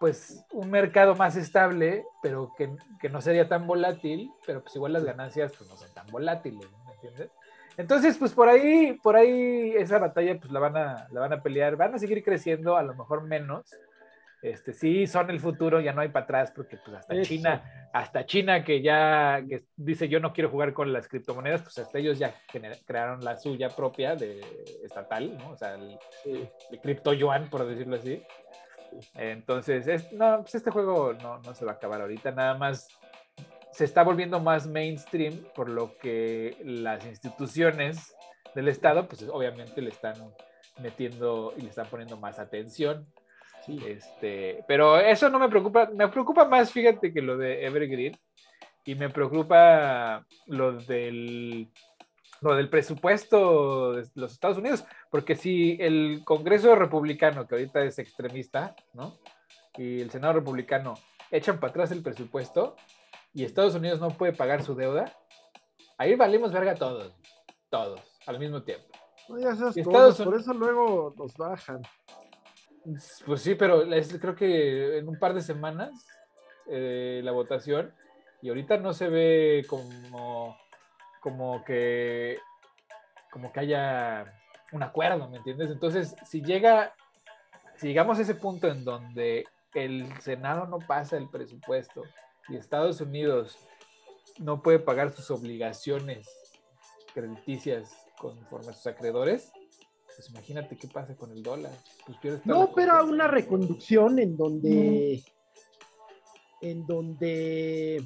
[0.00, 2.70] pues un mercado más estable, pero que,
[3.10, 6.92] no sería tan volátil, pero pues igual las ganancias pues no son tan volátiles, ¿me
[6.94, 7.30] entiendes?
[7.76, 11.42] Entonces, pues por ahí, por ahí esa batalla pues la van a, la van a
[11.42, 13.66] pelear, van a seguir creciendo, a lo mejor menos.
[14.46, 18.24] Este, sí, son el futuro, ya no hay para atrás, porque pues hasta China, hasta
[18.26, 22.16] China que ya que dice yo no quiero jugar con las criptomonedas, pues hasta ellos
[22.16, 22.32] ya
[22.86, 24.40] crearon la suya propia de
[24.84, 25.50] estatal, ¿no?
[25.50, 25.98] O sea, el,
[26.70, 28.22] el cripto yuan, por decirlo así.
[29.16, 32.86] Entonces, no, pues este juego no, no, se va a acabar ahorita, nada más
[33.72, 38.14] se está volviendo más mainstream, por lo que las instituciones
[38.54, 40.14] del Estado, pues obviamente le están
[40.80, 43.08] metiendo y le están poniendo más atención.
[43.68, 48.16] Este, pero eso no me preocupa, me preocupa más, fíjate, que lo de Evergreen
[48.84, 51.68] y me preocupa lo del
[52.40, 57.98] lo del presupuesto de los Estados Unidos, porque si el Congreso republicano, que ahorita es
[57.98, 59.18] extremista, ¿no?
[59.76, 60.94] Y el Senado republicano
[61.30, 62.76] echan para atrás el presupuesto
[63.32, 65.12] y Estados Unidos no puede pagar su deuda,
[65.98, 67.14] ahí valimos verga todos,
[67.70, 68.86] todos, al mismo tiempo.
[69.28, 71.82] No Estados por eso luego nos bajan.
[73.24, 73.84] Pues sí, pero
[74.20, 75.90] creo que en un par de semanas
[76.66, 77.92] eh, la votación
[78.42, 80.56] y ahorita no se ve como
[81.26, 82.38] como que,
[83.32, 84.32] como que haya
[84.70, 85.72] un acuerdo, ¿me entiendes?
[85.72, 86.94] Entonces, si llega,
[87.74, 89.44] si llegamos a ese punto en donde
[89.74, 92.04] el Senado no pasa el presupuesto
[92.48, 93.58] y Estados Unidos
[94.38, 96.28] no puede pagar sus obligaciones
[97.12, 99.50] crediticias conforme a sus acreedores,
[100.16, 101.72] pues imagínate qué pasa con el dólar.
[102.22, 105.22] Pues no, pero una reconducción en donde,
[106.62, 108.02] en donde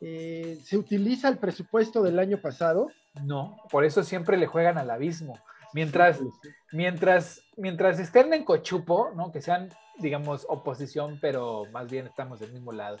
[0.00, 2.88] eh, ¿se utiliza el presupuesto del año pasado?
[3.22, 5.38] No, por eso siempre le juegan al abismo.
[5.74, 6.20] Mientras,
[6.72, 9.30] mientras, mientras estén en cochupo, ¿no?
[9.30, 12.98] Que sean, digamos, oposición, pero más bien estamos del mismo lado.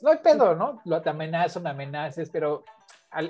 [0.00, 0.80] No hay pedo, ¿no?
[0.84, 2.64] Lo te amenazan, amenaces, pero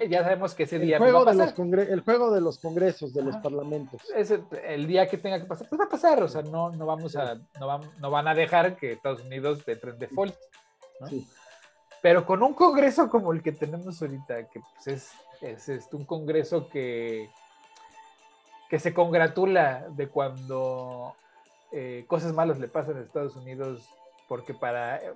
[0.08, 1.80] ya sabemos que ese El día juego, va a de los pasar.
[1.80, 4.02] el juego de los congresos, de los parlamentos.
[4.14, 6.86] Ese- el día que tenga que pasar, pues va a pasar, o sea, no, no
[6.86, 10.34] vamos a, no, vam- no van a dejar que Estados Unidos entre en default,
[11.00, 11.06] ¿no?
[11.08, 11.26] Sí.
[12.02, 16.68] Pero con un congreso como el que tenemos ahorita, que pues es, es, un congreso
[16.68, 17.28] que,
[18.68, 21.14] que se congratula de cuando
[21.72, 23.88] eh, cosas malas le pasan a Estados Unidos,
[24.28, 25.12] porque para eh,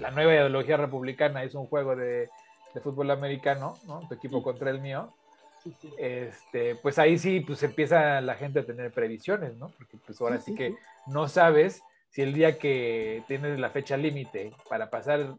[0.00, 2.28] la nueva ideología republicana es un juego de,
[2.74, 4.06] de fútbol americano, ¿no?
[4.08, 4.44] Tu equipo Sí.
[4.44, 5.14] contra el mío.
[5.62, 5.94] Sí, sí.
[5.96, 9.68] Este, pues ahí sí, pues empieza la gente a tener previsiones, ¿no?
[9.70, 10.76] Porque pues ahora sí, que
[11.06, 11.80] no sabes
[12.10, 15.34] si el día que tienes la fecha límite para pasar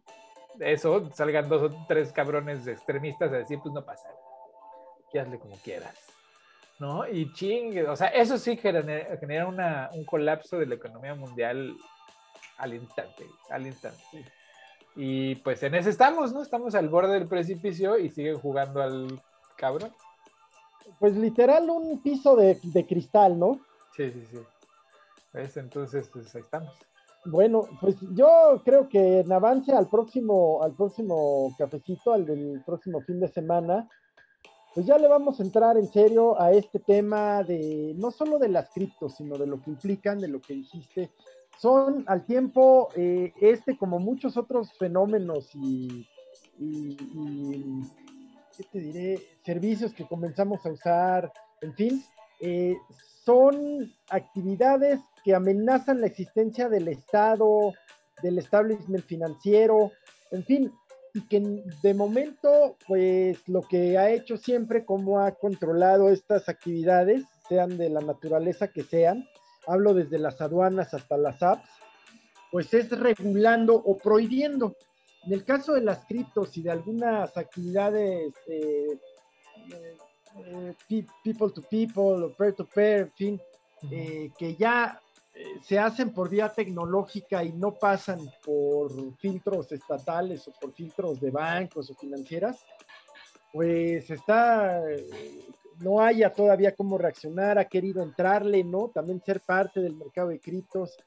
[0.60, 4.10] eso, salgan dos o tres cabrones extremistas a decir, pues no pasa.
[5.14, 5.96] Y hazle como quieras.
[6.80, 7.08] ¿No?
[7.08, 11.74] Y chingue, o sea, eso sí genera, genera una- un colapso de la economía mundial
[12.58, 14.02] al instante, al instante.
[14.96, 16.42] Y pues en ese estamos, ¿no?
[16.42, 19.22] Estamos al borde del precipicio y siguen jugando al
[19.58, 19.92] cabrón.
[21.00, 23.60] Pues literal un piso de, de cristal, ¿no?
[23.96, 24.40] Sí, sí, sí.
[25.34, 25.58] ¿Ves?
[25.58, 26.74] Entonces, pues ahí estamos.
[27.26, 33.02] Bueno, pues yo creo que en avance al próximo, al próximo cafecito, al del próximo
[33.02, 33.90] fin de semana,
[34.76, 38.50] pues ya le vamos a entrar en serio a este tema de no solo de
[38.50, 41.10] las criptos, sino de lo que implican, de lo que dijiste.
[41.60, 46.08] Son al tiempo eh, este, como muchos otros fenómenos y,
[46.60, 47.84] y- y,
[48.58, 49.20] ¿qué te diré?
[49.46, 52.04] Servicios que comenzamos a usar, en fin,
[52.42, 52.76] eh,
[53.24, 57.74] son actividades que amenazan la existencia del Estado,
[58.22, 59.92] del establishment financiero,
[60.32, 60.72] en fin,
[61.14, 61.40] y que
[61.82, 67.90] de momento, pues lo que ha hecho siempre, como ha controlado estas actividades, sean de
[67.90, 69.26] la naturaleza que sean,
[69.68, 71.70] hablo desde las aduanas hasta las apps,
[72.52, 74.76] pues es regulando o prohibiendo.
[75.26, 78.88] En el caso de las criptos y de algunas actividades eh,
[79.72, 79.98] eh,
[80.46, 83.42] eh, pe- people to people o peer to peer, en fin,
[83.92, 85.02] eh, que ya
[85.62, 91.30] se hacen por vía tecnológica y no pasan por filtros estatales o por filtros de
[91.32, 92.64] bancos o financieras,
[93.52, 94.82] pues está,
[95.80, 98.90] no haya todavía cómo reaccionar, ha querido entrarle, ¿no?
[98.94, 100.98] También ser parte del mercado de criptos,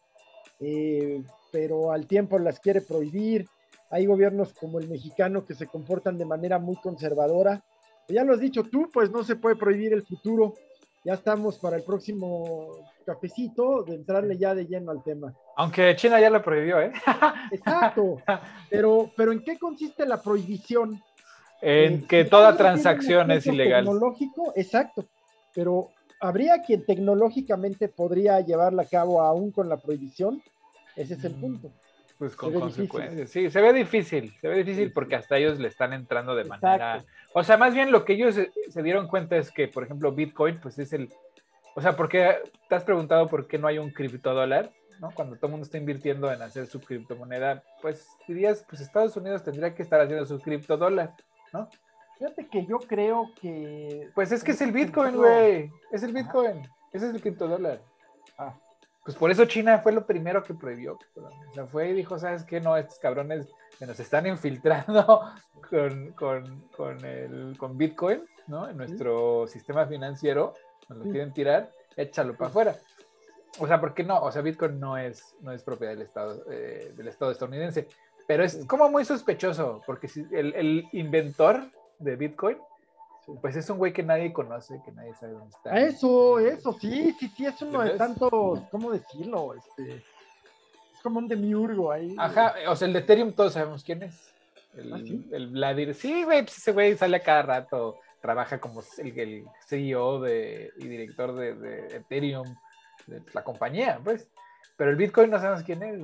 [0.61, 1.23] eh,
[1.53, 3.47] pero al tiempo las quiere prohibir.
[3.91, 7.63] Hay gobiernos como el mexicano que se comportan de manera muy conservadora.
[8.09, 10.55] Ya lo has dicho tú, pues no se puede prohibir el futuro.
[11.05, 12.69] Ya estamos para el próximo
[13.07, 15.33] cafecito de entrarle ya de lleno al tema.
[15.57, 16.93] Aunque China ya lo prohibió, ¿eh?
[17.53, 18.17] Exacto.
[18.71, 21.03] Pero, pero ¿en qué consiste la prohibición?
[21.61, 23.85] En Eh, que toda transacción es ilegal.
[23.85, 25.05] Tecnológico, exacto.
[25.55, 25.89] Pero
[26.21, 30.43] ¿habría quien tecnológicamente podría llevarla a cabo aún con la prohibición?
[30.97, 31.41] Ese es el Mm.
[31.41, 31.73] punto.
[32.19, 32.89] Pues con Se ve difícil.
[32.89, 33.31] consecuencias.
[33.31, 35.21] Sí, se ve difícil, se ve difícil Sí, porque sí.
[35.21, 36.67] hasta ellos le están entrando de Exacto.
[36.67, 37.05] manera.
[37.33, 40.11] O sea, más bien lo que ellos se, se dieron cuenta es que, por ejemplo,
[40.13, 41.09] Bitcoin, pues es el.
[41.77, 42.35] O sea, porque
[42.69, 45.13] te has preguntado por qué no hay un criptodólar, ¿no?
[45.13, 49.45] Cuando todo el mundo está invirtiendo en hacer su criptomoneda, pues dirías, pues Estados Unidos
[49.45, 51.13] tendría que estar haciendo su criptodólar,
[51.53, 51.69] ¿no?
[52.19, 54.11] Fíjate que yo creo que.
[54.15, 55.71] Pues es que es el Bitcoin, güey.
[55.93, 56.63] Es el Bitcoin.
[56.93, 57.81] Ese es el criptodólar.
[58.37, 58.55] Ah.
[59.05, 60.99] Pues por eso China fue lo primero que prohibió.
[61.15, 62.61] O sea, fue y dijo, ¿sabes qué?
[62.61, 63.49] No, estos cabrones
[63.79, 65.23] que nos están infiltrando
[65.71, 68.69] con, con, con, el, con Bitcoin, ¿no?
[68.69, 70.55] En nuestro sistema financiero,
[70.89, 71.11] nos lo Sí.
[71.11, 72.77] quieren tirar, échalo para afuera.
[73.61, 74.21] O sea, ¿por qué no?
[74.21, 77.89] O sea, Bitcoin no es, no es propiedad del Estado, eh, del Estado estadounidense.
[78.29, 81.65] Pero es como muy sospechoso, porque si el, el inventor
[81.99, 82.59] de Bitcoin,
[83.41, 85.79] pues es un güey que nadie conoce, que nadie sabe dónde está.
[85.79, 89.55] Eso, eso, sí, sí, sí, es uno de tantos, ¿cómo decirlo?
[89.55, 92.15] Este, es como un demiurgo ahí.
[92.19, 94.31] Ajá, o sea, el de Ethereum todos sabemos quién es.
[94.77, 95.27] El, ¿Ah, sí?
[95.33, 95.95] el Vladir.
[95.95, 100.71] Sí, güey, pues ese güey sale a cada rato, trabaja como el, el CEO de,
[100.77, 102.55] y director de, de Ethereum,
[103.07, 104.29] de la compañía, pues.
[104.77, 105.99] Pero el Bitcoin no sabemos quién es.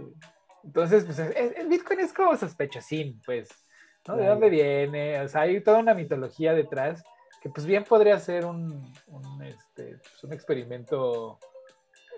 [0.65, 3.49] Entonces, pues es- el Bitcoin es como sospechosín, pues.
[4.07, 4.17] ¿no?
[4.17, 5.21] ¿De dónde viene?
[5.21, 7.03] O sea, hay toda una mitología detrás
[7.41, 11.39] que pues bien podría ser un, un, este, pues, un experimento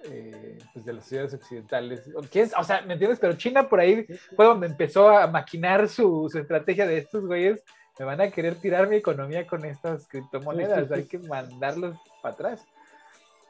[0.05, 2.09] eh, pues, de las sociedades occidentales.
[2.15, 3.19] O, ¿quién o sea, ¿me entiendes?
[3.19, 4.07] Pero China por ahí
[4.37, 7.63] fue donde empezó a maquinar su, su estrategia de estos güeyes.
[7.99, 10.91] Me van a querer tirar mi economía con estas criptomonedas.
[10.93, 12.65] Hay que mandarlos para atrás.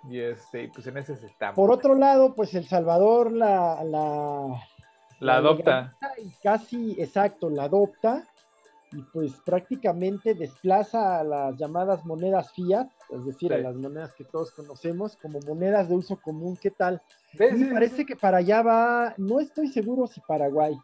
[0.08, 1.52] Y este, pues en ese se está.
[1.52, 4.62] Por otro lado, pues El Salvador la, la,
[5.20, 5.96] La adopta.
[6.22, 8.24] y casi, exacto, la adopta
[8.92, 14.24] y pues prácticamente desplaza a las llamadas monedas fiat, es decir, a las monedas que
[14.24, 16.56] todos conocemos como monedas de uso común.
[16.60, 17.02] ¿Qué tal?
[17.38, 20.74] Me parece que para allá va, no estoy seguro si Paraguay.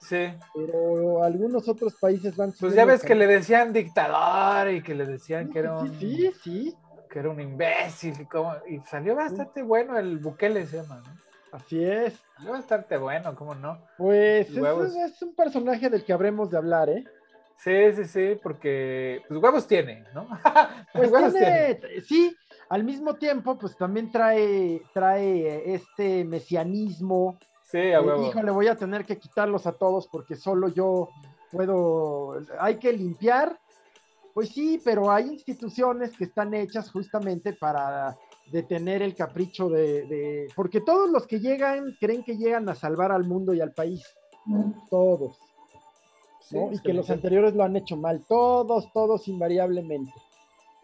[0.00, 0.26] Sí.
[0.54, 2.52] Pero algunos otros países van.
[2.58, 6.30] Pues ya ves que le decían dictador y que le decían que era un, Sí,
[6.42, 6.74] sí,
[7.08, 11.23] que era un imbécil y, como- y salió bastante bueno el Bukele se llama, ¿no?
[11.54, 12.14] Así es.
[12.36, 13.78] Salió bastante bueno, ¿cómo no?
[13.96, 17.04] Pues es, un personaje del que habremos de hablar, ¿eh?
[17.56, 20.26] Sí, sí, sí, porque pues huevos tiene, ¿no?
[20.92, 22.36] Pues huevos tiene, sí,
[22.68, 27.38] al mismo tiempo, pues también trae, trae este mesianismo.
[27.62, 28.26] Sí, a Eh, huevo.
[28.26, 31.08] híjole, voy a tener que quitarlos a todos porque solo yo
[31.50, 32.40] puedo.
[32.58, 33.58] Hay que limpiar.
[34.34, 40.48] Pues sí, pero hay instituciones que están hechas justamente para detener el capricho de, de-
[40.54, 44.04] Porque todos los que llegan creen que llegan a salvar al mundo y al país.
[44.90, 45.38] Todos.
[46.70, 48.22] Y que los anteriores lo han hecho mal.
[48.28, 50.12] Todos, todos invariablemente.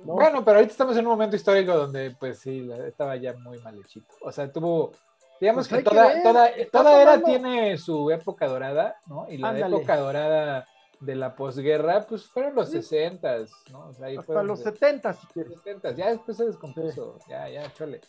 [0.01, 0.15] ¿no?
[0.15, 3.79] Bueno, pero ahorita estamos en un momento histórico donde, pues sí, estaba ya muy mal
[3.79, 4.07] hechito.
[4.23, 4.93] O sea, tuvo,
[5.39, 9.31] digamos Pues que que toda, toda, toda era tiene su época dorada, ¿no?
[9.31, 9.77] Y la Ándale.
[9.77, 10.67] época dorada
[11.01, 12.83] de la posguerra, pues fueron los Sí.
[12.83, 13.37] 60
[13.73, 13.87] ¿no?
[13.89, 15.55] O sea, ahí Hasta los de- 70, si quieres.
[15.55, 18.01] 70 ya después se descompuso, ya, ya, chole.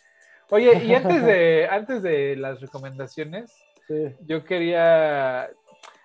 [0.50, 3.52] Oye, y antes de, antes de las recomendaciones,
[3.88, 4.14] Sí.
[4.26, 5.50] yo quería,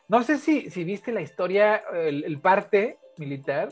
[0.08, 3.70] no sé si, si viste la historia, el, el parte militar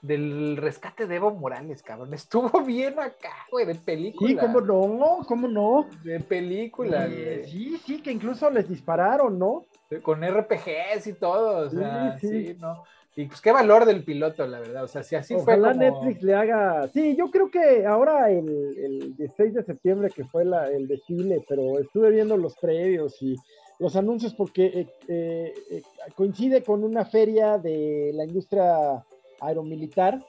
[0.00, 2.14] del rescate de Evo Morales, cabrón.
[2.14, 4.28] Estuvo bien acá, güey, de película.
[4.28, 5.88] Sí, cómo no, cómo no.
[6.04, 7.44] De película, güey.
[7.48, 9.64] sí, sí, que incluso les dispararon, ¿no?
[10.02, 12.56] Con RPGs y todo, o sea, Sí, sí, sí.
[12.60, 12.84] ¿no?
[13.16, 14.82] Y pues qué valor del piloto, la verdad.
[14.84, 16.00] O sea, si así Ojalá fue como...
[16.00, 16.88] Netflix le haga.
[16.88, 21.44] Sí, yo creo que ahora el, el 16 de septiembre, que fue la, el desfile,
[21.48, 23.36] pero estuve viendo los previos y
[23.78, 25.82] los anuncios porque eh, eh, eh,
[26.14, 29.04] coincide con una feria de la industria
[29.40, 30.20] aeromilitar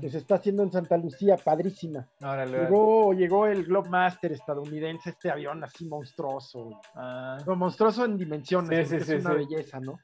[0.00, 2.06] que se está haciendo en Santa Lucía, padrísima.
[2.20, 2.58] Órale.
[2.60, 6.80] Llegó, llegó el Globemaster estadounidense, este avión así monstruoso.
[6.94, 9.98] Ah, No, monstruoso en dimensiones, Sí, porque sí, sí, es una belleza, ¿no?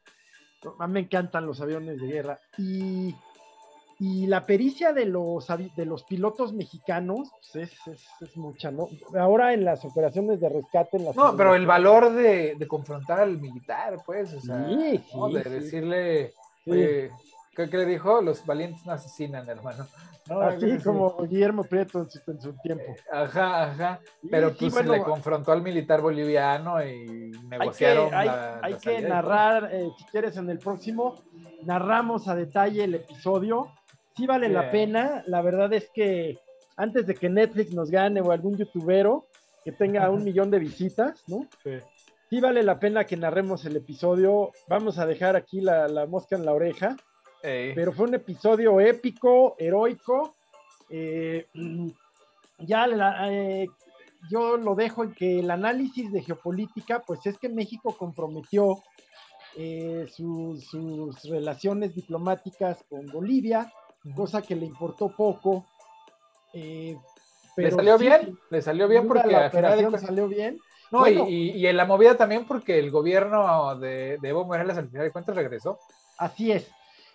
[0.81, 2.39] A mí me encantan los aviones de guerra.
[2.57, 3.15] Y,
[4.01, 5.47] y la pericia de los,
[5.77, 8.89] de los pilotos mexicanos pues es, es- es mucha, ¿no?
[9.17, 10.97] Ahora en las operaciones de rescate.
[10.97, 15.01] En las No, pero el valor de, de confrontar al militar, pues, o sea, Sí,
[15.15, 15.29] ¿no?
[15.29, 16.33] de decirle,
[16.67, 17.11] oye,
[17.64, 18.22] ¿qué, qué le dijo?
[18.22, 19.86] Los valientes no asesinan, hermano.
[20.28, 20.40] ¿No?
[20.40, 22.94] Algo Así como Guillermo Prieto en su, en su tiempo.
[23.12, 24.01] Ajá, ajá.
[24.22, 28.26] Sí, Pero sí, pues bueno, le confrontó al militar boliviano y hay que, negociaron hay-
[28.26, 31.14] la- hay la que y narrar, eh, si quieres, en el próximo,
[31.64, 33.68] narramos a detalle el episodio.
[34.16, 35.22] Sí vale la pena.
[35.26, 36.39] La verdad es que
[36.76, 39.26] antes de que Netflix nos gane o algún youtubero
[39.64, 41.47] que tenga un millón de visitas, ¿no?
[41.64, 41.78] Sí.
[42.30, 44.51] Sí vale la pena que narremos el episodio.
[44.68, 46.94] Vamos a dejar aquí la, la mosca en la oreja.
[47.43, 47.74] Ey.
[47.74, 50.35] Pero fue un episodio épico, heroico.
[50.90, 51.47] Eh,
[52.59, 53.69] ya la- eh,
[54.31, 58.82] yo lo dejo en que el análisis de geopolítica, pues es que México comprometió
[59.56, 63.73] eh, sus, sus relaciones diplomáticas con Bolivia,
[64.15, 65.66] cosa que le importó poco.
[66.52, 68.39] ¿Le salió sí, bien?
[68.51, 69.09] ¿Le salió bien?
[69.09, 70.59] Porque la de operación cuentas- salió bien.
[70.90, 71.27] No, Bueno.
[71.28, 74.89] y, y- y en la movida también porque el gobierno de, de Evo Morales al
[74.89, 75.78] final de cuentas regresó.
[76.16, 76.70] Así es.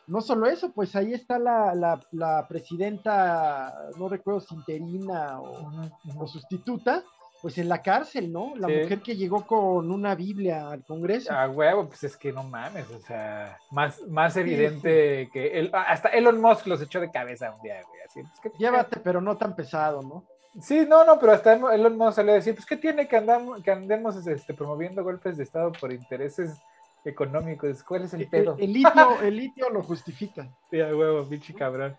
[0.08, 5.72] No solo eso, pues ahí está la, la- la presidenta, no recuerdo si interina o,
[6.18, 7.04] o sustituta,
[7.42, 8.54] pues en la cárcel, ¿no?
[8.56, 8.74] La Sí.
[8.74, 11.34] mujer que llegó con una Biblia al Congreso.
[11.34, 16.10] A huevo, pues es que no mames, o sea, más, más evidente que él, hasta
[16.10, 19.36] Elon Musk los echó de cabeza un día, güey, así, pues, ¿qué- Llévate, pero no
[19.38, 20.24] tan pesado, ¿no?
[20.62, 23.62] Sí, no, no, pero hasta Elon Musk salió a decir, pues, ¿qué tiene que, andamos,
[23.64, 26.58] que andemos este, promoviendo golpes de Estado por intereses
[27.06, 27.84] económicos?
[27.84, 28.56] ¿Cuál es el El, pedo?
[28.60, 30.50] el litio, el litio lo justifica.
[30.70, 31.96] Sí, a huevo, pinche cabrón.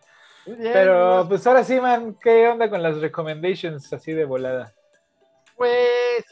[0.47, 4.75] Bien, Pero, pues, pues ahora sí, man, ¿qué onda con las recommendations así de volada?
[5.57, 6.25] pues,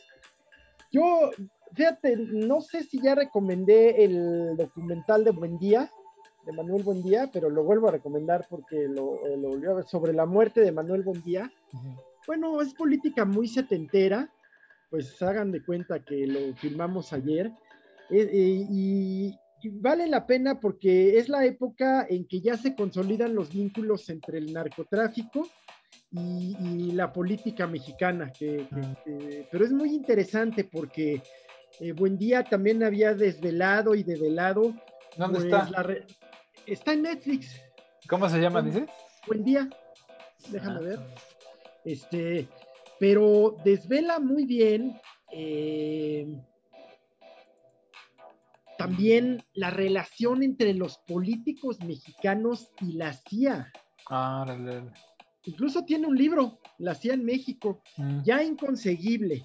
[0.91, 1.31] yo,
[1.75, 5.91] fíjate, no sé si ya recomendé el documental de Buendía,
[6.45, 10.13] de Manuel Buendía, pero lo vuelvo a recomendar porque lo, lo volví a ver sobre
[10.13, 11.51] la muerte de Manuel Buendía.
[12.27, 14.29] Bueno, es política muy setentera,
[14.91, 17.51] pues hagan de cuenta que lo filmamos ayer.
[18.11, 22.75] Eh, eh, y, y vale la pena porque es la época en que ya se
[22.75, 25.49] consolidan los vínculos entre el narcotráfico
[26.11, 28.31] y, y la política mexicana.
[28.33, 31.23] que- que- que- pero es muy interesante porque
[31.81, 34.75] eh, Buendía también había desvelado y develado.
[35.17, 35.83] ¿Dónde pues, está?
[35.83, 36.07] re-
[36.67, 37.61] está en Netflix.
[38.09, 38.85] ¿Cómo se llama, dices?
[39.27, 39.71] Buen día.
[40.51, 40.81] Déjame Ah.
[40.83, 40.99] ver.
[41.85, 42.47] Este,
[42.99, 45.01] pero desvela muy bien
[45.33, 46.27] eh,
[48.87, 53.73] también la relación entre los políticos mexicanos y la CIA.
[54.09, 54.83] Ah, órale.
[55.45, 58.23] Incluso tiene un libro, La CIA en México, Mm.
[58.25, 59.43] ya inconseguible.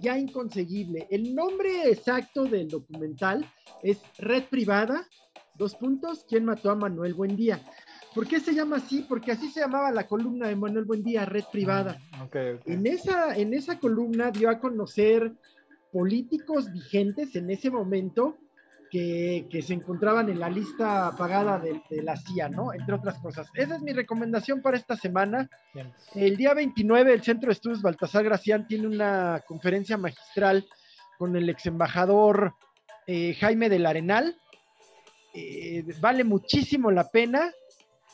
[0.00, 1.06] ya inconseguible.
[1.10, 3.44] El nombre exacto del documental
[3.82, 5.06] es Red Privada,
[5.54, 7.60] dos puntos, ¿quién mató a Manuel Buendía?
[8.14, 9.04] ¿Por qué se llama así?
[9.06, 12.00] Porque así se llamaba la columna de Manuel Buendía, Red Privada.
[12.24, 12.72] Okay, okay.
[12.72, 15.30] En, esa, en esa columna dio a conocer
[15.92, 18.38] políticos vigentes en ese momento
[18.92, 22.74] que, que se encontraban en la lista pagada de, de, la CIA, ¿no?
[22.74, 23.48] Entre otras cosas.
[23.54, 25.48] Esa es mi recomendación para esta semana.
[25.72, 25.90] Bien.
[26.14, 30.66] El día 29, el Centro de Estudios Baltasar Gracián tiene una conferencia magistral
[31.16, 32.54] con el ex embajador
[33.06, 34.36] eh, Jaime del Arenal.
[35.32, 37.50] Eh, vale muchísimo la pena.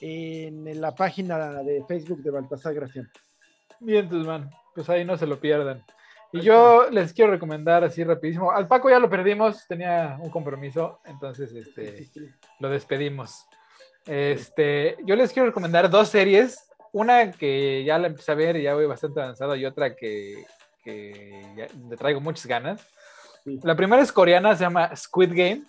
[0.00, 3.10] en, la página de Facebook de Baltasar Gracián.
[3.80, 5.84] Bien, pues, man, pues ahí no se lo pierdan.
[6.32, 8.50] Y yo les quiero recomendar así rapidísimo.
[8.50, 12.08] Al Paco ya lo perdimos, tenía un compromiso, entonces este,
[12.60, 13.46] lo despedimos.
[14.04, 16.68] Este, yo les quiero recomendar dos series.
[16.92, 20.44] Una que ya la empecé a ver y ya voy bastante avanzado y otra que,
[20.82, 22.86] que ya le traigo muchas ganas.
[23.62, 25.64] La primera es coreana, se llama Squid Game.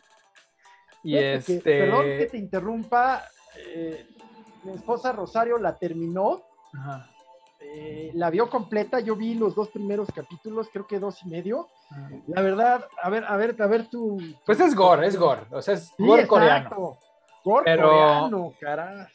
[1.03, 1.79] Y Fíjate que- este.
[1.79, 3.23] Perdón que te interrumpa.
[3.59, 4.07] eh,
[4.63, 6.43] mi esposa Rosario la terminó,
[6.73, 7.09] Ajá,
[7.59, 8.99] eh, la vio completa.
[8.99, 11.67] Yo vi los dos primeros capítulos, creo que dos y medio.
[11.89, 12.09] ajá.
[12.27, 14.19] La verdad, a ver, a ver, a ver tu.
[14.45, 15.41] Pues es gore, es gore.
[15.51, 16.29] O sea, es Sí, gore exacto.
[16.75, 16.97] coreano.
[17.43, 19.05] Gore Pero- coreano, caray.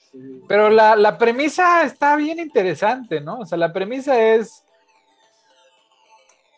[0.49, 3.41] Pero la, la premisa está bien interesante, ¿no?
[3.41, 4.65] O sea, la premisa es.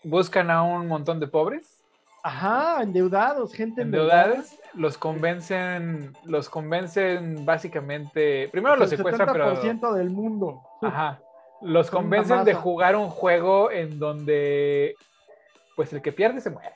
[0.03, 1.81] Buscan a un montón de pobres,
[2.23, 8.49] Ajá, endeudados, gente endeudados, los convencen, los convencen básicamente.
[8.51, 9.55] Primero los El secuestran, pero.
[9.63, 10.63] 70% del mundo.
[10.83, 11.21] Ajá.
[11.63, 14.97] Los convencen de jugar un juego en donde,
[15.77, 16.75] pues el que pierde se muere,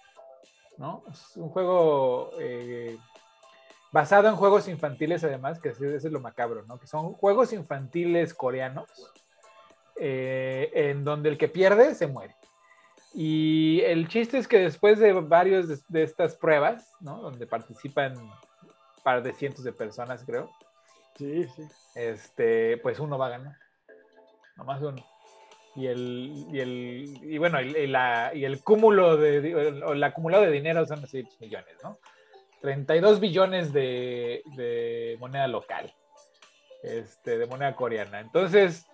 [0.78, 1.02] ¿no?
[1.10, 2.96] Es un juego eh,
[3.92, 6.78] basado en juegos infantiles, además, que ese es lo macabro, ¿no?
[6.78, 8.88] Que son juegos infantiles coreanos,
[9.96, 12.36] eh, en donde el que pierde se muere.
[13.14, 17.20] Y el chiste es que después de varios de, de estas pruebas, ¿no?
[17.22, 18.32] Donde participan un
[19.02, 20.51] par de cientos de personas, creo,
[21.16, 21.62] Sí, sí.
[21.94, 23.56] este, pues uno va a ganar.
[24.56, 25.05] Nomás uno.
[25.74, 30.02] Y el, y el, y bueno, y, y la, y el cúmulo de, o el
[30.02, 31.98] acumulado de dinero son así millones, ¿no?
[32.60, 35.94] 32 billones de, de moneda local,
[36.82, 38.18] este, de moneda coreana.
[38.20, 38.86] Entonces,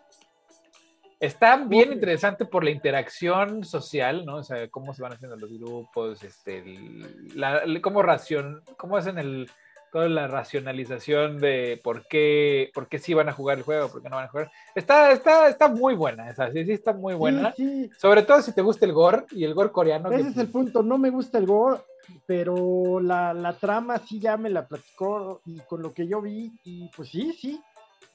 [1.24, 4.36] está bien interesante por la interacción social, ¿no?
[4.36, 8.96] O sea, cómo se van haciendo los grupos, este, el- la- el- cómo, racion, cómo
[8.96, 9.48] hacen el,
[9.92, 14.02] toda la racionalización de por qué, por qué sí van a jugar el juego, por
[14.02, 14.50] qué no van a jugar.
[14.74, 17.52] Está, está, está muy buena, esa, sí, sí está muy buena.
[17.56, 17.90] Sí, sí.
[17.98, 20.10] Sobre todo si te gusta el gore y el gore coreano.
[20.10, 20.82] que, Ese es el punto.
[20.82, 21.80] No me gusta el gore,
[22.26, 26.52] pero la, la trama sí ya me la platicó y con lo que yo vi,
[26.64, 27.60] y pues sí, sí.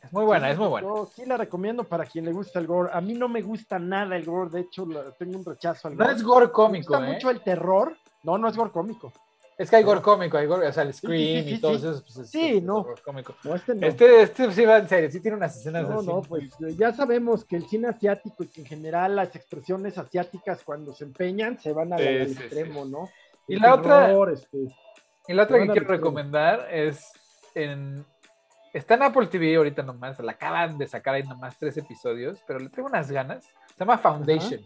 [0.01, 0.88] Es muy buena, Sí, es muy buena.
[0.88, 2.89] Yo sí la recomiendo para quien le gusta el gore.
[2.93, 6.05] A mí no me gusta nada el gore, de hecho tengo un rechazo al No
[6.05, 6.15] gore.
[6.15, 7.13] es gore me cómico, gusta ¿eh?
[7.13, 7.95] mucho el terror.
[8.23, 9.11] No, no es gore cómico.
[9.57, 11.85] Es que hay gore cómico, hay gore, o sea, el Scream sí, y todo sí.
[11.85, 12.01] eso.
[12.01, 12.81] Pues, es- Sí, es no.
[12.81, 13.35] gore cómico.
[13.43, 13.85] No, este no.
[13.88, 16.07] Este, este sí va en serio, sí tiene unas escenas No, así.
[16.07, 19.97] no, pues eh, ya sabemos que el cine asiático y que en general las expresiones
[19.97, 23.09] asiáticas cuando se empeñan se van al, al extremo, ¿no?
[23.49, 24.59] Y la otra- este,
[25.27, 27.11] Y la otra que quiero recomendar es
[27.53, 28.05] en
[28.73, 32.59] está en Apple TV ahorita nomás, la acaban de sacar ahí nomás tres episodios, pero
[32.59, 33.45] le tengo unas ganas.
[33.45, 34.61] Se llama Foundation.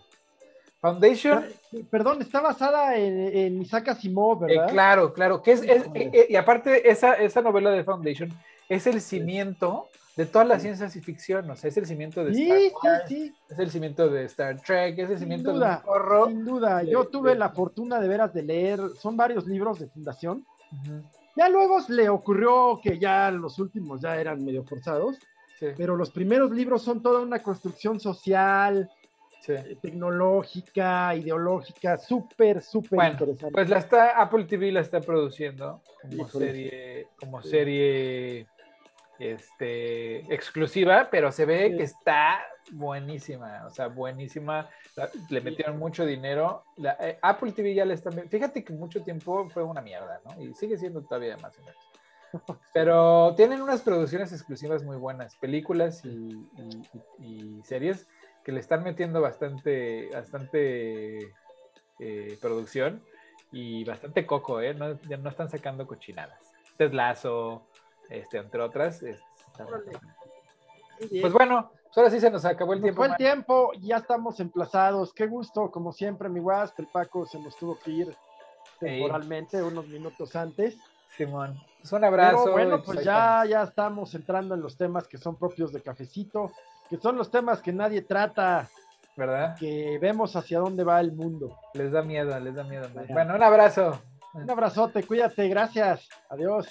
[0.81, 4.69] Foundation, eh, Perdón, está basada en, en Isaac Asimov, eh, ¿verdad?
[4.69, 8.29] claro, claro, que es, es- eh, eh, y aparte esa, esa novela de Foundation
[8.67, 12.33] es el cimiento de todas las ciencias y ficción, o sea, es el cimiento de
[12.35, 15.53] Sí, Star sí, Wars, sí, es el cimiento de Star Trek, es el sin cimiento
[15.53, 16.27] duda, de un chorro.
[16.27, 16.83] sin duda.
[16.83, 20.45] Yo tuve la fortuna de veras de leer, son varios libros de fundación.
[20.71, 21.01] Ujú,
[21.35, 25.17] Ya luego le ocurrió que ya los últimos ya eran medio forzados,
[25.59, 28.89] sí, pero los primeros libros son toda una construcción social,
[29.41, 29.53] sí.
[29.53, 33.53] eh, tecnológica, ideológica, súper, súper Bueno, interesante.
[33.53, 38.47] Pues la está, Apple TV la está produciendo como serie, como serie
[39.31, 41.77] este, exclusiva, pero se ve Sí.
[41.77, 42.41] que está
[42.71, 44.69] buenísima, o sea, buenísima.
[44.95, 46.63] La- le metieron mucho dinero.
[46.77, 48.11] La- eh, Apple TV ya le está.
[48.11, 50.41] Fíjate que mucho tiempo fue una mierda, ¿no?
[50.41, 52.61] Y sigue siendo todavía más o menos.
[52.73, 56.81] Pero tienen unas producciones exclusivas muy buenas, películas y, y-
[57.19, 58.07] y- y series
[58.43, 61.33] que le están metiendo bastante, bastante
[61.99, 63.03] eh, producción
[63.51, 64.73] y bastante coco, ¿eh?
[64.73, 66.51] No, ya no están sacando cochinadas.
[66.77, 67.67] Ted Lasso,
[68.09, 69.01] este, entre otras.
[69.03, 69.21] este.
[71.21, 72.97] Pues bueno, pues ahora sí se nos acabó el Nos tiempo.
[72.97, 73.17] fue el man.
[73.17, 75.13] tiempo, ya estamos emplazados.
[75.13, 78.15] Qué gusto, como siempre, mi Wasp, el Paco se nos tuvo que ir
[78.79, 80.77] temporalmente, unos minutos antes.
[81.17, 82.43] Simón, pues un abrazo.
[82.45, 83.13] Pero bueno, pues ahí ya,
[83.43, 83.49] estamos.
[83.49, 86.51] ya estamos entrando en los temas que son propios de Cafecito,
[86.89, 88.67] que son los temas que nadie trata,
[89.15, 89.55] ¿Verdad?
[89.59, 91.55] que vemos hacia dónde va el mundo.
[91.73, 92.87] Les da miedo, les da miedo.
[93.09, 94.01] Bueno, un abrazo.
[94.33, 96.09] Un abrazote, cuídate, gracias.
[96.29, 96.67] Adiós.